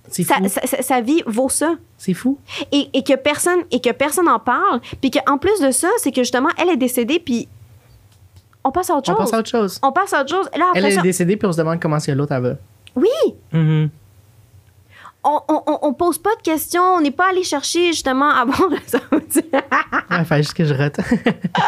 C'est 0.08 0.24
Sa, 0.24 0.34
fou. 0.36 0.48
sa- 0.48 0.82
sa- 0.82 1.00
vie 1.00 1.22
vaut 1.26 1.48
ça. 1.48 1.74
C'est 1.96 2.12
fou. 2.12 2.36
Et, 2.70 2.88
et 2.92 3.02
que 3.02 3.14
personne 3.14 3.60
et 3.70 3.80
que 3.80 3.90
personne 3.90 4.28
en 4.28 4.38
parle. 4.38 4.80
Puis 5.00 5.10
qu'en 5.10 5.38
plus 5.38 5.58
de 5.60 5.70
ça, 5.70 5.88
c'est 5.98 6.10
que 6.12 6.22
justement, 6.22 6.50
elle 6.58 6.68
est 6.68 6.76
décédée, 6.76 7.18
puis 7.18 7.48
on 8.64 8.70
passe 8.72 8.90
à 8.90 8.96
autre 8.96 9.10
On 9.10 9.16
chose. 9.16 9.24
passe 9.30 9.34
à 9.34 9.38
autre 9.38 9.48
chose. 9.48 9.80
On 9.82 9.92
passe 9.92 10.12
à 10.12 10.20
autre 10.20 10.28
chose. 10.30 10.48
Là, 10.56 10.66
après 10.70 10.82
Elle 10.82 10.92
ça, 10.92 11.00
est 11.00 11.02
décédée, 11.02 11.36
puis 11.36 11.48
on 11.48 11.52
se 11.52 11.58
demande 11.58 11.80
comment 11.80 11.98
que 11.98 12.12
l'autre, 12.12 12.32
elle 12.32 12.42
va. 12.42 12.54
oui, 12.96 13.08
on, 13.54 13.88
on, 15.24 15.40
on- 15.48 15.78
on 15.82 15.92
pose 15.94 16.18
pas 16.18 16.34
de 16.36 16.42
questions. 16.42 16.82
On 16.82 17.00
n'est 17.00 17.10
pas 17.12 17.30
allé 17.30 17.42
chercher 17.44 17.88
justement 17.88 18.30
à 18.30 18.44
ça. 18.86 18.98
Il 20.20 20.24
fallait 20.24 20.42
juste 20.42 20.54
que 20.54 20.64
je 20.64 20.74
rate. 20.74 20.98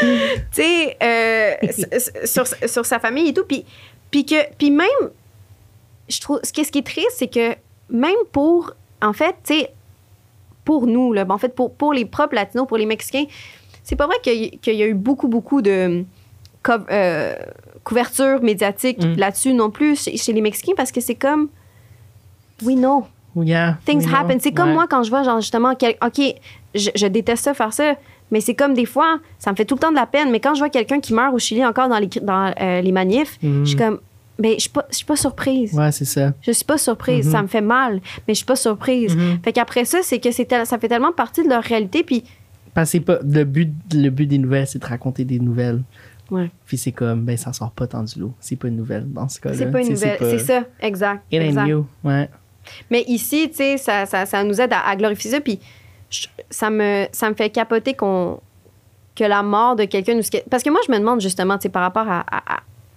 tu 0.00 0.06
sais, 0.52 0.96
euh, 1.02 1.54
sur, 2.24 2.46
sur 2.46 2.86
sa 2.86 2.98
famille 2.98 3.28
et 3.28 3.32
tout. 3.34 3.44
Puis, 3.44 3.64
puis, 4.10 4.24
que, 4.24 4.36
puis 4.56 4.70
même, 4.70 4.86
je 6.08 6.20
trouve, 6.20 6.40
ce 6.42 6.52
qui, 6.52 6.64
ce 6.64 6.72
qui 6.72 6.78
est 6.78 6.86
triste, 6.86 7.12
c'est 7.16 7.28
que 7.28 7.54
même 7.90 8.16
pour, 8.32 8.72
en 9.02 9.12
fait, 9.12 9.36
tu 9.44 9.54
sais, 9.54 9.70
pour 10.64 10.86
nous, 10.86 11.12
là, 11.12 11.24
ben, 11.24 11.34
en 11.34 11.38
fait, 11.38 11.54
pour, 11.54 11.74
pour 11.74 11.92
les 11.92 12.04
propres 12.04 12.34
latinos, 12.34 12.66
pour 12.66 12.76
les 12.78 12.86
Mexicains, 12.86 13.26
c'est 13.84 13.96
pas 13.96 14.06
vrai 14.06 14.16
qu'il 14.22 14.58
y, 14.74 14.82
a 14.82 14.86
eu 14.86 14.94
beaucoup, 14.94 15.28
beaucoup 15.28 15.62
de 15.62 16.04
co- 16.62 16.72
euh, 16.90 17.34
couverture 17.84 18.42
médiatique 18.42 18.98
Mm. 19.04 19.14
là-dessus 19.16 19.54
non 19.54 19.70
plus 19.70 20.02
chez, 20.02 20.16
chez 20.16 20.32
les 20.32 20.40
Mexicains 20.40 20.72
parce 20.76 20.90
que 20.90 21.00
c'est 21.00 21.14
comme, 21.14 21.48
we 22.62 22.76
know. 22.76 23.06
Yeah, 23.38 23.76
Things 23.84 24.06
we 24.06 24.14
happen. 24.14 24.38
C'est 24.40 24.52
comme 24.52 24.68
Ouais. 24.68 24.74
moi 24.74 24.86
quand 24.88 25.02
je 25.02 25.10
vois, 25.10 25.22
genre, 25.22 25.40
justement, 25.40 25.74
quel- 25.74 25.96
OK, 26.04 26.20
je, 26.74 26.88
je 26.94 27.06
déteste 27.06 27.44
ça, 27.44 27.52
faire 27.54 27.72
ça, 27.72 27.94
mais 28.30 28.40
c'est 28.40 28.54
comme 28.54 28.72
des 28.72 28.86
fois, 28.86 29.18
ça 29.38 29.50
me 29.50 29.56
fait 29.56 29.66
tout 29.66 29.74
le 29.74 29.80
temps 29.80 29.90
de 29.90 29.96
la 29.96 30.06
peine, 30.06 30.30
mais 30.30 30.40
quand 30.40 30.54
je 30.54 30.60
vois 30.60 30.70
quelqu'un 30.70 31.00
qui 31.00 31.12
meurt 31.12 31.34
au 31.34 31.38
Chili 31.38 31.64
encore 31.64 31.88
dans 31.90 31.98
les, 31.98 32.06
dans, 32.22 32.52
euh, 32.60 32.80
les 32.80 32.92
manifs, 32.92 33.38
je 33.42 33.64
suis 33.64 33.76
comme, 33.76 33.98
ben, 34.38 34.54
je 34.54 34.60
suis 34.60 34.70
pas, 34.70 34.86
je 34.90 34.96
suis 34.96 35.04
pas 35.06 35.16
surprise. 35.16 35.74
Ouais, 35.74 35.92
c'est 35.92 36.04
ça. 36.06 36.32
Je 36.42 36.50
suis 36.52 36.64
pas 36.64 36.78
surprise. 36.78 37.30
Ça 37.30 37.42
me 37.42 37.46
fait 37.46 37.60
mal, 37.60 38.00
mais 38.26 38.32
je 38.34 38.38
suis 38.38 38.44
pas 38.46 38.56
surprise. 38.56 39.14
Mhm. 39.14 39.38
Fait 39.44 39.52
qu'après 39.52 39.84
ça, 39.84 39.98
c'est 40.02 40.18
que 40.18 40.30
c'est 40.30 40.44
tel- 40.46 40.66
ça 40.66 40.78
fait 40.78 40.88
tellement 40.88 41.12
partie 41.12 41.42
de 41.42 41.48
leur 41.50 41.62
réalité, 41.62 42.04
puis 42.04 42.24
Parce 42.74 42.98
pas, 43.00 43.18
le, 43.22 43.44
but, 43.44 43.70
le 43.94 44.08
but 44.10 44.26
des 44.26 44.38
nouvelles, 44.38 44.66
c'est 44.66 44.78
de 44.78 44.86
raconter 44.86 45.24
des 45.24 45.38
nouvelles. 45.40 45.82
Ouais. 46.30 46.50
Puis 46.66 46.76
c'est 46.78 46.92
comme, 46.92 47.24
ben, 47.24 47.36
ça 47.36 47.52
sort 47.52 47.70
pas 47.70 47.86
tant 47.86 48.02
du 48.02 48.18
lot. 48.18 48.32
C'est 48.40 48.56
pas 48.56 48.68
une 48.68 48.76
nouvelle 48.76 49.04
dans 49.12 49.28
ce 49.28 49.40
cas-là. 49.40 49.56
c'est 49.56 49.70
pas 49.70 49.80
une 49.82 49.90
nouvelle. 49.90 50.16
C'est 50.20 50.38
ça, 50.40 50.64
exact. 50.80 51.22
It 51.30 51.40
ain't 51.40 51.48
exact. 51.50 51.68
you. 51.68 51.86
Ouais. 52.02 52.28
Mais 52.90 53.02
ici, 53.08 53.48
tu 53.50 53.56
sais, 53.56 53.76
ça, 53.78 54.06
ça, 54.06 54.26
ça 54.26 54.42
nous 54.44 54.60
aide 54.60 54.72
à, 54.72 54.80
à 54.88 54.96
glorifier 54.96 55.30
ça. 55.30 55.40
Puis 55.40 55.58
je- 56.10 56.26
ça 56.50 56.70
me, 56.70 57.06
ça 57.12 57.28
me 57.30 57.34
fait 57.34 57.50
capoter 57.50 57.94
qu'on 57.94 58.40
que 59.14 59.24
la 59.24 59.42
mort 59.42 59.76
de 59.76 59.84
quelqu'un... 59.86 60.14
nous- 60.14 60.22
Parce 60.50 60.62
que 60.62 60.68
moi, 60.70 60.80
je 60.86 60.92
me 60.92 60.98
demande 60.98 61.20
justement, 61.22 61.56
tu 61.56 61.62
sais, 61.62 61.68
par 61.70 61.82
rapport 61.82 62.06
à, 62.08 62.24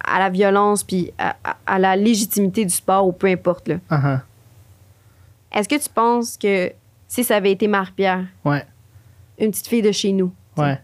à, 0.04 0.18
la 0.18 0.28
violence 0.28 0.82
puis 0.84 1.12
à, 1.66 1.78
la 1.78 1.96
légitimité 1.96 2.64
du 2.64 2.74
sport 2.74 3.06
ou 3.06 3.12
peu 3.12 3.26
importe, 3.28 3.68
là. 3.68 3.76
Uh-huh. 3.90 4.20
Est-ce 5.52 5.68
que 5.68 5.82
tu 5.82 5.88
penses 5.88 6.36
que 6.36 6.72
si 7.08 7.24
ça 7.24 7.36
avait 7.36 7.52
été 7.52 7.66
Marie-Pierre, 7.68 8.24
Ouais. 8.44 8.64
une 9.38 9.50
petite 9.50 9.66
fille 9.66 9.82
de 9.82 9.92
chez 9.92 10.12
nous, 10.12 10.32
Ouais. 10.56 10.78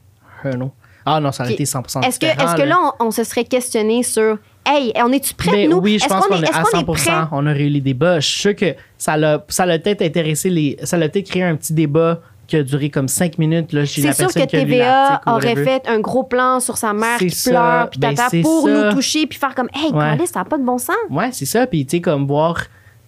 Euh, 0.44 0.52
non. 0.54 0.70
Ah 1.04 1.20
non, 1.20 1.30
ça 1.32 1.44
aurait 1.44 1.52
été 1.52 1.64
100% 1.64 2.02
est-ce 2.04 2.18
que, 2.18 2.26
est-ce 2.26 2.56
que 2.56 2.62
là, 2.62 2.78
on, 2.98 3.06
on 3.06 3.10
se 3.10 3.22
serait 3.24 3.44
questionné 3.44 4.02
sur... 4.02 4.38
Hey, 4.66 4.92
on 4.96 5.12
est-tu 5.12 5.34
prêts, 5.34 5.52
Ben 5.52 5.70
nous? 5.70 5.78
oui, 5.78 5.98
je 6.02 6.06
pense 6.06 6.26
qu'on 6.26 6.42
est, 6.42 6.48
à 6.54 6.62
qu'on 6.62 6.70
100 6.70 6.80
est 6.80 6.84
prêts? 6.84 7.10
On 7.32 7.46
aurait 7.46 7.62
eu 7.62 7.68
les 7.68 7.80
débats. 7.80 8.20
Je 8.20 8.26
suis 8.28 8.40
sûr 8.40 8.56
que 8.56 8.74
ça 8.98 9.16
l'a, 9.16 9.44
ça 9.48 9.64
l'a 9.64 9.78
peut-être 9.78 10.02
intéressé 10.02 10.50
les. 10.50 10.76
Ça 10.82 10.96
l'a 10.96 11.08
peut-être 11.08 11.28
créé 11.30 11.42
un 11.44 11.54
petit 11.56 11.72
débat 11.72 12.20
qui 12.46 12.56
a 12.56 12.62
duré 12.62 12.90
comme 12.90 13.08
5 13.08 13.38
minutes 13.38 13.72
là, 13.72 13.84
chez 13.84 14.02
C'est 14.02 14.06
la 14.08 14.12
sûr 14.12 14.26
personne 14.26 14.42
que 14.46 14.56
a 14.56 14.60
TVA 14.60 15.20
aurait 15.26 15.56
fait 15.56 15.82
un 15.88 15.98
gros 15.98 16.22
plan 16.22 16.60
sur 16.60 16.76
sa 16.78 16.92
mère 16.92 17.18
qui 17.18 17.28
ça. 17.30 17.50
pleure, 17.50 17.90
puis 17.90 17.98
Ben, 18.00 18.14
pour 18.42 18.62
ça. 18.68 18.70
nous 18.88 18.92
toucher, 18.94 19.26
puis 19.26 19.36
faire 19.38 19.54
comme, 19.54 19.68
hey, 19.74 19.90
Ouais. 19.92 20.16
Ça 20.26 20.40
n'a 20.40 20.44
pas 20.44 20.56
de 20.58 20.62
bon 20.64 20.78
sens. 20.78 20.94
Ouais, 21.10 21.30
c'est 21.32 21.44
ça. 21.44 21.66
Puis, 21.66 21.84
tu 21.86 21.96
sais, 21.96 22.00
comme 22.00 22.26
voir 22.26 22.58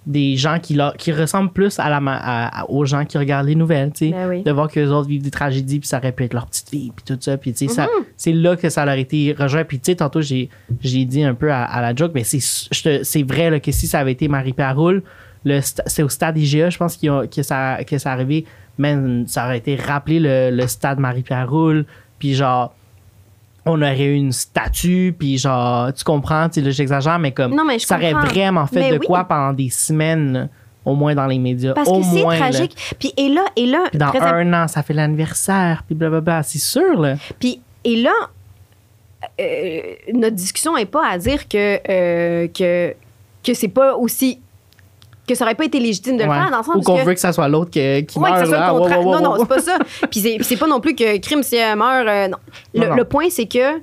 des 0.08 0.36
gens 0.36 0.58
qui, 0.58 0.72
leur- 0.74 0.96
qui 0.96 1.12
ressemblent 1.12 1.52
plus 1.52 1.78
à 1.78 1.88
la, 1.90 1.98
à- 1.98 2.62
à- 2.62 2.64
aux 2.70 2.84
gens 2.86 3.04
qui 3.04 3.18
regardent 3.18 3.46
les 3.46 3.54
nouvelles, 3.54 3.92
tu 3.92 4.06
sais. 4.06 4.10
Ben 4.10 4.28
oui. 4.28 4.42
De 4.42 4.50
voir 4.50 4.68
qu'eux 4.68 4.88
autres 4.88 5.06
vivent 5.06 5.22
des 5.22 5.30
tragédies, 5.30 5.78
puis 5.80 5.86
ça 5.88 5.98
aurait 5.98 6.12
pu 6.12 6.24
être 6.24 6.32
leur 6.34 6.46
petite 6.46 6.70
fille, 6.70 6.90
puis 6.96 7.04
tout 7.06 7.18
ça. 7.20 7.36
Puis, 7.36 7.52
tu 7.52 7.68
sais, 7.68 7.74
ça- 7.74 7.82
Mhm. 7.84 8.04
c'est 8.16 8.32
là 8.32 8.56
que 8.56 8.70
ça 8.70 8.84
leur 8.86 8.94
a 8.94 8.98
été 8.98 9.36
rejoint. 9.38 9.64
Puis, 9.64 9.78
tu 9.78 9.92
sais, 9.92 9.96
tantôt, 9.96 10.22
j'ai, 10.22 10.48
j'ai 10.80 11.04
dit 11.04 11.22
un 11.22 11.34
peu 11.34 11.52
à, 11.52 11.62
à 11.62 11.82
la 11.82 11.94
joke, 11.94 12.12
mais 12.14 12.24
c'est, 12.24 12.38
vrai 13.22 13.50
là, 13.50 13.60
que 13.60 13.70
si 13.70 13.86
ça 13.86 14.00
avait 14.00 14.12
été 14.12 14.28
Marie-Pierre 14.28 14.74
Roule, 14.76 15.02
c'est 15.86 16.02
au 16.02 16.08
stade 16.08 16.36
IGA, 16.38 16.70
je 16.70 16.78
pense 16.78 16.96
qu'ils 16.96 17.10
ont- 17.10 17.26
que, 17.26 17.42
ça, 17.42 17.78
que 17.84 17.98
ça 17.98 18.10
arrivé, 18.12 18.44
man, 18.78 19.24
ça 19.26 19.44
aurait 19.44 19.58
été 19.58 19.76
rappelé 19.76 20.20
le, 20.20 20.50
le 20.50 20.66
stade 20.66 20.98
Marie-Pierre 20.98 21.48
Roule, 21.50 21.84
puis 22.18 22.34
genre, 22.34 22.74
on 23.66 23.80
aurait 23.82 24.04
eu 24.04 24.14
une 24.14 24.32
statue, 24.32 25.14
puis 25.18 25.38
genre, 25.38 25.92
tu 25.92 26.04
comprends, 26.04 26.48
tu 26.48 26.62
j'exagère, 26.70 27.18
mais 27.18 27.32
comme, 27.32 27.54
Non, 27.54 27.64
mais 27.64 27.78
je 27.78 27.86
ça 27.86 27.96
aurait 27.96 28.12
comprends. 28.12 28.28
vraiment 28.28 28.66
fait 28.66 28.80
Mais 28.80 28.92
de 28.92 28.98
oui. 28.98 29.06
quoi 29.06 29.24
pendant 29.24 29.52
des 29.52 29.68
semaines, 29.70 30.32
là, 30.32 30.48
au 30.84 30.94
moins 30.94 31.14
dans 31.14 31.26
les 31.26 31.38
médias. 31.38 31.74
Parce 31.74 31.88
au 31.88 32.00
que 32.00 32.06
c'est 32.06 32.22
tragique. 32.22 32.94
Puis 32.98 33.12
et 33.16 33.28
là, 33.28 33.44
et 33.56 33.66
là, 33.66 33.84
dans 33.92 34.08
très 34.10 34.20
un 34.20 34.52
an, 34.54 34.68
ça 34.68 34.82
fait 34.82 34.94
l'anniversaire, 34.94 35.82
puis 35.86 35.94
blablabla, 35.94 36.42
c'est 36.42 36.58
sûr, 36.58 36.98
là. 37.00 37.16
Puis, 37.38 37.60
et 37.84 37.96
là, 37.96 38.12
euh, 39.40 39.80
notre 40.14 40.36
discussion 40.36 40.76
n'est 40.76 40.86
pas 40.86 41.06
à 41.10 41.18
dire 41.18 41.46
que, 41.48 41.80
euh, 41.90 42.48
que, 42.48 42.94
que 43.44 43.54
c'est 43.54 43.68
pas 43.68 43.96
aussi. 43.96 44.40
Que 45.28 45.34
ça 45.36 45.44
aurait 45.44 45.54
pas 45.54 45.64
été 45.66 45.78
légitime 45.78 46.16
de 46.16 46.24
le 46.24 46.28
Ouais. 46.30 46.34
faire, 46.36 46.50
dans 46.50 46.58
le 46.58 46.64
sens 46.64 46.74
Ou 46.76 46.80
qu'on 46.80 46.96
que- 46.96 47.04
veut 47.04 47.14
que 47.14 47.20
ça 47.20 47.32
soit 47.32 47.48
l'autre 47.48 47.70
qui, 47.70 47.78
qui 48.06 48.18
Ouais, 48.18 48.30
que 48.30 48.34
meurt, 48.34 48.38
ça 48.40 48.46
soit 48.46 48.58
là. 48.58 48.66
le 48.68 48.72
Wow, 48.72 48.78
contraire. 48.80 49.00
wow, 49.00 49.12
wow, 49.14 49.20
non, 49.20 49.30
non, 49.30 49.36
c'est 49.38 49.48
pas 49.48 49.60
ça. 49.60 49.78
Puis 50.10 50.20
c'est, 50.20 50.38
c'est 50.42 50.56
pas 50.56 50.66
non 50.66 50.80
plus 50.80 50.94
que 50.96 51.18
crime 51.18 51.42
si 51.44 51.54
elle 51.56 51.76
meurt. 51.78 52.08
euh, 52.08 52.26
non. 52.28 52.38
Le, 52.74 52.80
Non, 52.80 52.86
non. 52.88 52.94
le 52.96 53.04
point, 53.04 53.28
c'est 53.30 53.46
que 53.46 53.80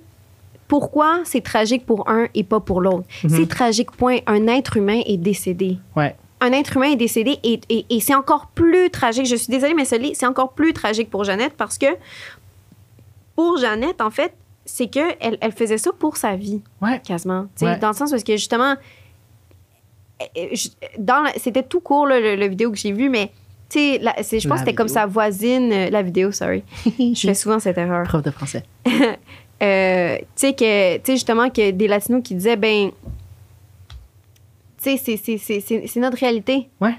pourquoi 0.67 1.19
c'est 1.23 1.41
tragique 1.41 1.85
pour 1.85 2.09
un 2.09 2.27
et 2.33 2.43
pas 2.43 2.59
pour 2.59 2.81
l'autre? 2.81 3.05
Mhm. 3.23 3.29
C'est 3.29 3.47
tragique, 3.47 3.91
point. 3.91 4.17
Un 4.27 4.47
être 4.47 4.77
humain 4.77 5.01
est 5.05 5.17
décédé. 5.17 5.77
Ouais. 5.95 6.15
Un 6.41 6.51
être 6.51 6.75
humain 6.75 6.87
est 6.91 6.95
décédé 6.95 7.39
et, 7.43 7.61
et- 7.69 7.85
et 7.89 7.99
c'est 8.01 8.15
encore 8.15 8.47
plus 8.53 8.89
tragique. 8.89 9.25
Je 9.25 9.35
suis 9.35 9.47
désolée, 9.51 9.73
mais 9.73 9.85
c'est 9.85 10.25
encore 10.27 10.51
plus 10.53 10.73
tragique 10.73 11.09
pour 11.09 11.23
Jeannette 11.23 11.53
parce 11.55 11.77
que 11.77 11.85
pour 13.35 13.57
Jeannette, 13.57 14.01
en 14.01 14.09
fait, 14.11 14.33
c'est 14.65 14.87
que 14.87 14.99
elle, 15.19 15.37
elle 15.41 15.51
faisait 15.51 15.77
ça 15.77 15.91
pour 15.97 16.17
sa 16.17 16.35
vie 16.35 16.61
Ouais. 16.81 16.99
quasiment. 17.05 17.45
Ouais. 17.61 17.77
Dans 17.77 17.89
le 17.89 17.93
sens 17.93 18.11
où 18.11 18.15
que 18.17 18.33
justement, 18.33 18.71
euh, 18.71 18.75
je- 18.75 18.75
dans 18.75 18.75
la- 18.75 20.05
c'était 21.38 21.63
tout 21.63 21.80
court 21.82 22.07
là, 22.07 22.20
le, 22.20 22.36
le 22.36 22.47
vidéo 22.47 22.72
que 22.72 22.78
j'ai 22.78 22.91
vu, 22.91 23.09
mais 23.09 23.32
tu 23.70 23.80
sais, 23.80 23.99
je 24.39 24.47
pense 24.47 24.59
que 24.59 24.66
c'était 24.66 24.76
comme 24.76 24.88
sa 24.88 25.05
voisine, 25.05 25.72
euh, 25.74 25.89
la 25.89 26.01
vidéo, 26.01 26.32
sorry. 26.32 26.63
je 26.86 27.13
fais 27.20 27.34
souvent 27.34 27.59
cette 27.59 27.78
erreur. 27.78 28.05
Prof 28.07 28.22
de 28.24 28.32
français. 28.32 28.63
Euh, 29.63 30.18
tu 30.18 30.26
sais 30.36 30.53
que, 30.53 30.97
tu 30.97 31.01
sais 31.05 31.11
justement 31.13 31.49
que 31.49 31.72
des 31.72 31.88
latinos 31.88 32.22
qui 32.22 32.36
disaient 32.36 32.57
ben, 32.57 32.91
tu 34.84 34.97
sais, 34.97 35.18
c'est- 35.39 35.95
notre 35.99 36.18
réalité. 36.18 36.68
Ouais. 36.82 36.93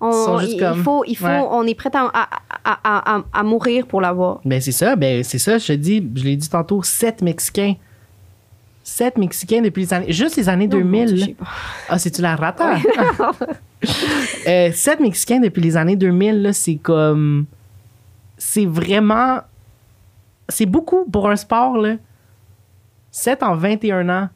On, 0.00 0.10
Ils 0.10 0.24
sont 0.24 0.38
juste 0.40 0.52
il, 0.54 0.58
comme- 0.58 0.78
il 0.78 0.82
faut, 0.82 1.04
il 1.06 1.14
faut, 1.16 1.26
Ouais. 1.26 1.40
on 1.48 1.64
est 1.64 1.76
prêt 1.76 1.90
à, 1.94 2.00
à, 2.12 2.28
à, 2.64 2.72
à- 2.82 3.16
à- 3.18 3.24
à 3.32 3.42
mourir 3.44 3.86
pour 3.86 4.00
l'avoir. 4.00 4.40
Ben, 4.44 4.60
c'est 4.60 4.72
ça, 4.72 4.96
ben, 4.96 5.22
c'est 5.22 5.38
ça, 5.38 5.58
je 5.58 5.66
te 5.68 5.72
dis, 5.74 6.04
je 6.16 6.24
l'ai 6.24 6.34
dit 6.34 6.48
tantôt, 6.48 6.82
sept 6.82 7.22
Mexicains. 7.22 7.74
Sept 8.84 9.16
Mexicains 9.16 9.60
depuis 9.62 9.82
les 9.82 9.94
années, 9.94 10.12
juste 10.12 10.36
les 10.36 10.48
années 10.48 10.66
mon 10.66 10.78
2000. 10.78 11.06
Dieu, 11.06 11.14
là. 11.16 11.20
je 11.20 11.24
sais 11.26 11.34
pas. 11.34 11.46
Ah, 11.88 11.98
c'est-tu 11.98 12.22
la 12.22 12.36
rata? 12.36 12.76
Euh, 14.46 14.70
sept 14.72 15.00
Mexicains 15.00 15.40
depuis 15.40 15.60
les 15.60 15.76
années 15.76 15.96
2000, 15.96 16.42
là, 16.42 16.52
c'est 16.52 16.76
comme. 16.76 17.46
C'est 18.38 18.64
vraiment. 18.66 19.40
C'est 20.48 20.66
beaucoup 20.66 21.04
pour 21.10 21.28
un 21.28 21.36
sport, 21.36 21.76
là. 21.78 21.96
7 23.10 23.42
en 23.42 23.54
21 23.56 24.08
ans, 24.08 24.28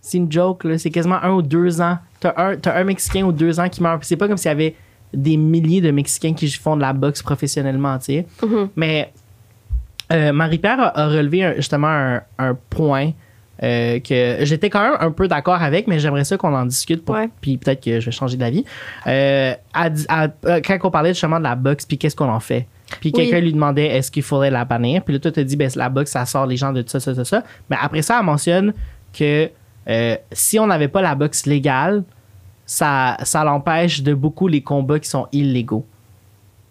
c'est 0.00 0.18
une 0.18 0.30
joke, 0.30 0.64
là. 0.64 0.78
C'est 0.78 0.90
quasiment 0.90 1.22
un 1.22 1.32
ou 1.32 1.42
deux 1.42 1.80
ans. 1.80 1.98
T'as 2.20 2.34
un, 2.36 2.56
t'as 2.56 2.78
un 2.78 2.84
Mexicain 2.84 3.24
ou 3.24 3.32
deux 3.32 3.58
ans 3.60 3.68
qui 3.68 3.82
meurt. 3.82 4.02
C'est 4.04 4.16
pas 4.16 4.28
comme 4.28 4.36
s'il 4.36 4.48
y 4.48 4.52
avait 4.52 4.76
des 5.12 5.36
milliers 5.36 5.80
de 5.80 5.90
Mexicains 5.90 6.32
qui 6.34 6.48
font 6.50 6.76
de 6.76 6.80
la 6.82 6.92
boxe 6.92 7.22
professionnellement, 7.22 7.98
tu 7.98 8.04
sais. 8.06 8.26
Mhm. 8.42 8.68
Mais 8.76 9.12
euh, 10.12 10.32
Marie-Pierre 10.32 10.80
a, 10.80 11.00
a 11.00 11.08
relevé 11.08 11.44
un- 11.44 11.54
justement 11.56 11.88
un, 11.88 12.22
un 12.38 12.54
point 12.70 13.10
euh, 13.62 14.00
que 14.00 14.38
j'étais 14.44 14.70
quand 14.70 14.82
même 14.82 14.96
un 14.98 15.10
peu 15.12 15.28
d'accord 15.28 15.62
avec, 15.62 15.86
mais 15.86 15.98
j'aimerais 15.98 16.24
ça 16.24 16.36
qu'on 16.36 16.54
en 16.54 16.66
discute. 16.66 17.04
Pour, 17.04 17.14
Ouais. 17.14 17.28
Puis 17.40 17.58
peut-être 17.58 17.82
que 17.82 18.00
je 18.00 18.06
vais 18.06 18.12
changer 18.12 18.36
d'avis. 18.36 18.64
Euh, 19.06 19.54
euh, 19.76 20.60
quand 20.64 20.78
on 20.82 20.90
parlait 20.90 21.10
justement 21.14 21.38
de 21.38 21.44
la 21.44 21.54
boxe, 21.54 21.86
puis 21.86 21.98
qu'est-ce 21.98 22.16
qu'on 22.16 22.28
en 22.30 22.40
fait? 22.40 22.66
Puis 23.00 23.12
Oui. 23.14 23.22
quelqu'un 23.22 23.40
lui 23.40 23.52
demandait 23.52 23.86
est-ce 23.86 24.10
qu'il 24.10 24.22
faudrait 24.22 24.50
la 24.50 24.64
bannir? 24.64 25.02
Puis 25.02 25.14
là, 25.14 25.20
toi, 25.20 25.32
t'as 25.32 25.44
dit 25.44 25.56
ben, 25.56 25.70
la 25.76 25.88
boxe, 25.88 26.10
ça 26.10 26.26
sort 26.26 26.46
les 26.46 26.56
gens 26.56 26.72
de 26.72 26.82
ça, 26.86 27.00
ça, 27.00 27.14
ça, 27.14 27.24
ça. 27.24 27.42
Mais 27.70 27.76
après 27.80 28.02
ça, 28.02 28.18
elle 28.18 28.26
mentionne 28.26 28.74
que 29.16 29.48
euh, 29.88 30.16
si 30.32 30.58
on 30.58 30.66
n'avait 30.66 30.88
pas 30.88 31.02
la 31.02 31.14
boxe 31.14 31.46
légale, 31.46 32.04
ça, 32.66 33.16
ça 33.22 33.44
l'empêche 33.44 34.02
de 34.02 34.14
beaucoup 34.14 34.48
les 34.48 34.60
combats 34.62 34.98
qui 34.98 35.08
sont 35.08 35.26
illégaux. 35.32 35.86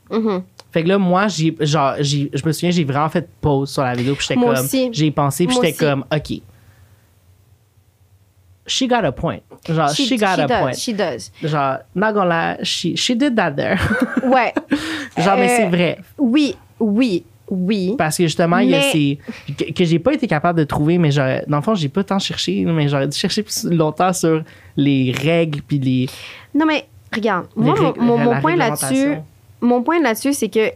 Mhm. 0.09 0.43
Fait 0.71 0.83
que 0.83 0.87
là, 0.87 0.97
moi, 0.97 1.27
j'ai, 1.27 1.55
genre, 1.61 1.95
j'ai, 1.99 2.29
je 2.33 2.45
me 2.45 2.51
souviens, 2.51 2.71
j'ai 2.71 2.83
vraiment 2.83 3.09
fait 3.09 3.27
pause 3.41 3.71
sur 3.71 3.83
la 3.83 3.93
vidéo. 3.93 4.15
Puis 4.15 4.25
j'étais 4.27 4.39
comme. 4.41 4.93
J'ai 4.93 5.11
pensé, 5.11 5.45
puis 5.45 5.55
j'étais 5.55 5.73
comme, 5.73 6.05
OK. 6.13 6.41
She 8.67 8.87
got 8.87 9.03
a 9.05 9.11
point. 9.11 9.41
Genre, 9.67 9.89
she, 9.93 10.05
She, 10.05 10.17
got 10.17 10.35
she 10.35 10.41
a 10.43 10.47
does, 10.47 10.61
point. 10.61 10.75
She 10.77 10.93
does. 10.93 11.31
Genre, 11.43 11.79
not 11.95 12.13
gonna 12.13 12.29
lie, 12.29 12.63
she, 12.63 12.95
she 12.95 13.15
did 13.15 13.35
that 13.35 13.51
there. 13.55 13.77
Ouais. 14.23 14.53
genre, 15.17 15.35
mais 15.37 15.49
Euh, 15.51 15.55
c'est 15.57 15.67
vrai. 15.69 15.97
Oui, 16.17 16.55
oui, 16.79 17.23
oui. 17.49 17.95
Parce 17.97 18.17
que 18.17 18.23
justement, 18.23 18.59
il 18.59 18.69
y 18.69 18.75
a 18.75 18.81
ces. 18.81 19.17
que, 19.57 19.71
que 19.73 19.83
j'ai 19.83 19.99
pas 19.99 20.13
été 20.13 20.27
capable 20.27 20.59
de 20.59 20.63
trouver, 20.63 20.97
mais 20.99 21.11
j'aurais. 21.11 21.43
Dans 21.47 21.57
le 21.57 21.63
fond, 21.63 21.73
j'ai 21.75 21.89
pas 21.89 22.03
tant 22.03 22.19
cherché, 22.19 22.63
mais 22.65 22.87
j'aurais 22.87 23.07
dû 23.07 23.17
chercher 23.17 23.41
plus 23.43 23.65
longtemps 23.65 24.13
sur 24.13 24.43
les 24.77 25.11
règles 25.11 25.61
puis 25.63 25.79
les. 25.79 26.07
Non, 26.53 26.65
mais 26.67 26.85
regarde, 27.13 27.47
moi, 27.55 27.73
les 27.75 27.81
mon, 27.81 28.15
règles- 28.17 28.25
mon- 28.25 28.41
point 28.41 28.55
là-dessus, 28.55 29.15
mon 29.59 29.81
point 29.83 29.99
là-dessus, 30.01 30.33
c'est 30.33 30.49
que. 30.49 30.69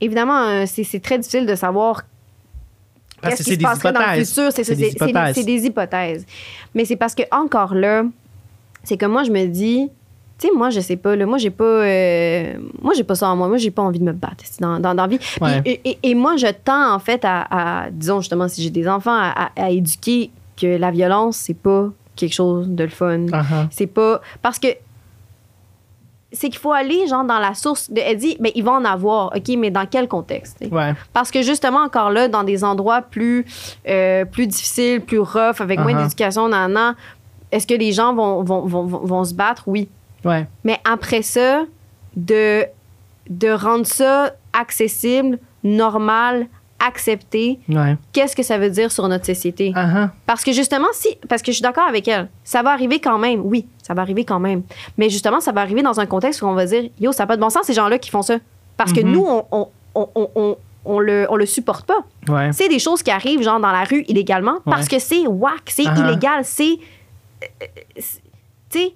Évidemment, 0.00 0.38
euh, 0.46 0.64
c'est 0.66 1.00
très 1.00 1.18
difficile 1.18 1.46
de 1.46 1.54
savoir 1.54 2.02
Parce 3.22 3.34
que 3.38 3.44
c'est 3.44 3.56
des 3.56 3.64
hypothèses. 3.90 4.28
C'est 4.54 4.64
des 4.74 4.82
hypothèses. 4.92 5.34
c'est 5.34 5.44
des 5.44 5.66
hypothèses. 5.66 6.26
Mais 6.74 6.84
c'est 6.84 6.96
parce 6.96 7.14
que, 7.14 7.22
encore 7.32 7.74
là, 7.74 8.04
c'est 8.84 8.96
que 8.96 9.06
moi, 9.06 9.24
je 9.24 9.30
me 9.30 9.46
dis. 9.46 9.88
Tu 10.38 10.46
sais, 10.48 10.54
moi, 10.56 10.70
je 10.70 10.80
sais 10.80 10.96
pas. 10.96 11.14
Là, 11.16 11.26
moi, 11.26 11.36
j'ai 11.36 11.50
pas. 11.50 11.64
euh, 11.64 12.54
moi, 12.80 12.94
j'ai 12.96 13.04
pas 13.04 13.14
ça 13.14 13.28
en 13.28 13.36
moi. 13.36 13.46
Moi, 13.48 13.58
j'ai 13.58 13.70
pas 13.70 13.82
envie 13.82 13.98
de 13.98 14.04
me 14.04 14.12
battre 14.12 14.42
dans, 14.58 14.80
dans, 14.80 14.94
dans 14.94 15.06
vie. 15.06 15.18
Ouais. 15.40 15.60
et, 15.66 15.80
et- 15.84 15.98
et 16.02 16.14
moi, 16.14 16.36
je 16.38 16.46
tends, 16.46 16.94
en 16.94 16.98
fait, 16.98 17.22
à, 17.26 17.46
à- 17.84 17.90
disons, 17.90 18.20
justement, 18.22 18.48
si 18.48 18.62
j'ai 18.62 18.70
des 18.70 18.88
enfants, 18.88 19.12
à, 19.14 19.50
à- 19.54 19.64
à 19.66 19.70
éduquer 19.70 20.30
que 20.58 20.78
la 20.78 20.90
violence, 20.90 21.36
c'est 21.36 21.52
pas 21.54 21.88
quelque 22.16 22.32
chose 22.34 22.68
de 22.68 22.84
le 22.84 22.88
fun. 22.90 23.18
Uh-huh. 23.26 23.66
C'est 23.70 23.86
pas. 23.86 24.22
Parce 24.40 24.58
que. 24.58 24.68
C'est 26.32 26.48
qu'il 26.48 26.58
faut 26.60 26.72
aller, 26.72 27.06
genre, 27.08 27.24
dans 27.24 27.40
la 27.40 27.54
source. 27.54 27.90
De, 27.90 28.00
elle 28.00 28.16
dit, 28.16 28.36
mais 28.38 28.52
il 28.54 28.62
va 28.62 28.72
en 28.72 28.84
avoir. 28.84 29.32
OK, 29.36 29.48
mais 29.58 29.70
dans 29.70 29.86
quel 29.86 30.06
contexte? 30.06 30.58
Ouais. 30.70 30.94
Parce 31.12 31.30
que 31.32 31.42
justement, 31.42 31.80
encore 31.80 32.10
là, 32.10 32.28
dans 32.28 32.44
des 32.44 32.62
endroits 32.62 33.02
plus, 33.02 33.44
euh, 33.88 34.24
plus 34.24 34.46
difficiles, 34.46 35.00
plus 35.00 35.18
rough, 35.18 35.60
avec 35.60 35.80
moins 35.80 35.92
Uh-huh. 35.94 36.02
d'éducation, 36.04 36.48
nan, 36.48 36.72
nan, 36.72 36.94
est-ce 37.50 37.66
que 37.66 37.74
les 37.74 37.90
gens 37.92 38.14
vont, 38.14 38.44
vont, 38.44 38.60
vont, 38.60 38.84
vont, 38.84 38.98
vont 38.98 39.24
se 39.24 39.34
battre? 39.34 39.64
Oui. 39.66 39.88
Ouais. 40.24 40.46
Mais 40.62 40.78
après 40.88 41.22
ça, 41.22 41.64
de, 42.16 42.64
de 43.28 43.50
rendre 43.50 43.86
ça 43.86 44.32
accessible, 44.52 45.38
normal, 45.64 46.46
accepté, 46.86 47.58
Ouais. 47.68 47.96
qu'est-ce 48.12 48.34
que 48.36 48.42
ça 48.42 48.58
veut 48.58 48.70
dire 48.70 48.90
sur 48.92 49.06
notre 49.08 49.26
société? 49.26 49.70
Uh-huh. 49.72 50.08
Parce 50.26 50.42
que 50.44 50.52
justement, 50.52 50.86
si, 50.92 51.08
parce 51.28 51.42
que 51.42 51.50
je 51.52 51.56
suis 51.56 51.62
d'accord 51.62 51.86
avec 51.86 52.06
elle, 52.08 52.28
ça 52.44 52.62
va 52.62 52.70
arriver 52.70 53.00
quand 53.00 53.18
même. 53.18 53.40
Oui, 53.44 53.66
ça 53.82 53.94
va 53.94 54.02
arriver 54.02 54.24
quand 54.24 54.40
même. 54.40 54.62
Mais 54.98 55.10
justement, 55.10 55.40
ça 55.40 55.52
va 55.52 55.60
arriver 55.60 55.82
dans 55.82 56.00
un 56.00 56.06
contexte 56.06 56.42
où 56.42 56.46
on 56.46 56.54
va 56.54 56.66
dire, 56.66 56.90
yo, 57.00 57.12
ça 57.12 57.22
n'a 57.24 57.26
pas 57.26 57.36
de 57.36 57.40
bon 57.40 57.50
sens, 57.50 57.64
ces 57.66 57.74
gens-là 57.74 57.98
qui 57.98 58.10
font 58.10 58.22
ça. 58.22 58.38
Parce 58.76 58.92
que 58.92 59.00
Mhm. 59.00 59.12
nous, 59.12 59.26
on, 59.26 59.44
on, 59.52 59.68
on, 60.14 60.56
on, 60.86 60.98
le, 61.00 61.26
on 61.28 61.36
le 61.36 61.46
supporte 61.46 61.86
pas. 61.86 61.98
Ouais. 62.28 62.50
C'est 62.52 62.68
des 62.68 62.78
choses 62.78 63.02
qui 63.02 63.10
arrivent, 63.10 63.42
genre, 63.42 63.60
dans 63.60 63.72
la 63.72 63.84
rue 63.84 64.04
illégalement, 64.08 64.56
parce 64.64 64.88
que 64.88 64.98
c'est 64.98 65.26
whack, 65.26 65.64
c'est 65.68 65.82
Uh-huh. 65.84 66.00
illégal, 66.08 66.44
c'est. 66.44 66.64
euh, 67.42 67.46
euh, 67.62 67.66
c'est- 67.98 68.20
Tu 68.70 68.78
sais, 68.78 68.94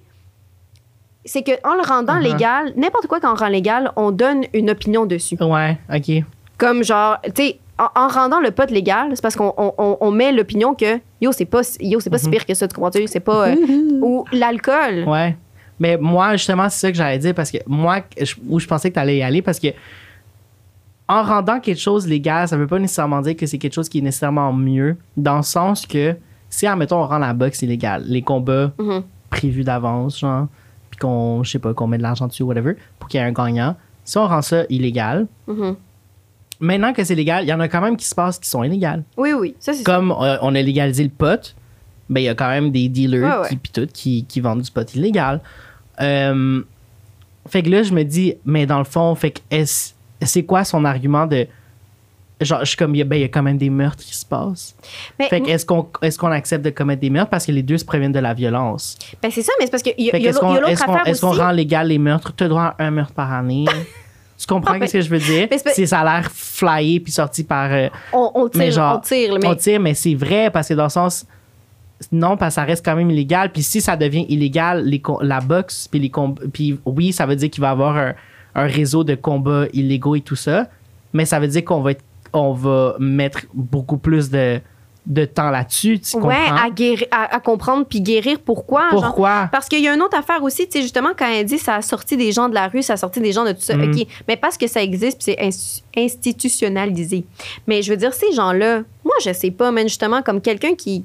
c'est 1.25 1.43
qu'en 1.43 1.75
le 1.75 1.81
rendant 1.87 2.15
Uh-huh. 2.17 2.21
légal, 2.33 2.73
n'importe 2.77 3.07
quoi 3.07 3.19
qu'on 3.19 3.35
rend 3.35 3.47
légal, 3.47 3.91
on 3.95 4.11
donne 4.11 4.45
une 4.53 4.69
opinion 4.69 5.05
dessus. 5.05 5.37
Ouais. 5.41 5.77
OK. 5.93 6.23
Comme 6.57 6.83
genre, 6.83 7.17
tu 7.35 7.43
sais, 7.43 7.59
en, 7.77 7.87
en 7.95 8.07
rendant 8.07 8.39
le 8.39 8.51
pot 8.51 8.69
légal, 8.71 9.09
c'est 9.13 9.21
parce 9.21 9.35
qu'on 9.35 9.53
on, 9.57 9.73
on- 9.77 9.97
on 9.99 10.11
met 10.11 10.31
l'opinion 10.31 10.73
que 10.75 10.99
yo, 11.21 11.31
c'est 11.31 11.45
pas, 11.45 11.61
yo, 11.79 11.99
c'est 11.99 12.09
pas 12.09 12.17
si 12.17 12.29
pire 12.29 12.45
que 12.45 12.53
ça, 12.53 12.67
tu 12.67 12.75
comprends-tu? 12.75 13.07
C'est 13.07 13.19
pas. 13.19 13.49
euh, 13.49 13.55
ou 14.01 14.23
l'alcool. 14.31 15.03
Ouais. 15.07 15.35
Mais 15.79 15.97
moi, 15.97 16.33
justement, 16.37 16.69
c'est 16.69 16.79
ça 16.79 16.91
que 16.91 16.97
j'allais 16.97 17.17
dire 17.19 17.33
parce 17.35 17.51
que 17.51 17.57
moi, 17.67 17.97
je- 18.21 18.35
où 18.47 18.59
je 18.59 18.67
pensais 18.67 18.89
que 18.89 18.93
tu 18.93 18.99
allais 18.99 19.17
y 19.17 19.23
aller, 19.23 19.41
parce 19.41 19.59
que 19.59 19.67
en 21.07 21.21
rendant 21.23 21.59
quelque 21.59 21.79
chose 21.79 22.07
légal, 22.07 22.47
ça 22.47 22.57
veut 22.57 22.65
pas 22.67 22.79
nécessairement 22.79 23.21
dire 23.21 23.35
que 23.35 23.45
c'est 23.45 23.57
quelque 23.57 23.73
chose 23.73 23.89
qui 23.89 23.99
est 23.99 24.01
nécessairement 24.01 24.51
mieux, 24.53 24.97
dans 25.17 25.37
le 25.37 25.43
sens 25.43 25.85
que 25.85 26.15
si, 26.49 26.65
admettons, 26.65 27.01
on 27.03 27.07
rend 27.07 27.17
la 27.19 27.33
boxe 27.33 27.61
illégale, 27.61 28.03
les 28.07 28.21
combats 28.21 28.71
Mhm. 28.79 29.03
prévus 29.29 29.63
d'avance, 29.63 30.19
genre, 30.19 30.47
puis 30.89 30.97
qu'on, 30.99 31.43
je 31.43 31.51
sais 31.51 31.59
pas, 31.59 31.73
qu'on 31.73 31.87
met 31.87 31.97
de 31.97 32.03
l'argent 32.03 32.25
dessus, 32.27 32.43
whatever, 32.43 32.75
pour 32.97 33.07
qu'il 33.09 33.19
y 33.19 33.23
ait 33.23 33.27
un 33.27 33.31
gagnant, 33.33 33.75
si 34.03 34.17
on 34.17 34.25
rend 34.27 34.41
ça 34.41 34.63
illégal, 34.69 35.27
Mhm. 35.47 35.75
Maintenant 36.59 36.93
que 36.93 37.03
c'est 37.03 37.15
légal, 37.15 37.43
il 37.43 37.47
y 37.49 37.53
en 37.53 37.59
a 37.59 37.67
quand 37.67 37.81
même 37.81 37.97
qui 37.97 38.05
se 38.05 38.15
passent 38.15 38.39
qui 38.39 38.49
sont 38.49 38.63
illégales. 38.63 39.03
Oui, 39.17 39.33
oui, 39.33 39.55
ça, 39.59 39.73
c'est 39.73 39.79
ça. 39.79 39.83
Comme 39.83 40.11
euh, 40.11 40.37
on 40.41 40.53
a 40.55 40.61
légalisé 40.61 41.03
le 41.03 41.09
pot, 41.09 41.55
ben 42.09 42.19
il 42.21 42.23
y 42.23 42.29
a 42.29 42.35
quand 42.35 42.49
même 42.49 42.71
des 42.71 42.87
dealers 42.89 43.23
Ouais, 43.23 43.37
ouais. 43.49 43.57
qui, 43.63 43.71
tout, 43.71 43.87
qui, 43.91 44.25
qui 44.25 44.39
vendent 44.41 44.61
du 44.61 44.71
pot 44.71 44.93
illégal. 44.95 45.41
Euh, 46.01 46.61
fait 47.47 47.61
que 47.63 47.69
là, 47.69 47.83
je 47.83 47.93
me 47.93 48.03
dis, 48.03 48.35
mais 48.45 48.65
dans 48.65 48.79
le 48.79 48.83
fond, 48.85 49.13
fait 49.15 49.31
que 49.31 49.39
c'est 50.21 50.43
quoi 50.43 50.63
son 50.63 50.85
argument 50.85 51.25
de. 51.27 51.47
Genre, 52.41 52.59
je 52.61 52.65
suis 52.65 52.75
comme, 52.77 52.93
il 52.93 52.97
y, 52.97 53.01
a- 53.01 53.05
ben, 53.05 53.15
il 53.15 53.21
y 53.21 53.23
a 53.23 53.29
quand 53.29 53.43
même 53.43 53.57
des 53.57 53.69
meurtres 53.69 54.03
qui 54.03 54.13
se 54.13 54.25
passent. 54.25 54.75
Mais, 55.17 55.29
Fait 55.29 55.39
que 55.39 55.49
est-ce 55.49 55.65
qu'on 55.65 55.87
est 56.01 56.17
qu'on 56.17 56.31
accepte 56.31 56.65
de 56.65 56.69
commettre 56.69 56.99
des 57.01 57.09
meurtres 57.09 57.29
parce 57.29 57.45
que 57.45 57.51
les 57.53 57.63
deux 57.63 57.77
se 57.77 57.85
préviennent 57.85 58.11
de 58.11 58.19
la 58.19 58.33
violence? 58.33 58.97
ben, 59.21 59.31
c'est 59.31 59.41
ça, 59.41 59.53
mais 59.57 59.65
c'est 59.65 59.71
parce 59.71 59.83
qu'il 59.83 59.93
y 59.97 60.11
a, 60.11 60.19
l'autre 60.19 60.43
affaire 60.83 61.07
est-ce 61.07 61.21
qu'on 61.21 61.31
rend 61.31 61.51
légal 61.51 61.87
les 61.87 61.97
meurtres? 61.97 62.33
Tu 62.35 62.43
as 62.43 62.49
droit 62.49 62.75
à 62.77 62.83
un 62.85 62.91
meurtre 62.91 63.13
par 63.13 63.31
année. 63.31 63.65
tu 64.37 64.45
comprends 64.47 64.73
Ah, 64.75 64.79
ben- 64.79 64.87
ce 64.87 64.93
que 64.93 65.01
je 65.01 65.09
veux 65.09 65.19
dire? 65.19 65.47
C'est 65.73 65.85
ça 65.85 65.99
a 66.01 66.03
l'air 66.19 66.29
flyé 66.31 66.99
puis 66.99 67.11
sorti 67.11 67.43
par. 67.43 67.71
euh, 67.71 67.87
On, 68.13 68.31
on 68.35 68.49
tire, 68.49 68.59
mais 68.59 68.71
genre, 68.71 68.97
on 68.97 68.99
tire, 69.01 69.33
mais 69.41 69.47
on 69.47 69.55
tire, 69.55 69.79
mais 69.79 69.93
c'est 69.93 70.15
vrai 70.15 70.49
parce 70.51 70.67
que 70.67 70.73
dans 70.73 70.83
le 70.85 70.89
sens. 70.89 71.25
Non, 72.11 72.35
parce 72.35 72.55
que 72.55 72.61
ça 72.61 72.65
reste 72.65 72.83
quand 72.83 72.95
même 72.95 73.09
illégal. 73.09 73.51
Puis 73.51 73.63
si 73.63 73.79
ça 73.79 73.95
devient 73.95 74.25
illégal, 74.27 74.83
les 74.85 75.01
la 75.21 75.39
boxe, 75.39 75.87
puis 75.89 75.99
les. 75.99 76.11
Puis 76.51 76.77
oui, 76.85 77.13
ça 77.13 77.25
veut 77.25 77.37
dire 77.37 77.49
qu'il 77.49 77.61
va 77.61 77.69
y 77.69 77.71
avoir 77.71 77.95
un, 77.97 78.13
un 78.55 78.67
réseau 78.67 79.03
de 79.05 79.15
combats 79.15 79.65
illégaux 79.71 80.15
et 80.15 80.21
tout 80.21 80.35
ça. 80.35 80.67
Mais 81.13 81.23
ça 81.23 81.39
veut 81.39 81.47
dire 81.47 81.63
qu'on 81.63 81.79
va, 81.81 81.91
être, 81.91 82.03
on 82.33 82.51
va 82.51 82.95
mettre 82.99 83.43
beaucoup 83.53 83.97
plus 83.97 84.29
de, 84.29 84.59
de 85.05 85.25
temps 85.25 85.49
là-dessus. 85.51 85.99
Tu 85.99 86.15
ouais, 86.17 86.21
comprends? 86.23 86.55
à, 86.55 86.69
guérir, 86.69 87.07
à, 87.11 87.35
à 87.35 87.39
comprendre 87.39 87.85
puis 87.85 88.01
guérir 88.01 88.39
pourquoi. 88.43 88.89
genre? 88.89 89.01
Pourquoi? 89.03 89.49
Parce 89.51 89.67
qu'il 89.69 89.81
y 89.83 89.87
a 89.87 89.93
une 89.93 90.01
autre 90.01 90.17
affaire 90.17 90.41
aussi, 90.41 90.65
tu 90.67 90.73
sais, 90.77 90.81
justement, 90.81 91.09
quand 91.17 91.27
elle 91.27 91.45
dit 91.45 91.59
ça 91.59 91.75
a 91.75 91.81
sorti 91.81 92.17
des 92.17 92.31
gens 92.31 92.49
de 92.49 92.53
la 92.55 92.67
rue, 92.67 92.81
ça 92.81 92.93
a 92.93 92.97
sorti 92.97 93.19
des 93.21 93.31
gens 93.31 93.43
de 93.45 93.51
tout 93.51 93.61
ça, 93.61 93.75
Mm. 93.75 93.91
OK. 93.91 94.07
Mais 94.27 94.35
parce 94.37 94.57
que 94.57 94.67
ça 94.67 94.81
existe, 94.81 95.21
puis 95.23 95.35
c'est 95.35 95.75
institutionnalisé. 96.29 97.25
Mais 97.67 97.81
je 97.81 97.91
veux 97.91 97.97
dire, 97.97 98.13
ces 98.13 98.31
gens-là, 98.33 98.81
moi, 99.03 99.15
je 99.23 99.33
sais 99.33 99.51
pas, 99.51 99.71
mais 99.71 99.83
justement, 99.83 100.21
comme 100.21 100.41
quelqu'un 100.41 100.75
qui. 100.75 101.03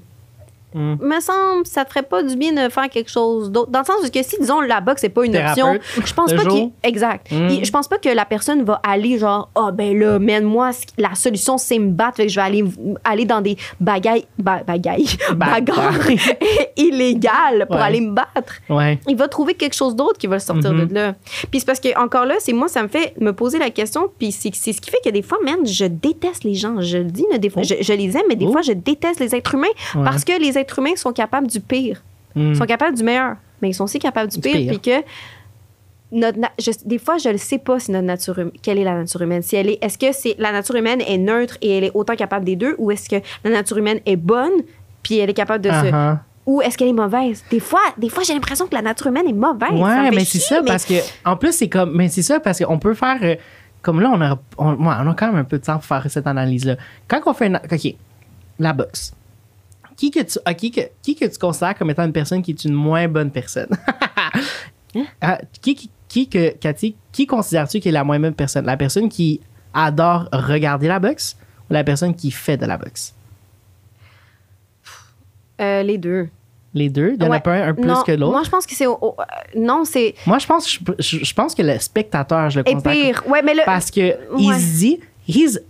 Mm. 0.74 0.94
Me 1.00 1.20
semble, 1.20 1.66
ça 1.66 1.84
te 1.84 1.90
ferait 1.90 2.02
pas 2.02 2.22
du 2.22 2.36
bien 2.36 2.52
de 2.52 2.68
faire 2.70 2.88
quelque 2.88 3.10
chose 3.10 3.50
d'autre. 3.50 3.70
Dans 3.70 3.80
le 3.80 3.84
sens 3.84 3.96
où 4.06 4.10
que 4.10 4.22
si, 4.22 4.36
disons, 4.40 4.60
la 4.60 4.80
boxe, 4.80 5.00
c'est 5.02 5.08
pas 5.08 5.24
une 5.24 5.36
option, 5.36 5.78
je 6.04 6.12
pense 6.14 6.32
pas 6.32 6.44
qu'il. 6.44 6.70
Exact. 6.82 7.30
Mm. 7.30 7.48
Et 7.50 7.64
Je 7.64 7.70
pense 7.72 7.88
pas 7.88 7.98
que 7.98 8.08
la 8.08 8.24
personne 8.24 8.62
va 8.64 8.80
aller 8.86 9.18
genre, 9.18 9.50
ah 9.54 9.70
ben 9.72 9.98
là, 9.98 10.18
man, 10.18 10.44
moi, 10.44 10.70
la 10.98 11.14
solution, 11.14 11.58
c'est 11.58 11.78
me 11.78 11.90
battre, 11.90 12.16
fait 12.18 12.26
que 12.26 12.32
je 12.32 12.36
vais 12.36 12.46
aller, 12.46 12.64
aller 13.04 13.24
dans 13.24 13.40
des 13.40 13.56
bagailles, 13.80 14.26
ba- 14.38 14.62
bagailles, 14.66 15.06
Bagarre. 15.34 15.92
bagarres 15.92 16.08
illégales 16.76 17.66
pour 17.66 17.76
Ouais. 17.76 17.82
aller 17.82 18.00
me 18.00 18.12
battre 18.12 18.54
Ouais. 18.68 18.98
il 19.08 19.16
va 19.16 19.28
trouver 19.28 19.54
quelque 19.54 19.74
chose 19.74 19.94
d'autre 19.96 20.18
qui 20.18 20.26
va 20.26 20.36
le 20.36 20.40
sortir 20.40 20.72
Mhm. 20.72 20.86
de 20.86 20.94
là. 20.94 21.14
Puis 21.50 21.60
c'est 21.60 21.66
parce 21.66 21.80
que 21.80 21.98
encore 21.98 22.24
là, 22.26 22.34
c'est 22.38 22.52
moi, 22.52 22.68
ça 22.68 22.82
me 22.82 22.88
fait 22.88 23.14
me 23.20 23.32
poser 23.32 23.58
la 23.58 23.70
question. 23.70 24.08
Puis 24.18 24.32
c'est 24.32 24.52
ce 24.52 24.80
qui 24.80 24.90
fait 24.90 25.00
que 25.04 25.10
des 25.10 25.22
fois, 25.22 25.38
man, 25.44 25.64
je 25.66 25.84
déteste 25.84 26.44
les 26.44 26.54
gens. 26.54 26.80
Je 26.80 26.98
le 26.98 27.04
dis, 27.04 27.24
là, 27.30 27.38
des 27.38 27.50
fois, 27.50 27.62
Oh. 27.64 27.68
je, 27.68 27.82
je 27.82 27.92
les 27.92 28.16
aime, 28.16 28.22
mais 28.28 28.36
des 28.36 28.46
Oh. 28.46 28.52
fois, 28.52 28.62
je 28.62 28.72
déteste 28.72 29.20
les 29.20 29.34
êtres 29.34 29.54
humains 29.54 29.66
Ouais. 29.94 30.04
parce 30.04 30.24
que 30.24 30.32
les 30.40 30.58
êtres 30.60 30.78
humains 30.78 30.96
sont 30.96 31.12
capables 31.12 31.46
du 31.46 31.60
pire, 31.60 32.02
Mm. 32.36 32.54
sont 32.54 32.66
capables 32.66 32.96
du 32.96 33.02
meilleur, 33.02 33.36
mais 33.60 33.70
ils 33.70 33.74
sont 33.74 33.84
aussi 33.84 33.98
capables 33.98 34.30
du, 34.30 34.38
Du 34.38 34.42
pire. 34.48 34.68
Puis 34.68 34.78
que 34.80 35.04
notre 36.12 36.38
je- 36.58 36.70
des 36.86 36.98
fois, 36.98 37.18
je 37.18 37.28
ne 37.28 37.36
sais 37.36 37.58
pas 37.58 37.78
si 37.78 37.92
notre 37.92 38.04
nature, 38.06 38.36
hum- 38.38 38.50
quelle 38.62 38.78
est 38.78 38.84
la 38.84 38.94
nature 38.94 39.22
humaine. 39.22 39.42
Si 39.42 39.54
elle 39.56 39.68
est, 39.70 39.78
est-ce 39.82 39.96
que 39.98 40.12
c'est 40.12 40.34
la 40.38 40.50
nature 40.52 40.74
humaine 40.74 41.00
est 41.00 41.18
neutre 41.18 41.56
et 41.62 41.78
elle 41.78 41.84
est 41.84 41.92
autant 41.94 42.16
capable 42.16 42.44
des 42.44 42.56
deux, 42.56 42.74
ou 42.78 42.90
est-ce 42.90 43.08
que 43.08 43.16
la 43.44 43.50
nature 43.50 43.78
humaine 43.78 44.00
est 44.06 44.16
bonne 44.16 44.52
puis 45.02 45.18
elle 45.18 45.30
est 45.30 45.34
capable 45.34 45.64
de 45.64 45.70
se 45.70 45.74
Uh-huh. 45.86 46.18
ou 46.46 46.62
est-ce 46.62 46.76
qu'elle 46.76 46.88
est 46.88 46.92
mauvaise? 46.92 47.44
Des 47.50 47.60
fois, 47.60 47.80
des 47.96 48.08
fois 48.08 48.22
j'ai 48.24 48.34
l'impression 48.34 48.66
que 48.66 48.74
la 48.74 48.82
nature 48.82 49.06
humaine 49.06 49.28
est 49.28 49.32
mauvaise. 49.32 49.70
Ouais, 49.72 50.10
mais 50.10 50.24
c'est 50.24 50.38
ça 50.40 50.60
mais- 50.62 50.66
parce 50.66 50.84
que 50.84 50.94
en 51.24 51.36
plus 51.36 51.52
c'est 51.52 51.68
comme 51.68 51.94
mais 51.96 52.08
c'est 52.08 52.22
ça 52.22 52.40
parce 52.40 52.58
qu'on 52.64 52.78
peut 52.78 52.94
faire 52.94 53.18
euh, 53.22 53.36
comme 53.82 54.00
là 54.00 54.10
on 54.12 54.20
a 54.20 54.36
on, 54.58 54.76
on 54.84 54.88
a 54.88 55.14
quand 55.14 55.28
même 55.28 55.36
un 55.36 55.44
peu 55.44 55.58
de 55.58 55.64
temps 55.64 55.74
pour 55.76 55.84
faire 55.84 56.04
cette 56.10 56.26
analyse 56.26 56.64
là. 56.64 56.76
Quand 57.06 57.20
on 57.26 57.32
fait 57.34 57.46
une, 57.46 57.56
OK, 57.56 57.94
la 58.58 58.72
boxe. 58.72 59.12
Qui 60.00 60.10
que 60.10 60.20
tu 60.20 60.38
ah, 60.46 60.54
qui 60.54 60.70
que, 60.70 60.80
qui 61.02 61.14
que 61.14 61.26
tu 61.26 61.38
considères 61.38 61.76
comme 61.76 61.90
étant 61.90 62.06
une 62.06 62.12
personne 62.14 62.40
qui 62.40 62.52
est 62.52 62.64
une 62.64 62.72
moins 62.72 63.06
bonne 63.06 63.30
personne? 63.30 63.68
Hein? 64.96 65.04
Ah, 65.20 65.38
qui, 65.60 65.74
qui 65.74 65.90
qui 66.08 66.26
que 66.26 66.56
Cathy, 66.56 66.96
qui 67.12 67.26
considères-tu 67.26 67.80
qui 67.80 67.90
est 67.90 67.92
la 67.92 68.02
moins 68.02 68.18
bonne 68.18 68.34
personne? 68.34 68.64
La 68.64 68.78
personne 68.78 69.10
qui 69.10 69.40
adore 69.74 70.26
regarder 70.32 70.88
la 70.88 70.98
boxe 70.98 71.36
ou 71.68 71.74
la 71.74 71.84
personne 71.84 72.14
qui 72.14 72.30
fait 72.30 72.56
de 72.56 72.64
la 72.64 72.78
boxe? 72.78 73.14
Euh, 75.60 75.82
les 75.82 75.98
deux. 75.98 76.28
Les 76.72 76.88
deux? 76.88 77.14
Il 77.18 77.22
y 77.22 77.28
en 77.28 77.32
a 77.32 77.40
pas 77.40 77.52
un, 77.52 77.68
un 77.68 77.74
plus 77.74 77.84
non, 77.84 78.02
que 78.02 78.12
l'autre? 78.12 78.32
Moi, 78.32 78.42
je 78.42 78.50
pense 78.50 78.66
que 78.66 78.74
c'est. 78.74 78.86
euh, 78.86 78.96
non, 79.54 79.84
c'est. 79.84 80.14
Moi, 80.26 80.38
je 80.38 80.46
pense, 80.46 80.78
je, 80.98 81.34
pense 81.34 81.54
que 81.54 81.62
le 81.62 81.78
spectateur, 81.78 82.48
je 82.48 82.60
le 82.60 82.68
Et 82.68 82.72
considère 82.72 82.92
pire. 82.92 83.22
Ouais, 83.28 83.42
mais 83.42 83.54
le. 83.54 83.62
Parce 83.66 83.90
que 83.90 84.16
il 84.38 84.54
se 84.54 84.78
dit, 84.78 85.00
he's- 85.28 85.60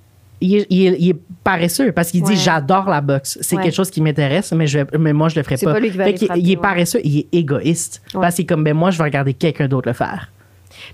il, 0.40 0.56
est- 0.56 0.66
il 0.70 0.86
est- 0.86 0.96
il 0.98 1.08
est 1.10 1.16
paresseux 1.44 1.92
parce 1.92 2.10
qu'il 2.10 2.22
dit 2.22 2.36
j'adore 2.36 2.88
la 2.88 3.00
boxe. 3.00 3.38
C'est 3.40 3.56
Ouais. 3.56 3.62
quelque 3.64 3.74
chose 3.74 3.90
qui 3.90 4.00
m'intéresse, 4.00 4.52
mais, 4.52 4.66
je 4.66 4.78
vais- 4.80 4.98
mais 4.98 5.12
moi, 5.12 5.28
je 5.28 5.36
le 5.36 5.42
ferai 5.42 5.56
pas. 5.56 5.72
pas 5.72 5.80
lui 5.80 5.90
qui 5.90 5.96
va 5.96 6.04
Fait 6.04 6.10
aller 6.10 6.18
qu'il- 6.18 6.26
frapper, 6.28 6.40
il 6.42 6.50
est 6.52 6.56
ouais. 6.56 6.62
paresseux, 6.62 7.00
il 7.04 7.18
est 7.18 7.28
égoïste. 7.32 8.02
Parce 8.12 8.34
qu'il 8.36 8.46
comme, 8.46 8.64
ben 8.64 8.74
moi, 8.74 8.90
je 8.90 8.98
vais 8.98 9.04
regarder 9.04 9.34
quelqu'un 9.34 9.68
d'autre 9.68 9.88
le 9.88 9.94
faire. 9.94 10.30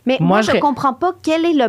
mais 0.05 0.17
moi, 0.21 0.29
moi, 0.29 0.41
je 0.43 0.47
serais- 0.49 0.59
comprends 0.61 0.95
pas 0.95 1.13
quel 1.23 1.45
est 1.45 1.53
le. 1.53 1.67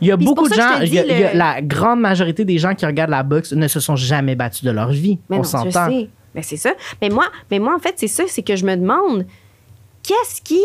Il 0.00 0.08
y 0.08 0.12
a 0.12 0.16
Puis 0.16 0.24
beaucoup 0.26 0.48
de 0.48 0.54
gens, 0.54 0.80
il 0.82 0.94
y 0.94 0.98
a- 0.98 1.04
y 1.06 1.24
a 1.24 1.34
la 1.34 1.60
grande 1.62 2.00
majorité 2.00 2.44
des 2.44 2.58
gens 2.58 2.74
qui 2.74 2.86
regardent 2.86 3.10
la 3.10 3.22
boxe 3.22 3.52
ne 3.52 3.68
se 3.68 3.80
sont 3.80 3.96
jamais 3.96 4.34
battus 4.34 4.64
de 4.64 4.70
leur 4.70 4.90
vie. 4.90 5.18
Mais 5.28 5.38
On 5.38 5.42
s'entend. 5.42 5.88
Mais 6.34 6.42
c'est 6.42 6.56
ça. 6.56 6.70
Mais 7.02 7.08
moi, 7.10 7.26
mais 7.50 7.58
moi, 7.58 7.74
en 7.74 7.80
fait, 7.80 7.94
c'est 7.96 8.06
ça, 8.06 8.22
c'est 8.28 8.42
que 8.42 8.54
je 8.56 8.64
me 8.64 8.76
demande 8.76 9.26
qu'est-ce 10.02 10.40
qui. 10.42 10.60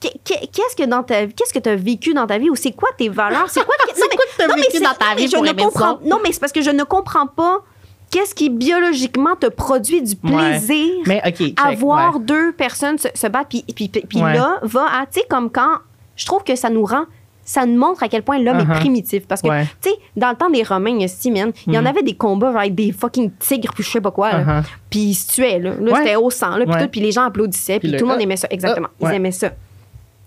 Qu'est- 0.00 0.14
qu'est- 0.24 0.46
Qu'est-ce 0.52 0.74
que 0.76 0.88
dans 0.88 1.02
ta 1.02 1.26
qu'est-ce 1.26 1.52
que 1.52 1.58
tu 1.58 1.68
as 1.68 1.76
vécu 1.76 2.14
dans 2.14 2.26
ta 2.26 2.38
vie 2.38 2.50
ou 2.50 2.56
c'est 2.56 2.72
quoi 2.72 2.88
tes 2.96 3.08
valeurs? 3.08 3.48
C'est 3.50 3.64
quoi 3.64 3.74
C'est 3.94 4.00
quoi 4.08 4.24
que 4.38 4.42
non, 4.48 4.54
mais 4.56 4.62
vécu 4.62 4.78
c'est- 4.78 4.80
dans 4.80 4.94
ta 4.94 5.04
non, 5.06 5.10
mais 5.16 5.22
vie 5.22 5.28
je 5.30 5.36
ne 5.36 5.52
comprends 5.62 5.98
non 6.04 6.18
mais 6.22 6.32
c'est 6.32 6.40
parce 6.40 6.52
que 6.52 6.62
je 6.62 6.70
ne 6.70 6.82
comprends 6.84 7.26
pas 7.26 7.58
qu'est-ce 8.10 8.34
qui 8.34 8.50
biologiquement 8.50 9.36
te 9.36 9.46
produit 9.46 10.02
du 10.02 10.14
Ouais. 10.24 10.30
plaisir 10.58 10.94
Mais 11.06 11.22
check, 11.32 11.58
à 11.62 11.72
voir 11.74 12.16
ouais. 12.16 12.22
deux 12.24 12.52
personnes 12.52 12.98
se, 12.98 13.08
se 13.14 13.26
battre 13.28 13.48
puis 13.50 13.64
puis, 13.74 13.88
puis- 13.88 14.02
puis 14.08 14.22
Ouais. 14.22 14.34
là 14.34 14.58
va 14.62 14.86
à 15.00 15.06
tu 15.06 15.20
sais 15.20 15.26
comme 15.28 15.50
quand 15.50 15.76
je 16.16 16.26
trouve 16.26 16.42
que 16.42 16.56
ça 16.56 16.70
nous 16.70 16.84
rend 16.84 17.04
ça 17.44 17.66
nous 17.66 17.78
montre 17.78 18.02
à 18.04 18.08
quel 18.08 18.22
point 18.22 18.38
l'homme 18.38 18.58
Uh-huh. 18.58 18.76
est 18.76 18.80
primitif 18.80 19.26
parce 19.26 19.42
que 19.42 19.48
Ouais. 19.48 19.64
tu 19.82 19.90
sais 19.90 19.96
dans 20.16 20.30
le 20.30 20.36
temps 20.36 20.50
des 20.50 20.62
romains 20.62 20.90
il 20.90 21.00
y 21.02 21.04
a 21.04 21.08
six 21.08 21.28
il 21.28 21.36
y 21.36 21.42
en 21.78 21.80
Mhm. 21.82 21.86
avait 21.86 22.02
des 22.02 22.14
combats 22.14 22.50
avec 22.56 22.74
des 22.74 22.92
fucking 22.92 23.30
tigres 23.38 23.72
puis 23.74 23.82
je 23.82 23.90
sais 23.90 24.00
pas 24.00 24.10
quoi 24.12 24.32
là. 24.32 24.40
Uh-huh. 24.44 24.62
puis 24.88 25.00
ils 25.00 25.14
se 25.14 25.32
tuaient 25.32 25.58
là, 25.58 25.70
Là, 25.80 25.92
Ouais. 25.92 25.98
c'était 25.98 26.16
au 26.16 26.30
sang 26.30 26.56
là, 26.56 26.64
puis 26.64 26.74
Ouais. 26.74 26.82
tout, 26.82 26.88
puis 26.88 27.00
les 27.00 27.10
gens 27.12 27.24
applaudissaient 27.24 27.78
puis 27.80 27.88
Puis 27.88 27.92
le- 27.92 27.98
tout 27.98 28.04
le 28.06 28.10
monde 28.12 28.20
aimait 28.20 28.36
ça 28.36 28.46
exactement 28.50 28.88
ah, 28.90 28.96
ils 29.00 29.06
ouais. 29.06 29.16
aimaient 29.16 29.32
ça 29.32 29.50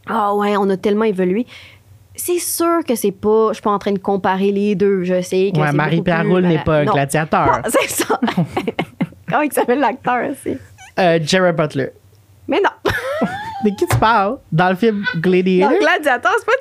ah 0.08 0.34
ouais 0.36 0.56
on 0.58 0.70
a 0.70 0.78
tellement 0.78 1.06
évolué 1.06 1.46
c'est 2.16 2.38
sûr 2.40 2.80
que 2.88 2.96
c'est 2.96 3.12
pas 3.12 3.50
je 3.50 3.54
suis 3.56 3.62
pas 3.64 3.72
en 3.72 3.80
train 3.80 3.92
de 3.94 4.00
comparer 4.00 4.52
les 4.52 4.76
deux 4.76 5.04
je 5.04 5.22
sais 5.22 5.52
que 5.54 5.60
Ouais, 5.60 5.72
Marie-Pierre 5.72 6.26
Roule 6.28 6.44
n'est 6.44 6.60
pas 6.64 6.80
un 6.80 6.84
Non. 6.86 6.94
gladiateur. 6.94 7.62
C'est 7.70 7.90
ça 7.90 8.20
comment 9.30 9.42
il 9.42 9.52
s'appelle 9.52 9.80
l'acteur 9.80 10.30
aussi? 10.30 10.58
Euh, 11.00 11.20
Jared 11.24 11.56
Butler. 11.56 11.90
mais 12.48 12.62
non 12.62 12.92
De 13.66 13.70
qui 13.70 13.88
tu 13.88 13.98
parles? 13.98 14.38
Dans 14.52 14.70
le 14.70 14.76
film 14.76 15.06
Gladiator? 15.16 15.72
Dans 15.72 15.80
Gladiator, 15.80 16.32
c'est 16.38 16.46
pas 16.46 16.52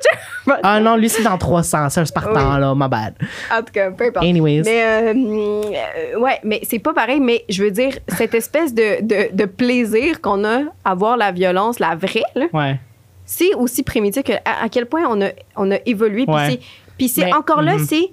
Jared 0.47 0.59
Ah 0.63 0.79
non, 0.79 0.95
lui, 0.95 1.09
c'est 1.09 1.21
dans 1.21 1.37
300. 1.37 1.89
C'est 1.89 1.99
un 1.99 2.05
Spartan, 2.05 2.53
Oui. 2.55 2.59
là, 2.61 2.73
my 2.73 2.87
bad. 2.87 3.13
En 3.53 3.57
tout 3.61 3.73
cas, 3.73 3.91
peu 3.91 4.05
importe. 4.05 4.25
Anyways. 4.25 4.61
Mais, 4.63 4.83
euh, 4.85 5.13
euh, 5.13 6.19
ouais, 6.19 6.39
mais 6.45 6.61
c'est 6.63 6.79
pas 6.79 6.93
pareil, 6.93 7.19
mais 7.19 7.43
je 7.49 7.61
veux 7.61 7.71
dire, 7.71 7.97
cette 8.07 8.33
espèce 8.33 8.73
de, 8.73 9.01
de, 9.01 9.35
de 9.35 9.43
plaisir 9.45 10.21
qu'on 10.21 10.45
a 10.45 10.61
à 10.85 10.95
voir 10.95 11.17
la 11.17 11.33
violence, 11.33 11.77
la 11.79 11.93
vraie, 11.95 12.23
là, 12.35 12.45
Ouais. 12.53 12.79
C'est 13.25 13.53
aussi 13.55 13.83
primitif 13.83 14.23
que 14.23 14.33
à, 14.45 14.63
à 14.63 14.69
quel 14.69 14.85
point 14.85 15.03
on 15.09 15.21
a, 15.21 15.29
on 15.55 15.71
a 15.71 15.77
évolué. 15.85 16.25
Puis 16.25 16.35
Ouais. 16.35 16.49
c'est- 16.51 16.59
Puis 16.97 17.07
c'est 17.09 17.33
encore 17.33 17.61
là, 17.61 17.73
mhm. 17.77 17.85
c'est. 17.85 18.11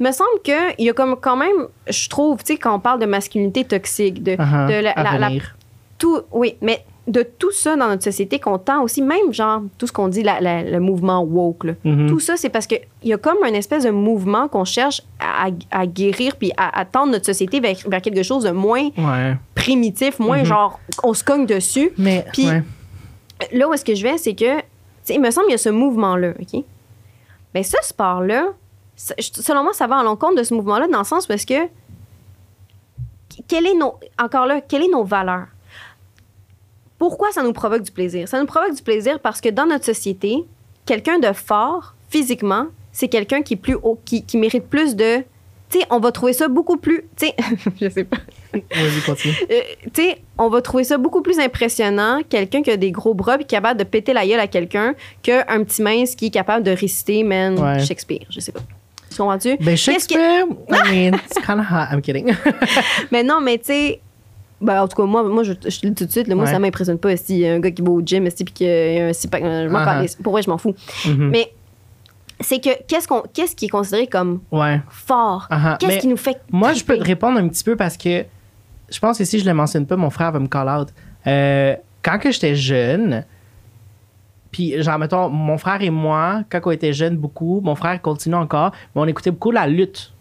me 0.00 0.12
semble 0.12 0.40
qu'il 0.44 0.84
y 0.86 0.90
a 0.90 0.92
comme 0.92 1.16
quand 1.20 1.36
même, 1.36 1.66
je 1.88 2.08
trouve, 2.08 2.38
tu 2.44 2.52
sais, 2.54 2.56
quand 2.58 2.74
on 2.74 2.78
parle 2.80 3.00
de 3.00 3.06
masculinité 3.06 3.64
toxique, 3.64 4.22
de, 4.22 4.32
Uh-huh, 4.32 4.68
de 4.68 4.74
la, 4.84 5.18
la- 5.18 5.30
tout, 5.98 6.20
oui, 6.32 6.54
mais 6.62 6.84
de 7.08 7.22
tout 7.22 7.50
ça 7.52 7.74
dans 7.74 7.88
notre 7.88 8.04
société 8.04 8.38
qu'on 8.38 8.58
tend 8.58 8.82
aussi, 8.82 9.02
même 9.02 9.32
genre 9.32 9.62
tout 9.78 9.86
ce 9.88 9.92
qu'on 9.92 10.06
dit, 10.08 10.22
la- 10.22 10.40
le 10.62 10.78
mouvement 10.78 11.22
woke, 11.22 11.64
là. 11.64 11.72
Mhm. 11.84 12.06
tout 12.08 12.20
ça, 12.20 12.36
c'est 12.36 12.48
parce 12.50 12.66
qu'il 12.68 12.80
y 13.02 13.12
a 13.12 13.16
comme 13.18 13.38
un 13.44 13.54
espèce 13.54 13.84
de 13.84 13.90
mouvement 13.90 14.46
qu'on 14.46 14.64
cherche 14.64 15.02
à, 15.18 15.48
à 15.72 15.86
guérir 15.86 16.36
puis 16.36 16.52
à, 16.56 16.78
à 16.78 16.84
tendre 16.84 17.10
notre 17.12 17.26
société 17.26 17.58
vers, 17.60 17.74
vers 17.86 18.00
quelque 18.02 18.22
chose 18.22 18.44
de 18.44 18.50
moins 18.50 18.90
Ouais. 18.98 19.36
primitif, 19.56 20.18
moins 20.20 20.38
Mhm. 20.38 20.44
genre 20.44 20.78
on 21.02 21.12
se 21.14 21.24
cogne 21.24 21.46
dessus. 21.46 21.90
Mais, 21.98 22.24
Puis- 22.32 22.46
ouais. 22.46 22.62
Là 23.52 23.68
où 23.68 23.74
est-ce 23.74 23.84
que 23.84 23.94
je 23.94 24.02
vais, 24.02 24.18
c'est 24.18 24.34
que, 24.34 24.60
il 25.08 25.20
me 25.20 25.30
semble 25.30 25.46
qu'il 25.46 25.52
y 25.52 25.54
a 25.54 25.58
ce 25.58 25.68
mouvement-là, 25.68 26.32
OK? 26.40 26.64
Mais 27.54 27.62
ce 27.62 27.76
sport-là, 27.82 28.52
selon 28.96 29.62
moi, 29.62 29.72
ça 29.72 29.86
va 29.86 29.98
à 29.98 30.02
l'encontre 30.02 30.36
de 30.36 30.42
ce 30.42 30.54
mouvement-là 30.54 30.88
dans 30.88 30.98
le 30.98 31.04
sens 31.04 31.26
parce 31.26 31.44
que, 31.44 31.68
quel 33.46 33.66
est 33.66 33.74
nos, 33.74 33.94
encore 34.18 34.46
là, 34.46 34.60
quelles 34.60 34.82
est 34.82 34.90
nos 34.90 35.04
valeurs? 35.04 35.46
Pourquoi 36.98 37.30
ça 37.30 37.42
nous 37.42 37.52
provoque 37.52 37.82
du 37.82 37.92
plaisir? 37.92 38.28
Ça 38.28 38.40
nous 38.40 38.46
provoque 38.46 38.74
du 38.74 38.82
plaisir 38.82 39.20
parce 39.20 39.40
que 39.40 39.48
dans 39.48 39.66
notre 39.66 39.84
société, 39.84 40.44
quelqu'un 40.84 41.18
de 41.20 41.32
fort, 41.32 41.94
physiquement, 42.08 42.66
c'est 42.90 43.08
quelqu'un 43.08 43.42
qui 43.42 43.54
est 43.54 43.58
plus 43.58 43.76
haut, 43.76 44.00
qui 44.04 44.36
mérite 44.36 44.68
plus 44.68 44.96
de... 44.96 45.22
Tu 45.70 45.80
sais, 45.80 45.86
on 45.90 45.98
va 46.00 46.12
trouver 46.12 46.32
ça 46.32 46.48
beaucoup 46.48 46.78
plus... 46.78 47.02
Tu 47.16 47.26
sais, 47.26 47.34
je 47.80 47.88
sais 47.90 48.04
pas. 48.04 48.16
Vas-y, 48.54 49.00
continue. 49.04 49.34
Euh, 49.50 49.60
tu 49.92 50.02
sais, 50.02 50.18
on 50.38 50.48
va 50.48 50.62
trouver 50.62 50.84
ça 50.84 50.96
beaucoup 50.96 51.20
plus 51.20 51.38
impressionnant, 51.38 52.20
quelqu'un 52.28 52.62
qui 52.62 52.70
a 52.70 52.76
des 52.78 52.90
gros 52.90 53.12
bras 53.12 53.34
et 53.34 53.38
qui 53.38 53.42
est 53.44 53.46
capable 53.58 53.78
de 53.78 53.84
péter 53.84 54.14
la 54.14 54.26
gueule 54.26 54.40
à 54.40 54.46
quelqu'un, 54.46 54.94
qu'un 55.22 55.44
petit 55.64 55.82
mince 55.82 56.14
qui 56.14 56.26
est 56.26 56.30
capable 56.30 56.64
de 56.64 56.70
réciter, 56.70 57.22
man, 57.22 57.58
Ouais. 57.58 57.80
Shakespeare. 57.84 58.24
Je 58.30 58.40
sais 58.40 58.52
pas. 58.52 58.60
Tu 59.10 59.16
comprends-tu? 59.18 59.56
Ben, 59.58 59.74
Qu'est-ce 59.76 59.86
que- 60.08 60.14
Shakespeare, 60.14 60.46
I 60.70 60.90
mean, 61.10 61.14
it's 61.26 61.38
kind 61.44 61.58
of 61.60 61.66
hot. 61.70 61.92
I'm 61.92 62.00
kidding. 62.00 62.34
Mais 63.12 63.22
non, 63.22 63.40
mais 63.42 63.58
tu 63.58 63.64
sais. 63.66 64.00
Ben, 64.60 64.82
en 64.82 64.88
tout 64.88 64.96
cas, 64.96 65.04
moi, 65.04 65.22
moi 65.22 65.42
je, 65.44 65.52
je 65.52 65.80
te 65.80 65.86
le 65.86 65.90
dis 65.92 65.94
tout 65.94 66.06
de 66.06 66.10
suite, 66.10 66.26
là, 66.28 66.34
moi, 66.34 66.44
Ouais. 66.44 66.50
ça 66.50 66.58
m'impressionne 66.58 66.98
pas 66.98 67.16
si 67.16 67.46
un 67.46 67.60
gars 67.60 67.70
qui 67.70 67.80
va 67.82 67.90
au 67.90 68.00
gym, 68.04 68.28
si, 68.30 68.42
puis 68.44 68.52
qu'il 68.54 68.66
y 68.66 68.98
a 69.00 69.06
un 69.06 69.12
six-pack, 69.12 69.42
je 69.44 69.68
m'en 69.68 69.78
Uh-huh. 69.80 69.84
calisse. 69.84 70.16
Pour 70.16 70.32
vrai, 70.32 70.42
je 70.42 70.50
m'en 70.50 70.58
fous. 70.58 70.74
Mhm. 71.06 71.28
Mais 71.30 71.52
c'est 72.40 72.60
que 72.62 72.70
qu'est-ce, 72.86 73.08
qu'on, 73.08 73.22
qu'est-ce 73.32 73.54
qui 73.56 73.66
est 73.66 73.68
considéré 73.68 74.06
comme 74.06 74.40
Ouais. 74.52 74.80
fort? 74.90 75.48
Uh-huh. 75.50 75.76
Qu'est-ce 75.78 75.98
qui 75.98 76.06
nous 76.08 76.16
fait. 76.16 76.40
Moi, 76.50 76.72
je 76.72 76.84
peux 76.84 76.96
te 76.98 77.04
répondre 77.04 77.38
un 77.38 77.48
petit 77.48 77.64
peu 77.64 77.76
parce 77.76 77.96
que 77.96 78.24
je 78.90 78.98
pense 79.00 79.18
que 79.18 79.24
si 79.24 79.38
je 79.38 79.44
le 79.44 79.54
mentionne 79.54 79.86
pas, 79.86 79.96
mon 79.96 80.10
frère 80.10 80.32
va 80.32 80.38
me 80.38 80.46
call 80.48 80.68
out. 80.68 80.88
Euh, 81.26 81.74
quand 82.02 82.18
que 82.18 82.30
j'étais 82.30 82.54
jeune, 82.54 83.24
puis 84.50 84.80
genre, 84.82 84.98
mettons, 84.98 85.28
mon 85.28 85.58
frère 85.58 85.82
et 85.82 85.90
moi, 85.90 86.42
quand 86.50 86.60
on 86.64 86.70
était 86.70 86.92
jeunes 86.92 87.16
beaucoup, 87.16 87.60
mon 87.62 87.74
frère 87.74 88.00
continue 88.00 88.34
encore, 88.36 88.72
mais 88.94 89.02
on 89.02 89.06
écoutait 89.06 89.30
beaucoup 89.30 89.50
la 89.50 89.66
lutte. 89.66 90.12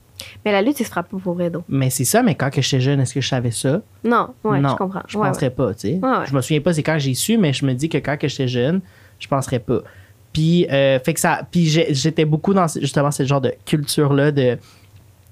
Mais 0.43 0.51
la 0.51 0.61
lutte, 0.63 0.79
il 0.79 0.83
se 0.83 0.89
frappe 0.89 1.09
pas 1.09 1.17
pour 1.17 1.35
vrai, 1.35 1.49
donc. 1.51 1.63
Mais 1.69 1.89
c'est 1.91 2.03
ça, 2.03 2.23
mais 2.23 2.33
quand 2.35 2.49
que 2.49 2.61
j'étais 2.61 2.81
jeune, 2.81 2.99
est-ce 2.99 3.13
que 3.13 3.21
je 3.21 3.27
savais 3.27 3.51
ça? 3.51 3.81
Non, 4.03 4.29
ouais, 4.43 4.59
non, 4.59 4.69
je 4.69 4.75
comprends. 4.75 5.03
Je 5.07 5.17
Ouais, 5.17 5.27
penserais 5.27 5.51
pas, 5.51 5.73
tu 5.75 5.79
sais. 5.81 6.01
Je 6.25 6.35
me 6.35 6.41
souviens 6.41 6.59
pas 6.61 6.73
c'est 6.73 6.83
quand 6.83 6.97
j'ai 6.97 7.13
su, 7.13 7.37
mais 7.37 7.53
je 7.53 7.65
me 7.65 7.73
dis 7.73 7.87
que 7.87 7.99
quand 7.99 8.17
que 8.17 8.27
j'étais 8.27 8.47
jeune, 8.47 8.81
je 9.19 9.27
penserais 9.27 9.59
pas. 9.59 9.79
Puis, 10.33 10.67
euh, 10.69 10.99
fait 10.99 11.13
que 11.13 11.19
ça, 11.19 11.41
puis 11.49 11.65
j'étais 11.67 12.25
beaucoup 12.25 12.53
dans 12.53 12.67
justement 12.67 13.11
ce 13.11 13.25
genre 13.25 13.41
de 13.41 13.53
culture-là 13.65 14.31
de, 14.31 14.57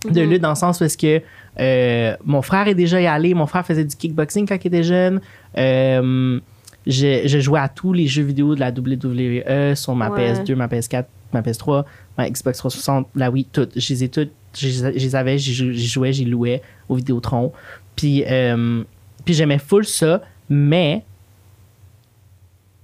de 0.10 0.22
Mhm. 0.22 0.30
lutte 0.30 0.42
dans 0.42 0.50
le 0.50 0.56
sens 0.56 0.80
parce 0.80 0.96
que 0.96 1.22
euh, 1.60 2.16
mon 2.26 2.42
frère 2.42 2.68
est 2.68 2.76
déjà 2.76 3.00
y 3.02 3.08
allé, 3.08 3.34
mon 3.34 3.46
frère 3.48 3.66
faisait 3.66 3.86
du 3.86 3.96
kickboxing 3.96 4.48
quand 4.48 4.58
il 4.64 4.68
était 4.68 4.84
jeune. 4.84 5.22
Euh, 5.58 6.40
je, 6.88 7.22
je 7.28 7.40
jouais 7.40 7.60
à 7.60 7.70
tous 7.70 7.94
les 7.94 8.08
jeux 8.08 8.24
vidéo 8.24 8.56
de 8.56 8.60
la 8.60 8.72
WWE 8.72 9.76
sur 9.76 9.96
ma 9.96 10.10
Ouais. 10.10 10.34
PS2, 10.34 10.56
ma 10.56 10.68
PS4, 10.68 11.06
ma 11.34 11.42
PS3, 11.42 11.86
ma 12.18 12.30
Xbox 12.30 12.58
360, 12.60 13.08
la 13.16 13.30
Wii, 13.32 13.46
toutes. 13.46 13.80
Je 13.80 13.94
les 13.94 14.04
ai 14.04 14.10
toutes, 14.10 14.32
je 14.56 14.68
les- 14.68 15.00
je 15.00 15.06
les 15.06 15.16
avais, 15.16 15.38
j'y 15.38 15.54
jouais, 15.88 16.14
j'y 16.14 16.26
louais 16.26 16.62
au 16.90 16.96
Vidéotron. 16.96 17.52
Puis, 17.96 18.24
euh, 18.28 18.84
puis 19.24 19.34
j'aimais 19.34 19.58
full 19.60 19.86
ça, 19.86 20.22
mais 20.50 21.04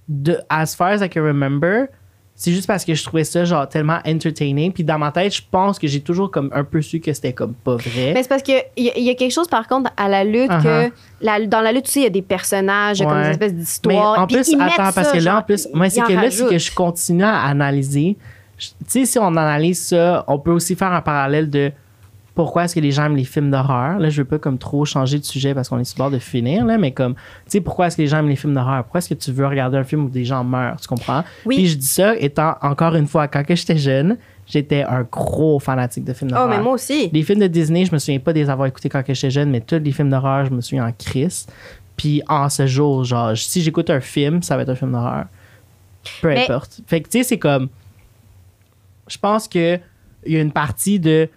de, 0.07 0.38
as 0.49 0.76
far 0.76 0.89
as 0.91 1.01
I 1.01 1.09
can 1.09 1.24
remember, 1.24 1.88
c'est 2.44 2.54
juste 2.54 2.66
parce 2.66 2.84
que 2.84 2.96
je 2.96 3.04
trouvais 3.04 3.24
ça 3.24 3.46
genre 3.46 3.70
tellement 3.70 4.00
entertaining. 4.04 4.72
Puis 4.72 4.84
dans 4.84 4.98
ma 4.98 5.12
tête, 5.12 5.32
je 5.36 5.44
pense 5.52 5.78
que 5.78 5.86
j'ai 5.86 6.00
toujours 6.02 6.32
comme 6.32 6.50
un 6.56 6.64
peu 6.64 6.82
su 6.82 7.00
que 7.00 7.14
c'était 7.14 7.34
comme 7.34 7.54
pas 7.54 7.76
vrai. 7.76 8.14
Mais 8.16 8.24
c'est 8.24 8.30
parce 8.30 8.42
qu'il 8.42 8.56
y, 8.78 8.89
a- 8.89 8.98
il 8.98 9.04
y 9.04 9.12
a 9.12 9.14
quelque 9.14 9.32
chose, 9.32 9.48
par 9.48 9.68
contre, 9.68 9.92
à 9.96 10.10
la 10.10 10.24
lutte, 10.24 10.50
Uh-huh. 10.50 10.89
que 10.89 10.94
la- 11.22 11.46
dans 11.46 11.62
la 11.62 11.72
lutte 11.72 11.86
aussi, 11.88 12.00
il 12.00 12.04
y 12.04 12.08
a 12.08 12.10
des 12.10 12.24
personnages, 12.24 13.00
a 13.00 13.06
comme 13.06 13.14
Ouais. 13.18 13.24
des 13.26 13.30
espèces 13.30 13.54
d'histoires. 13.54 14.20
en 14.20 14.26
plus, 14.26 14.56
attends, 14.60 14.76
parce 14.92 15.10
ça, 15.10 15.12
que 15.16 15.24
là, 15.24 15.38
en 15.38 15.42
plus, 15.44 15.68
moi, 15.72 15.88
c'est 15.92 16.02
que 16.02 16.14
là, 16.14 16.32
c'est 16.32 16.48
que 16.48 16.58
je 16.58 16.74
continue 16.74 17.24
à 17.24 17.42
analyser. 17.44 18.18
Tu 18.58 18.68
sais, 18.88 19.06
si 19.06 19.20
on 19.20 19.28
analyse 19.28 19.80
ça, 19.89 20.24
on 20.28 20.39
peut 20.39 20.52
aussi 20.52 20.76
faire 20.76 20.92
un 20.94 21.02
parallèle 21.02 21.48
de 21.48 21.72
pourquoi 22.44 22.66
est-ce 22.66 22.76
que 22.76 22.80
les 22.80 22.92
gens 22.92 23.06
aiment 23.06 23.16
les 23.16 23.24
films 23.24 23.52
d'horreur? 23.52 24.00
Là, 24.00 24.10
je 24.10 24.22
veux 24.22 24.28
pas 24.28 24.39
comme 24.39 24.58
trop 24.58 24.84
changer 24.86 25.20
de 25.20 25.24
sujet 25.24 25.54
parce 25.54 25.70
qu'on 25.70 25.80
est 25.80 25.84
sur 25.84 25.96
le 25.98 26.04
bord 26.04 26.12
de 26.12 26.20
finir, 26.20 26.66
là, 26.66 26.78
mais 26.78 26.92
comme, 26.92 27.14
tu 27.16 27.22
sais, 27.48 27.62
pourquoi 27.62 27.88
est-ce 27.88 27.98
que 27.98 28.02
les 28.02 28.08
gens 28.08 28.18
aiment 28.20 28.30
les 28.30 28.36
films 28.36 28.54
d'horreur? 28.54 28.84
Pourquoi 28.84 29.00
est-ce 29.00 29.10
que 29.10 29.14
tu 29.14 29.32
veux 29.32 29.46
regarder 29.48 29.78
un 29.78 29.84
film 29.84 30.06
où 30.06 30.10
des 30.10 30.26
gens 30.26 30.44
meurent? 30.44 30.80
Tu 30.82 30.88
comprends? 30.88 31.24
Oui. 31.46 31.56
Puis 31.58 31.68
je 31.68 31.78
dis 31.78 31.86
ça 31.88 32.16
étant, 32.18 32.56
encore 32.62 32.96
une 32.96 33.08
fois, 33.08 33.28
quand 33.28 33.44
que 33.44 33.56
j'étais 33.56 33.78
jeune, 33.78 34.18
j'étais 34.48 34.84
un 34.84 35.04
gros 35.04 35.60
fanatique 35.60 36.04
de 36.04 36.14
films 36.14 36.32
Oh, 36.32 36.36
d'horreur. 36.36 36.50
mais 36.50 36.60
moi 36.64 36.74
aussi. 36.74 37.10
Les 37.14 37.24
films 37.24 37.39
de 37.39 37.48
Disney, 37.48 37.86
je 37.86 37.92
me 37.94 37.98
souviens 38.00 38.20
pas 38.20 38.34
des 38.34 38.50
avoir 38.50 38.68
écoutés 38.68 38.89
quand 38.89 39.02
j'étais 39.08 39.30
jeune, 39.32 39.50
mais 39.50 39.62
tous 39.62 39.80
les 39.80 39.92
films 39.92 40.10
d'horreur, 40.10 40.46
je 40.46 40.52
me 40.52 40.62
souviens 40.62 40.86
en 40.88 40.92
crise. 40.92 41.48
Puis 41.98 42.22
en 42.28 42.50
ce 42.50 42.66
jour, 42.68 43.04
genre, 43.04 43.38
si 43.38 43.62
j'écoute 43.62 43.89
un 43.89 44.00
film, 44.00 44.42
ça 44.42 44.56
va 44.56 44.64
être 44.64 44.70
un 44.70 44.76
film 44.76 44.92
d'horreur. 44.92 45.26
Peu 46.22 46.30
Mais- 46.30 46.44
importe. 46.44 46.82
Fait 46.88 47.02
que, 47.02 47.10
tu 47.10 47.20
sais, 47.20 47.24
c'est 47.24 47.38
comme. 47.38 47.70
Je 49.08 49.18
pense 49.18 49.48
que 49.48 49.80
il 50.26 50.34
y 50.34 50.38
a 50.38 50.42
une 50.42 50.52
partie 50.52 51.00
de. 51.00 51.30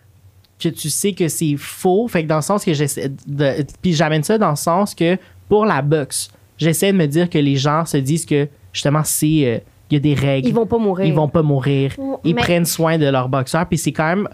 Que 0.64 0.74
tu 0.74 0.90
sais 0.90 1.12
que 1.12 1.28
c'est 1.28 1.56
faux. 1.56 2.08
Fait 2.08 2.22
que 2.24 2.28
dans 2.28 2.36
le 2.36 2.42
sens 2.42 2.64
que 2.64 2.72
j'essaie 2.74 3.10
de. 3.26 3.64
Puis 3.82 3.92
j'amène 3.92 4.22
ça 4.24 4.36
dans 4.38 4.50
le 4.50 4.56
sens 4.56 4.94
que 4.94 5.16
pour 5.48 5.64
la 5.66 5.80
boxe, 5.82 6.28
j'essaie 6.58 6.92
de 6.92 6.96
me 6.98 7.06
dire 7.06 7.30
que 7.30 7.38
les 7.38 7.56
gens 7.56 7.84
se 7.84 7.96
disent 7.98 8.26
que 8.26 8.48
justement, 8.72 9.02
c'est. 9.04 9.46
euh, 9.46 9.58
il 9.90 9.94
y 9.94 9.96
a 9.96 10.00
des 10.00 10.14
règles. 10.14 10.48
Ils 10.48 10.54
vont 10.54 10.66
pas 10.66 10.78
mourir. 10.78 11.06
Ils 11.06 11.12
vont 11.14 11.28
pas 11.28 11.42
mourir. 11.42 11.92
Ils 12.24 12.34
mais- 12.34 12.40
prennent 12.42 12.64
soin 12.64 12.98
de 12.98 13.06
leur 13.06 13.28
boxeur. 13.28 13.66
Puis 13.68 13.78
c'est 13.78 13.92
quand 13.92 14.08
même. 14.08 14.28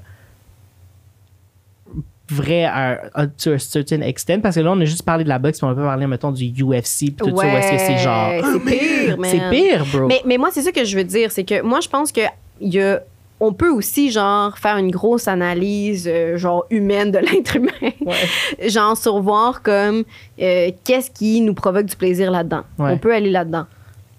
vrai 2.33 2.63
à, 2.65 3.01
à- 3.15 3.27
to 3.27 3.51
a 3.55 3.59
certain 3.59 4.03
extent 4.03 4.41
parce 4.41 4.55
que 4.55 4.61
là 4.61 4.71
on 4.71 4.81
a 4.81 4.85
juste 4.85 5.03
parlé 5.03 5.25
de 5.25 5.29
la 5.29 5.41
boxe 5.41 5.61
mais 5.63 5.69
on 5.69 5.75
peut 5.75 5.83
parler 5.83 6.07
mettons 6.07 6.31
du 6.31 6.45
UFC 6.63 7.07
puis 7.07 7.15
tout 7.19 7.25
ça 7.27 7.33
où 7.33 7.41
est-ce 7.43 7.73
que 7.73 7.79
c'est 7.79 7.99
genre 7.99 8.31
c'est 8.45 8.61
pire, 8.61 9.19
man. 9.19 9.31
c'est 9.33 9.51
pire 9.51 9.85
bro 9.93 10.07
Mais, 10.07 10.23
mais 10.25 10.39
moi, 10.39 10.51
c'est 10.53 10.63
ça 10.63 10.71
que 10.71 10.85
je 10.85 10.97
veux 10.97 11.03
dire, 11.03 11.33
c'est 11.33 11.43
que 11.43 11.61
moi, 11.63 11.81
je 11.81 11.89
pense 11.89 12.13
que 12.13 12.21
il 12.61 12.73
y 12.73 12.81
a, 12.81 13.01
on 13.41 13.55
peut 13.55 13.71
aussi, 13.71 14.11
genre, 14.11 14.59
faire 14.59 14.77
une 14.77 14.91
grosse 14.91 15.27
analyse, 15.27 16.07
euh, 16.07 16.37
genre, 16.37 16.67
humaine 16.71 17.11
de 17.11 17.19
l'être 17.19 17.57
humain. 17.57 17.71
Ouais. 18.05 18.69
genre, 18.69 18.97
sur 18.97 19.21
voir 19.21 19.63
comme 19.63 20.05
euh, 20.41 20.71
qu'est-ce 20.85 21.11
qui 21.11 21.41
nous 21.41 21.55
provoque 21.55 21.87
du 21.87 21.97
plaisir 21.97 22.31
là-dedans. 22.31 22.63
Ouais. 22.79 22.93
On 22.93 22.99
peut 22.99 23.15
aller 23.15 23.31
là-dedans. 23.31 23.67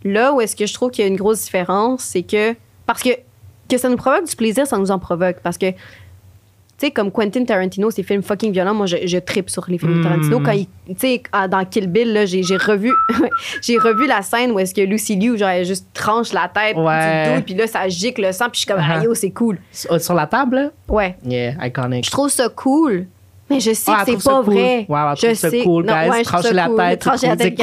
Là 0.04 0.34
où 0.34 0.42
est-ce 0.42 0.56
que 0.56 0.66
je 0.66 0.74
trouve 0.74 0.90
qu'il 0.90 1.04
y 1.04 1.08
a 1.08 1.10
une 1.10 1.18
grosse 1.18 1.44
différence, 1.44 2.02
c'est 2.02 2.24
que, 2.24 2.56
parce 2.88 3.04
que, 3.04 3.12
que 3.70 3.78
ça 3.78 3.88
nous 3.88 3.98
provoque 3.98 4.28
du 4.28 4.36
plaisir, 4.36 4.66
ça 4.66 4.80
nous 4.80 4.90
en 4.90 4.98
provoque. 4.98 5.38
Parce 5.44 5.60
que, 5.60 5.68
tu 6.82 6.88
sais, 6.88 6.92
comme 6.92 7.12
Quentin 7.12 7.46
Tarantino, 7.46 7.92
ses 7.92 8.02
films 8.04 8.24
fucking 8.24 8.52
violents, 8.52 8.74
moi, 8.74 8.88
je, 8.88 8.98
je 9.06 9.18
tripe 9.20 9.50
sur 9.50 9.64
les 9.70 9.78
films 9.78 9.94
de 9.94 10.00
Mm. 10.00 10.04
Tarantino. 10.04 10.40
Quand 10.40 10.52
il, 10.52 10.66
tu 10.66 10.96
sais, 10.98 11.22
dans 11.50 11.64
Kill 11.66 11.88
Bill, 11.88 12.12
là, 12.12 12.26
j'ai 12.26 12.42
j'ai 12.44 12.58
revu, 12.58 12.92
j'ai 13.62 13.78
revu 13.78 14.08
la 14.08 14.22
scène 14.24 14.52
où 14.52 14.60
est-ce 14.60 14.74
que 14.74 14.82
Lucy 14.82 15.16
Liu, 15.16 15.38
genre, 15.38 15.50
elle 15.50 15.66
juste 15.66 15.88
tranche 15.94 16.34
la 16.34 16.48
tête 16.54 16.76
Ouais. 16.76 17.24
du 17.30 17.36
dos, 17.36 17.42
puis 17.46 17.54
là, 17.54 17.68
ça 17.68 17.88
gicle 17.88 18.22
le 18.24 18.32
sang, 18.32 18.46
puis 18.46 18.54
je 18.56 18.58
suis 18.60 18.68
comme, 18.68 18.82
ah, 18.82 19.00
Uh-huh. 19.00 19.04
yo, 19.06 19.14
c'est 19.14 19.30
cool. 19.32 19.60
sur, 19.72 20.02
sur 20.02 20.14
la 20.16 20.26
table 20.28 20.56
là? 20.56 20.70
Ouais. 20.88 21.16
yeah 21.26 21.54
iconic 21.66 22.06
Je 22.06 22.12
trouve 22.12 22.30
ça 22.30 22.50
cool. 22.50 23.06
Mais 23.52 23.60
je 23.60 23.74
sais 23.74 23.92
Ah, 23.94 24.04
que 24.06 24.12
c'est 24.18 24.24
pas 24.24 24.42
cool. 24.44 24.54
vrai. 24.54 24.86
Wow, 24.90 24.98
elle 25.12 25.30
je 25.30 25.34
ça 25.36 25.50
sais. 25.50 25.62
cool, 25.64 25.86
Non, 25.86 25.94
ouais, 25.94 26.24
Trancher 26.24 26.54
la 26.54 26.70
tête, 26.70 27.02
Trancher 27.02 27.36
tête. 27.38 27.60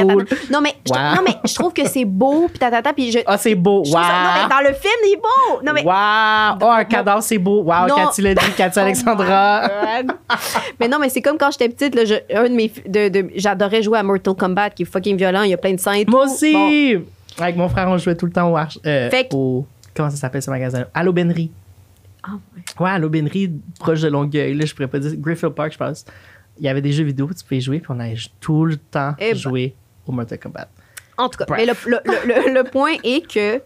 Non, 0.51 0.61
mais, 0.61 0.73
je, 0.85 0.93
Wow. 0.93 0.99
non, 1.15 1.21
mais 1.25 1.35
je 1.45 1.53
trouve 1.55 1.73
que 1.73 1.87
c'est 1.87 2.05
beau, 2.05 2.47
puis 2.47 2.59
tatata, 2.59 2.93
puis 2.93 3.11
je. 3.11 3.19
ah 3.25 3.37
c'est 3.37 3.55
beau 3.55 3.83
ça- 3.85 3.97
non, 3.97 4.03
mais 4.43 4.49
dans 4.55 4.69
le 4.69 4.73
film, 4.75 4.93
il 5.05 5.13
est 5.13 5.17
beau. 5.17 5.61
Non, 5.65 5.73
mais. 5.73 5.83
wow 5.83 6.57
oh 6.61 6.71
un 6.71 6.83
cadavre 6.85 7.21
c'est 7.23 7.37
beau 7.37 7.63
wow 7.63 7.87
Non. 7.87 7.95
Cathy 7.95 8.21
l'a 8.21 8.35
dit 8.35 8.45
Cathy 8.57 8.79
Oh 8.79 8.81
Alexandra 8.83 9.69
mais 10.79 10.87
non, 10.87 10.97
mais 10.99 11.09
c'est 11.09 11.21
comme 11.21 11.37
quand 11.37 11.51
j'étais 11.51 11.69
petite, 11.69 11.95
là, 11.95 12.05
je- 12.05 12.35
un 12.35 12.43
de 12.49 12.55
mes, 12.55 12.71
de, 12.87 13.09
de- 13.09 13.29
j'adorais 13.35 13.81
jouer 13.81 13.97
à 13.99 14.03
Mortal 14.03 14.33
Kombat, 14.35 14.69
qui 14.71 14.83
est 14.83 14.85
fucking 14.85 15.17
violent, 15.17 15.41
il 15.43 15.49
y 15.49 15.53
a 15.53 15.57
plein 15.57 15.73
de 15.73 15.79
sang 15.79 15.91
et 15.93 16.05
tout. 16.05 16.11
moi 16.11 16.25
aussi 16.25 16.53
Bon. 16.53 17.03
avec 17.43 17.55
mon 17.55 17.67
frère 17.69 17.87
on 17.89 17.97
jouait 17.97 18.15
tout 18.15 18.25
le 18.25 18.31
temps 18.31 18.51
au, 18.51 18.57
euh, 18.57 19.09
Fait 19.09 19.27
que- 19.27 19.35
au 19.35 19.65
comment 19.95 20.09
ça 20.09 20.17
s'appelle 20.17 20.41
ce 20.41 20.49
magasin 20.49 20.85
à 20.93 21.03
l'aubainerie 21.03 21.51
Ah, 22.23 22.31
ouais. 22.55 22.83
Ouais, 22.83 22.89
à 22.91 22.99
l'aubainerie 22.99 23.51
proche 23.79 24.01
de 24.01 24.07
Longueuil, 24.09 24.53
là, 24.53 24.65
je 24.65 24.73
pourrais 24.73 24.87
pas 24.87 24.99
dire. 24.99 25.13
Griffith 25.17 25.49
Park, 25.49 25.73
je 25.73 25.77
pense. 25.77 26.05
Il 26.57 26.65
y 26.65 26.67
avait 26.69 26.81
des 26.81 26.91
jeux 26.91 27.05
vidéo, 27.05 27.27
tu 27.35 27.43
pouvais 27.43 27.61
jouer, 27.61 27.79
puis 27.79 27.87
on 27.95 27.99
allait 27.99 28.15
tout 28.41 28.65
le 28.65 28.75
temps 28.77 29.13
Eh 29.19 29.31
ben. 29.31 29.37
jouer 29.37 29.75
au 30.05 30.11
Mortal 30.11 30.39
Kombat. 30.39 30.67
En 31.17 31.29
tout 31.29 31.37
cas, 31.37 31.45
Bref. 31.45 31.59
mais 31.85 31.91
le, 31.91 31.99
le- 32.05 32.27
le- 32.47 32.53
le- 32.53 32.63
point 32.63 32.93
est 33.03 33.25
que 33.25 33.61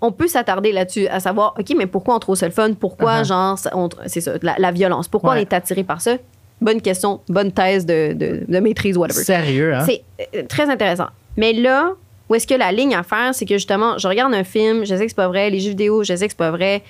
on 0.00 0.12
peut 0.12 0.28
s'attarder 0.28 0.72
là-dessus, 0.72 1.06
à 1.08 1.20
savoir, 1.20 1.54
OK, 1.58 1.72
mais 1.76 1.86
pourquoi 1.86 2.14
on 2.14 2.18
trouve 2.18 2.34
ça 2.36 2.46
le 2.46 2.52
fun? 2.52 2.74
Pourquoi, 2.74 3.20
Uh-huh. 3.22 3.26
genre, 3.26 3.58
c'est 4.06 4.20
ça, 4.20 4.32
la, 4.42 4.56
la 4.58 4.70
violence? 4.72 5.08
Pourquoi 5.08 5.30
Ouais. 5.32 5.38
on 5.38 5.40
est 5.42 5.52
attiré 5.54 5.84
par 5.84 6.00
ça? 6.02 6.16
Bonne 6.60 6.82
question, 6.82 7.20
bonne 7.28 7.52
thèse 7.52 7.86
de, 7.86 8.12
de- 8.12 8.44
de 8.46 8.58
maîtrise, 8.60 8.96
whatever. 8.98 9.22
Sérieux, 9.24 9.74
hein? 9.74 9.84
C'est 9.86 10.02
euh, 10.34 10.42
très 10.46 10.68
intéressant. 10.68 11.08
Mais 11.38 11.52
là, 11.54 11.92
où 12.28 12.34
est-ce 12.34 12.46
que 12.46 12.54
la 12.54 12.70
ligne 12.72 12.94
à 12.94 13.02
faire, 13.02 13.34
c'est 13.34 13.44
que 13.46 13.54
justement, 13.54 13.96
je 13.98 14.06
regarde 14.08 14.32
un 14.34 14.44
film, 14.44 14.84
je 14.84 14.94
sais 14.94 15.02
que 15.04 15.08
c'est 15.08 15.14
pas 15.16 15.28
vrai, 15.28 15.48
les 15.50 15.60
jeux 15.60 15.70
vidéo, 15.70 16.04
je 16.04 16.14
sais 16.16 16.26
que 16.26 16.32
c'est 16.32 16.36
pas 16.38 16.50
vrai. 16.50 16.82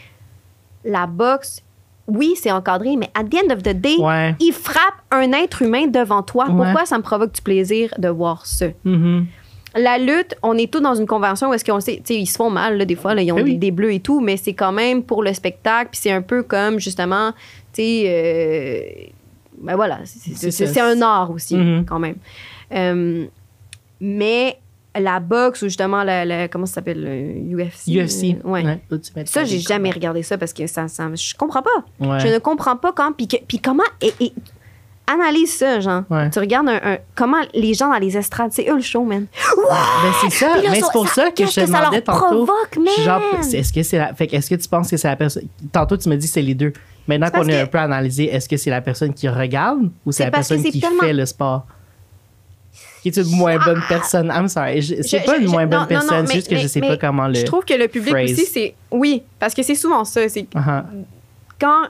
La 0.85 1.07
boxe, 1.07 1.63
oui, 2.07 2.35
c'est 2.37 2.53
encadré, 2.53 2.97
mais 2.97 3.09
at 3.15 3.25
the 3.25 3.35
end 3.37 3.53
of 3.55 3.63
the 3.63 3.71
day, 3.75 3.97
Ouais. 3.99 4.35
il 4.41 4.53
frappe 4.53 4.95
un 5.11 5.33
être 5.33 5.63
humain 5.63 5.87
devant 5.87 6.23
toi. 6.23 6.49
Ouais. 6.51 6.55
Pourquoi 6.65 6.85
ça 6.87 6.99
me 6.99 7.03
provoque 7.03 7.33
du 7.35 7.41
plaisir 7.43 7.95
de 7.99 8.09
voir 8.09 8.45
ça? 8.47 8.67
Mhm. 8.85 9.27
La 9.77 9.99
lutte, 9.99 10.37
on 10.43 10.57
est 10.57 10.71
tous 10.73 10.81
dans 10.81 10.95
une 10.95 11.07
convention 11.07 11.49
où 11.51 11.55
est-ce 11.55 11.65
qu'on 11.65 11.81
sait, 11.81 12.01
ils 12.11 12.27
se 12.27 12.37
font 12.37 12.51
mal, 12.51 12.79
là, 12.79 12.85
des 12.85 12.95
fois, 12.95 13.15
là, 13.15 13.23
ils 13.23 13.33
ont 13.33 13.39
Eh 13.39 13.55
des, 13.55 13.71
bleus 13.73 13.93
et 13.95 14.01
tout, 14.01 14.21
mais 14.21 14.37
c'est 14.37 14.53
quand 14.53 14.71
même 14.71 15.03
pour 15.03 15.23
le 15.23 15.33
spectacle, 15.33 15.89
puis 15.91 16.01
c'est 16.01 16.13
un 16.13 16.23
peu 16.23 16.43
comme, 16.45 16.79
justement, 16.79 17.33
tu 17.73 17.83
sais, 17.83 18.05
euh, 18.07 18.81
ben 19.59 19.75
voilà, 19.75 19.99
c'est- 20.05 20.19
c'est 20.31 20.35
C'est 20.37 20.51
c'est- 20.53 20.67
ça. 20.67 20.73
c'est 20.75 20.81
un 20.81 21.03
art 21.03 21.31
aussi, 21.33 21.57
Mhm. 21.57 21.85
quand 21.87 21.99
même. 21.99 22.17
Euh, 22.73 23.25
mais 24.01 24.59
la 24.99 25.21
boxe, 25.21 25.63
ou 25.63 25.67
justement, 25.67 26.03
la- 26.05 26.49
comment 26.49 26.67
ça 26.67 26.75
s'appelle, 26.75 27.03
le 27.03 27.57
UFC? 27.57 27.89
UFC. 27.91 28.37
euh, 28.45 28.49
ouais. 28.49 28.81
Ça, 29.27 29.45
j'ai 29.45 29.59
jamais 29.61 29.91
regardé 29.91 30.23
ça 30.23 30.39
parce 30.39 30.53
que 30.53 30.67
ça, 30.67 30.89
ça 30.89 31.09
je 31.15 31.35
comprends 31.35 31.63
pas. 31.63 31.85
Ouais. 32.07 32.21
Je 32.21 32.29
ne 32.29 32.39
comprends 32.39 32.77
pas 32.77 32.93
quand. 32.93 33.13
Puis, 33.13 33.59
comment. 33.59 33.83
Et, 34.01 34.13
et- 34.21 34.33
analyse 35.07 35.55
ça, 35.55 35.81
genre. 35.81 36.03
Ouais. 36.11 36.31
Tu 36.31 36.39
regardes 36.39 36.69
un, 36.69 36.81
un- 36.83 36.99
comment 37.15 37.43
les 37.53 37.75
gens 37.75 37.91
dans 37.91 37.99
les 37.99 38.17
estrades, 38.17 38.53
c'est 38.53 38.69
eux 38.71 38.77
le 38.77 38.81
show, 38.83 39.05
man. 39.05 39.27
Ben, 39.69 40.13
c'est 40.23 40.31
ça. 40.31 40.57
Là, 40.57 40.71
mais 40.71 40.81
c'est 40.81 40.93
pour 40.93 41.07
ça, 41.09 41.31
que 41.31 41.45
je 41.45 41.53
te 41.55 41.61
demandais 41.67 42.01
tantôt. 42.01 42.25
provoque, 42.27 42.77
man? 42.79 43.05
Genre, 43.05 43.21
c'est- 43.43 43.59
est-ce 43.59 43.73
que 43.73 43.83
c'est 43.83 43.99
la. 43.99 44.15
Fait 44.15 44.27
que 44.27 44.37
est-ce 44.37 44.49
que 44.49 44.55
tu 44.55 44.67
penses 44.69 44.91
que 44.91 44.97
c'est 44.97 45.09
la 45.09 45.17
personne. 45.17 45.45
Tantôt, 45.73 45.97
tu 45.99 46.09
me 46.09 46.17
dis 46.17 46.27
que 46.27 46.33
c'est 46.33 46.41
les 46.43 46.55
deux. 46.55 46.73
Maintenant 47.07 47.31
qu'on 47.31 47.47
est 47.49 47.53
que- 47.53 47.63
un 47.65 47.67
peu 47.67 47.79
analysé, 47.79 48.35
est-ce 48.35 48.49
que 48.49 48.57
c'est 48.57 48.71
la 48.71 48.81
personne 48.81 49.13
qui 49.13 49.29
regarde 49.29 49.91
ou 50.07 50.13
c'est 50.13 50.25
la 50.25 50.31
personne 50.31 50.63
qui 50.63 50.81
tellement- 50.81 51.01
fait 51.03 51.13
le 51.13 51.27
sport? 51.27 51.67
Qui 53.05 53.11
est 53.11 53.17
une 53.19 53.37
moins 53.37 53.59
bonne 53.65 53.83
personne? 53.89 54.33
I'm 54.35 54.49
sorry. 54.49 54.81
je- 54.83 55.03
C'est 55.03 55.21
pas 55.25 55.37
une 55.37 55.49
moins 55.51 55.67
bonne 55.67 55.81
non, 55.83 55.87
personne, 55.87 56.21
non, 56.23 56.27
c'est 56.27 56.35
juste 56.37 56.49
que 56.49 56.57
je 56.57 56.67
sais 56.67 56.81
mais 56.81 56.89
pas 56.89 56.97
comment 56.97 57.29
le. 57.29 57.35
Je 57.35 57.45
trouve 57.45 57.65
que 57.65 57.75
le 57.75 57.87
public 57.87 58.09
phrase. 58.15 58.33
aussi, 58.33 58.47
c'est. 58.47 58.75
Oui, 58.91 59.23
parce 59.39 59.53
que 59.55 59.63
c'est 59.63 59.75
souvent 59.77 60.05
ça. 60.05 60.27
C'est 60.29 60.49
Uh-huh. 60.55 60.83
quand. 61.61 61.83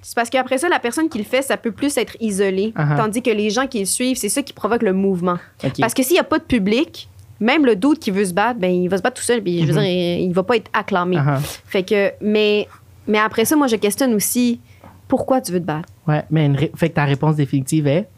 C'est 0.00 0.16
parce 0.16 0.30
qu'après 0.30 0.58
ça, 0.58 0.68
la 0.68 0.78
personne 0.80 1.08
qui 1.08 1.18
le 1.18 1.24
fait, 1.24 1.42
ça 1.42 1.56
peut 1.56 1.70
plus 1.70 1.96
être 1.96 2.16
isolé. 2.20 2.72
Uh-huh. 2.76 2.96
Tandis 2.96 3.22
que 3.22 3.30
les 3.30 3.50
gens 3.50 3.66
qui 3.68 3.78
le 3.80 3.84
suivent, 3.84 4.16
c'est 4.16 4.28
ça 4.28 4.42
qui 4.42 4.52
provoque 4.52 4.82
le 4.82 4.92
mouvement. 4.92 5.36
Parce 5.78 5.94
que 5.94 6.02
s'il 6.02 6.14
n'y 6.14 6.18
a 6.18 6.24
pas 6.24 6.38
de 6.38 6.44
public, 6.44 7.08
même 7.38 7.64
le 7.64 7.76
doute 7.76 7.98
qui 8.00 8.10
veut 8.10 8.24
se 8.24 8.32
battre, 8.32 8.58
ben, 8.58 8.70
il 8.72 8.88
va 8.88 8.96
se 8.96 9.02
battre 9.02 9.16
tout 9.20 9.22
seul. 9.26 9.42
Puis, 9.42 9.60
je 9.60 9.66
veux 9.66 9.72
Mhm. 9.74 9.80
dire, 9.80 9.88
il, 9.90 10.20
il 10.28 10.32
va 10.32 10.42
pas 10.42 10.56
être 10.56 10.70
acclamé. 10.72 11.16
Uh-huh. 11.18 11.38
Fait 11.66 11.82
que, 11.84 12.10
mais, 12.20 12.66
mais 13.06 13.18
après 13.18 13.44
ça, 13.44 13.54
moi, 13.54 13.66
je 13.68 13.76
questionne 13.76 14.12
aussi 14.14 14.60
pourquoi 15.08 15.40
tu 15.40 15.52
veux 15.52 15.60
te 15.60 15.64
battre? 15.66 15.88
Ouais, 16.08 16.24
mais 16.30 16.46
une 16.46 16.56
fait 16.56 16.88
que 16.88 16.94
ta 16.94 17.04
réponse 17.04 17.36
définitive 17.36 17.86
est? 17.86 18.08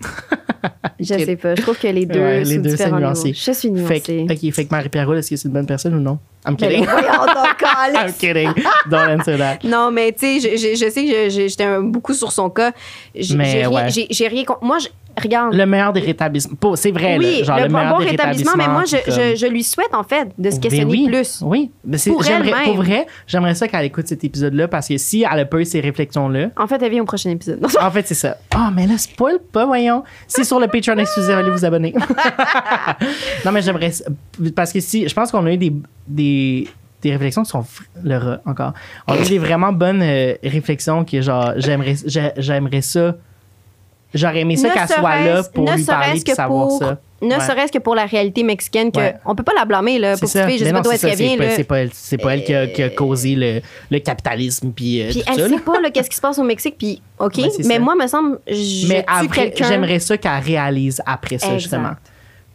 Je 1.00 1.04
sais 1.04 1.36
pas. 1.36 1.54
Je 1.54 1.62
trouve 1.62 1.78
que 1.78 1.88
les 1.88 2.06
deux, 2.06 2.20
Ouais, 2.20 2.44
les 2.44 2.58
deux, 2.58 2.70
différents 2.70 2.98
niveaux. 2.98 3.14
Je 3.14 3.52
suis 3.52 3.70
nuancée. 3.70 4.00
Fait 4.00 4.00
que, 4.00 4.32
ok, 4.32 4.52
fait 4.52 4.64
que 4.64 4.70
Marie-Pierre 4.70 5.12
est-ce 5.14 5.30
que 5.30 5.36
c'est 5.36 5.48
une 5.48 5.54
bonne 5.54 5.66
personne 5.66 5.94
ou 5.94 6.00
non? 6.00 6.18
I'm 6.46 6.56
Ben, 6.56 6.68
kidding. 6.68 6.86
I'm 7.96 8.12
kidding. 8.12 8.52
Don't 8.90 9.08
answer 9.20 9.38
that. 9.38 9.58
Non, 9.64 9.90
mais 9.90 10.12
tu 10.12 10.40
sais, 10.40 10.40
je, 10.40 10.56
je- 10.56 10.74
je 10.76 10.90
sais 10.90 11.04
que 11.04 11.28
j'étais 11.30 11.78
beaucoup 11.80 12.12
sur 12.14 12.32
son 12.32 12.50
cas. 12.50 12.72
J'ai 13.14 13.36
rien, 13.36 13.70
ouais. 13.70 13.90
j'ai- 13.90 14.06
j'ai 14.10 14.28
rien 14.28 14.44
contre. 14.44 14.62
Moi, 14.62 14.78
je, 14.78 14.88
regarde. 15.22 15.54
Le 15.54 15.64
meilleur 15.64 15.92
des 15.94 16.00
rétablissements. 16.00 16.76
C'est 16.76 16.90
vrai, 16.90 17.16
oui, 17.18 17.38
là, 17.38 17.44
genre 17.44 17.58
le, 17.60 17.68
meilleur 17.68 17.92
bon 17.94 17.98
des 18.00 18.10
rétablissement, 18.10 18.52
mais 18.58 18.68
moi, 18.68 18.82
je, 18.86 18.96
je, 19.10 19.36
je 19.36 19.46
lui 19.46 19.62
souhaite, 19.62 19.94
en 19.94 20.02
fait, 20.02 20.28
de 20.36 20.50
se 20.50 20.56
Ben 20.56 20.60
questionner 20.60 20.90
oui, 20.90 21.06
plus. 21.08 21.40
Oui, 21.42 21.70
mais 21.84 21.96
c'est- 21.96 22.10
Pour 22.10 22.22
pour 22.64 22.74
vrai, 22.76 23.06
j'aimerais 23.26 23.54
ça 23.54 23.66
qu'elle 23.68 23.86
écoute 23.86 24.06
cet 24.08 24.22
épisode-là 24.24 24.68
parce 24.68 24.88
que 24.88 24.98
si 24.98 25.24
elle 25.30 25.38
a 25.40 25.44
pas 25.46 25.58
eu 25.60 25.64
ces 25.64 25.80
réflexions-là, 25.80 26.48
En 26.58 26.66
fait, 26.66 26.82
elle 26.82 26.90
vient 26.90 27.02
au 27.02 27.06
prochain 27.06 27.30
épisode. 27.30 27.64
En 27.80 27.90
fait, 27.90 28.06
c'est 28.06 28.14
ça. 28.14 28.36
Ah, 28.54 28.70
mais 28.74 28.86
là, 28.86 28.98
spoil 28.98 29.38
pas, 29.52 29.64
voyons. 29.64 30.02
C'est 30.28 30.44
sur 30.44 30.60
le 30.60 30.66
Patreon 30.68 30.98
exclusif, 30.98 31.30
allez 31.30 31.50
vous 31.50 31.64
abonner. 31.64 31.94
non, 33.44 33.52
mais 33.52 33.62
j'aimerais. 33.62 33.92
Parce 34.54 34.72
que 34.72 34.80
si. 34.80 35.08
Je 35.08 35.14
pense 35.14 35.30
qu'on 35.30 35.46
a 35.46 35.52
eu 35.52 35.56
des, 35.58 35.72
des, 36.06 36.68
des 37.02 37.12
réflexions 37.12 37.42
qui 37.42 37.50
sont. 37.50 37.64
Le 38.02 38.38
encore. 38.46 38.72
On 39.06 39.14
a 39.14 39.18
eu 39.20 39.28
des 39.28 39.38
vraiment 39.38 39.72
bonnes 39.72 40.02
euh, 40.02 40.34
réflexions 40.42 41.04
que, 41.04 41.20
genre, 41.20 41.52
j'aimerais, 41.56 41.94
j'ai- 42.06 42.32
j'aimerais 42.36 42.82
ça. 42.82 43.14
J'aurais 44.12 44.40
aimé 44.42 44.56
ça 44.56 44.70
qu'elle 44.70 44.86
soit 44.86 45.20
là 45.24 45.42
pour 45.52 45.68
lui 45.72 45.82
parler 45.82 46.22
et 46.24 46.34
savoir 46.34 46.68
pour- 46.68 46.78
ça. 46.78 46.98
Ne 47.20 47.30
Ouais. 47.34 47.40
serait-ce 47.40 47.72
que 47.72 47.78
pour 47.78 47.94
la 47.96 48.04
réalité 48.04 48.42
mexicaine, 48.44 48.92
que 48.92 48.98
Ouais. 48.98 49.14
on 49.24 49.34
peut 49.34 49.42
pas 49.42 49.54
la 49.56 49.64
blâmer, 49.64 49.98
là, 49.98 50.16
pour 50.16 50.28
ça. 50.28 50.46
fille. 50.46 50.58
Je 50.58 50.64
sais 50.64 50.72
pas 50.72 50.82
non, 50.82 50.90
c'est 50.94 51.00
pas, 51.00 51.44
là. 51.44 51.50
c'est 51.56 51.64
pas 51.64 51.78
elle, 51.80 51.90
c'est 51.92 52.18
pas 52.18 52.34
elle 52.34 52.44
qui 52.44 52.54
a, 52.54 52.66
qui 52.68 52.82
a 52.82 52.90
causé 52.90 53.34
le, 53.34 53.60
le 53.90 53.98
capitalisme 53.98 54.70
puis, 54.72 55.00
euh, 55.00 55.06
elle 55.06 55.22
ça. 55.22 55.32
sait 55.34 55.48
là. 55.48 55.56
pas 55.64 55.90
qu'est-ce 55.90 56.10
qui 56.10 56.16
se 56.16 56.20
passe 56.20 56.38
au 56.38 56.44
Mexique, 56.44 56.76
puis 56.78 57.00
OK, 57.18 57.38
mais 57.38 57.64
ça. 57.64 57.78
moi, 57.80 57.94
me 57.96 58.06
semble, 58.06 58.38
je 58.46 58.86
Mais 58.88 59.04
après, 59.08 59.52
j'aimerais 59.56 59.98
ça 60.00 60.16
qu'elle 60.16 60.42
réalise 60.44 61.02
après 61.06 61.38
ça, 61.38 61.46
Exact. 61.46 61.58
justement. 61.60 61.90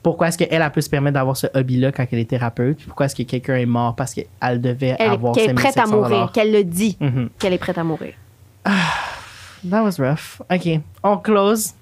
Pourquoi 0.02 0.30
est-ce 0.30 0.38
qu'elle 0.38 0.62
a 0.62 0.70
pu 0.70 0.82
se 0.82 0.90
permettre 0.90 1.16
d'avoir 1.16 1.36
ce 1.36 1.48
hobby-là 1.54 1.92
quand 1.92 2.06
elle 2.12 2.20
est 2.20 2.30
thérapeute? 2.30 2.78
Puis 2.78 2.86
pourquoi 2.88 3.08
est-ce 3.08 3.16
que 3.16 3.24
quelqu'un 3.24 3.58
est 3.58 3.66
mort 3.66 3.96
parce 3.96 4.14
qu'elle 4.14 4.62
devait 4.62 4.96
Elle- 4.98 5.12
avoir 5.12 5.34
qu'elle 5.34 5.46
est 5.46 5.48
5500 5.48 5.72
prête 5.72 5.78
à 5.78 5.88
mourir, 5.88 6.32
qu'elle 6.32 6.52
le 6.54 6.64
dit, 6.64 6.98
qu'elle 7.38 7.54
est 7.54 7.58
prête 7.58 7.78
à 7.78 7.84
mourir. 7.84 8.14
That 9.70 9.84
was 9.84 9.98
rough. 10.00 10.42
OK. 10.50 10.80
On 11.04 11.18
close. 11.18 11.74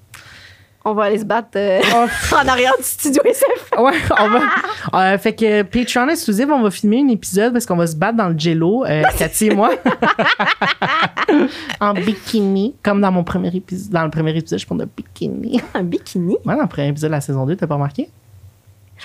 On 0.90 0.94
va 0.94 1.04
aller 1.04 1.18
se 1.18 1.24
battre 1.24 1.48
euh, 1.56 1.80
On- 1.94 2.34
en 2.36 2.48
arrière 2.48 2.72
du 2.78 2.84
studio 2.84 3.22
SF. 3.24 3.44
Ouais, 3.78 3.92
on 4.18 4.28
va. 4.30 4.40
Euh, 5.12 5.18
fait 5.18 5.34
que 5.34 5.62
Patreon 5.62 6.08
exclusif, 6.08 6.46
on 6.50 6.62
va 6.62 6.70
filmer 6.70 7.00
un 7.02 7.08
épisode 7.08 7.52
parce 7.52 7.64
qu'on 7.66 7.76
va 7.76 7.86
se 7.86 7.94
battre 7.94 8.16
dans 8.16 8.28
le 8.28 8.36
jello, 8.38 8.84
euh, 8.86 9.02
Cathy 9.18 9.46
et 9.48 9.54
moi. 9.54 9.70
en 11.80 11.94
bikini, 11.94 12.74
comme 12.82 13.00
dans 13.00 13.12
mon 13.12 13.22
premier 13.24 13.54
épisode. 13.54 13.92
Dans 13.92 14.02
le 14.04 14.10
premier 14.10 14.36
épisode, 14.36 14.58
je 14.58 14.66
prends 14.66 14.80
un 14.80 14.86
bikini. 14.96 15.60
Un 15.74 15.82
bikini? 15.84 16.36
Ouais, 16.44 16.56
dans 16.56 16.62
le 16.62 16.68
premier 16.68 16.88
épisode 16.88 17.10
de 17.10 17.14
la 17.14 17.20
saison 17.20 17.46
2, 17.46 17.54
t'as 17.56 17.66
pas 17.66 17.74
remarqué? 17.74 18.08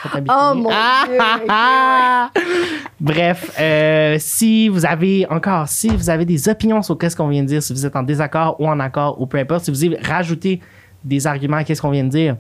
Oh, 0.05 0.55
mon 0.55 0.69
Dieu, 0.69 1.17
ok, 1.19 1.45
ah! 1.49 2.31
Bref, 2.99 3.51
euh, 3.59 4.15
si 4.19 4.67
vous 4.69 4.88
avez 4.88 5.27
encore, 5.29 5.67
si 5.67 5.89
vous 5.89 6.09
avez 6.09 6.25
des 6.25 6.49
opinions 6.49 6.81
sur 6.81 6.97
qu'est-ce 6.97 7.15
qu'on 7.15 7.27
vient 7.27 7.43
de 7.43 7.47
dire, 7.47 7.61
si 7.61 7.73
vous 7.73 7.86
êtes 7.86 7.95
en 7.95 8.01
désaccord 8.01 8.59
ou 8.59 8.67
en 8.67 8.79
accord 8.79 9.21
ou 9.21 9.27
peu 9.27 9.38
importe, 9.38 9.65
si 9.65 9.71
vous 9.71 9.77
voulez 9.77 9.99
rajouter 10.01 10.61
des 11.04 11.28
arguments 11.28 11.64
qu'est-ce 11.64 11.82
qu'on 11.82 11.91
vient 11.91 12.04
de 12.06 12.10
dire, 12.10 12.36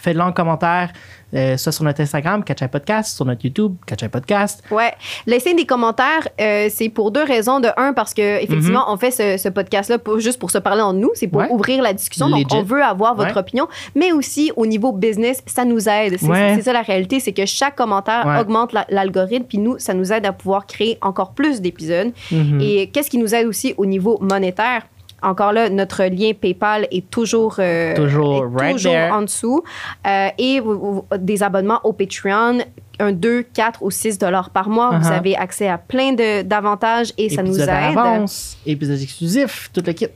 Faites-le 0.00 0.20
en 0.22 0.30
commentaire, 0.32 0.92
euh, 1.34 1.56
soit 1.56 1.72
sur 1.72 1.82
notre 1.82 2.00
Instagram, 2.00 2.44
Catch 2.44 2.64
Podcast, 2.68 3.16
sur 3.16 3.24
notre 3.24 3.44
YouTube, 3.44 3.74
Catch 3.84 4.06
Podcast. 4.06 4.62
Ouais. 4.70 4.92
Laissez 5.26 5.54
des 5.54 5.66
commentaires. 5.66 6.28
euh, 6.40 6.68
c'est 6.70 6.88
pour 6.88 7.10
deux 7.10 7.24
raisons. 7.24 7.58
De 7.58 7.68
un, 7.76 7.92
parce 7.92 8.14
que 8.14 8.40
effectivement, 8.40 8.84
on 8.92 8.96
fait 8.96 9.10
ce, 9.10 9.36
ce 9.38 9.48
podcast-là 9.48 9.96
juste 10.18 10.38
pour 10.38 10.52
se 10.52 10.58
parler 10.58 10.82
entre 10.82 11.00
nous, 11.00 11.10
c'est 11.14 11.26
pour 11.26 11.40
Mhm. 11.40 11.48
Ouais. 11.48 11.52
ouvrir 11.52 11.82
la 11.82 11.94
discussion. 11.94 12.28
Donc, 12.30 12.46
on 12.52 12.62
veut 12.62 12.80
avoir 12.84 13.16
votre 13.16 13.32
Ouais. 13.34 13.38
opinion, 13.40 13.66
mais 13.96 14.12
aussi 14.12 14.52
au 14.54 14.66
niveau 14.66 14.92
business, 14.92 15.42
ça 15.46 15.64
nous 15.64 15.88
aide. 15.88 16.16
C'est 16.20 16.28
Ouais. 16.28 16.62
ça 16.62 16.72
la 16.72 16.82
réalité, 16.82 17.18
c'est 17.18 17.32
que 17.32 17.44
chaque 17.46 17.74
commentaire 17.74 18.36
augmente 18.40 18.72
la- 18.72 18.86
l'algorithme, 18.90 19.46
puis 19.48 19.58
nous, 19.58 19.78
ça 19.80 19.94
nous 19.94 20.12
aide 20.12 20.26
à 20.26 20.32
pouvoir 20.32 20.66
créer 20.68 20.96
encore 21.02 21.32
plus 21.32 21.60
d'épisodes. 21.60 22.12
Mhm. 22.30 22.60
Et 22.60 22.88
qu'est-ce 22.90 23.10
qui 23.10 23.18
nous 23.18 23.34
aide 23.34 23.48
aussi 23.48 23.74
au 23.76 23.84
niveau 23.86 24.16
monétaire? 24.20 24.82
Encore 25.22 25.52
là, 25.52 25.68
notre 25.68 26.04
lien 26.04 26.32
PayPal 26.38 26.86
est 26.92 27.10
toujours, 27.10 27.56
euh, 27.58 27.94
Toujours 27.96 28.44
est 28.44 28.60
right 28.62 28.76
toujours 28.76 28.92
there. 28.92 29.10
en 29.12 29.22
dessous. 29.22 29.62
Euh, 30.06 30.28
et 30.38 30.60
vous- 30.60 30.78
vous- 30.78 31.04
des 31.18 31.42
abonnements 31.42 31.80
au 31.84 31.92
Patreon, 31.92 32.58
un 33.00 33.12
2, 33.12 33.42
4 33.42 33.82
ou 33.82 33.90
6 33.90 34.18
dollars 34.18 34.50
par 34.50 34.68
mois. 34.68 34.98
Vous 34.98 35.08
Uh-huh. 35.08 35.16
avez 35.16 35.36
accès 35.36 35.68
à 35.68 35.78
plein 35.78 36.12
de- 36.12 36.42
d'avantages 36.42 37.12
et 37.18 37.28
ça 37.30 37.42
nous 37.42 37.48
Épisode 37.50 37.68
à 37.68 37.90
aide. 37.90 37.96
l'avance, 37.96 38.56
épisodes 38.66 39.00
exclusifs, 39.00 39.70
tout 39.72 39.82
le 39.86 39.92
kit. 39.92 40.06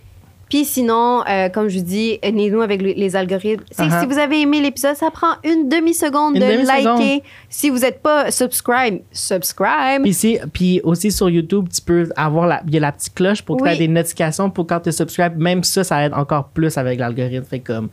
Puis 0.53 0.67
sinon, 0.67 1.23
euh, 1.27 1.49
comme 1.49 1.69
je 1.71 1.79
vous 1.79 1.85
dis, 1.85 2.19
aidez-nous 2.21 2.61
avec 2.61 2.83
le- 2.83 2.93
les 2.93 3.17
algorithmes. 3.17 3.65
C'est 3.71 3.85
Uh-huh. 3.85 4.01
Si 4.01 4.07
vous 4.07 4.19
avez 4.19 4.43
aimé 4.43 4.61
l'épisode, 4.61 4.97
ça 4.97 5.11
prend 5.11 5.33
une 5.45 5.71
demi-seconde 5.71 6.37
Une 6.37 6.43
de 6.43 6.47
demi-seconde. 6.47 6.99
liker. 7.01 7.23
Si 7.49 7.71
vous 7.71 7.79
n'êtes 7.79 8.03
pas 8.03 8.31
subscribe, 8.31 8.99
subscribe. 9.13 10.03
Puis, 10.03 10.11
ici, 10.11 10.39
puis 10.53 10.83
aussi 10.85 11.11
sur 11.11 11.31
YouTube, 11.31 11.69
tu 11.75 11.81
peux 11.81 12.07
avoir 12.17 12.47
la, 12.47 12.61
il 12.69 12.75
y 12.75 12.77
a 12.77 12.81
la 12.81 12.93
petite 12.93 13.15
cloche 13.15 13.41
pour 13.41 13.57
que 13.57 13.63
Oui. 13.63 13.71
tu 13.71 13.75
aies 13.77 13.87
des 13.87 13.89
notifications 13.89 14.51
pour 14.51 14.67
quand 14.67 14.81
tu 14.81 14.93
subscribes. 14.93 15.39
Même 15.39 15.65
ça, 15.65 15.85
ça 15.85 16.05
aide 16.05 16.13
encore 16.13 16.49
plus 16.49 16.77
avec 16.77 16.99
l'algorithme. 17.01 17.45
Fait 17.47 17.61
comme, 17.61 17.89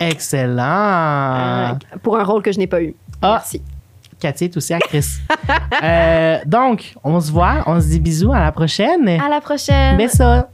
Excellent. 0.00 0.62
euh, 0.62 1.72
pour 2.02 2.16
un 2.18 2.24
rôle 2.24 2.42
que 2.42 2.52
je 2.52 2.58
n'ai 2.58 2.66
pas 2.66 2.80
eu. 2.82 2.94
Ah. 3.20 3.32
Merci. 3.38 3.60
Cathy 4.20 4.44
est 4.44 4.56
aussi 4.56 4.74
actrice. 4.74 5.20
Euh, 5.82 6.38
donc, 6.44 6.94
on 7.04 7.20
se 7.20 7.30
voit, 7.30 7.62
on 7.66 7.80
se 7.80 7.86
dit 7.86 8.00
bisous, 8.00 8.32
à 8.32 8.40
la 8.40 8.52
prochaine. 8.52 9.08
À 9.08 9.28
la 9.28 9.40
prochaine. 9.40 9.96
Mais 9.96 10.08
ça. 10.08 10.48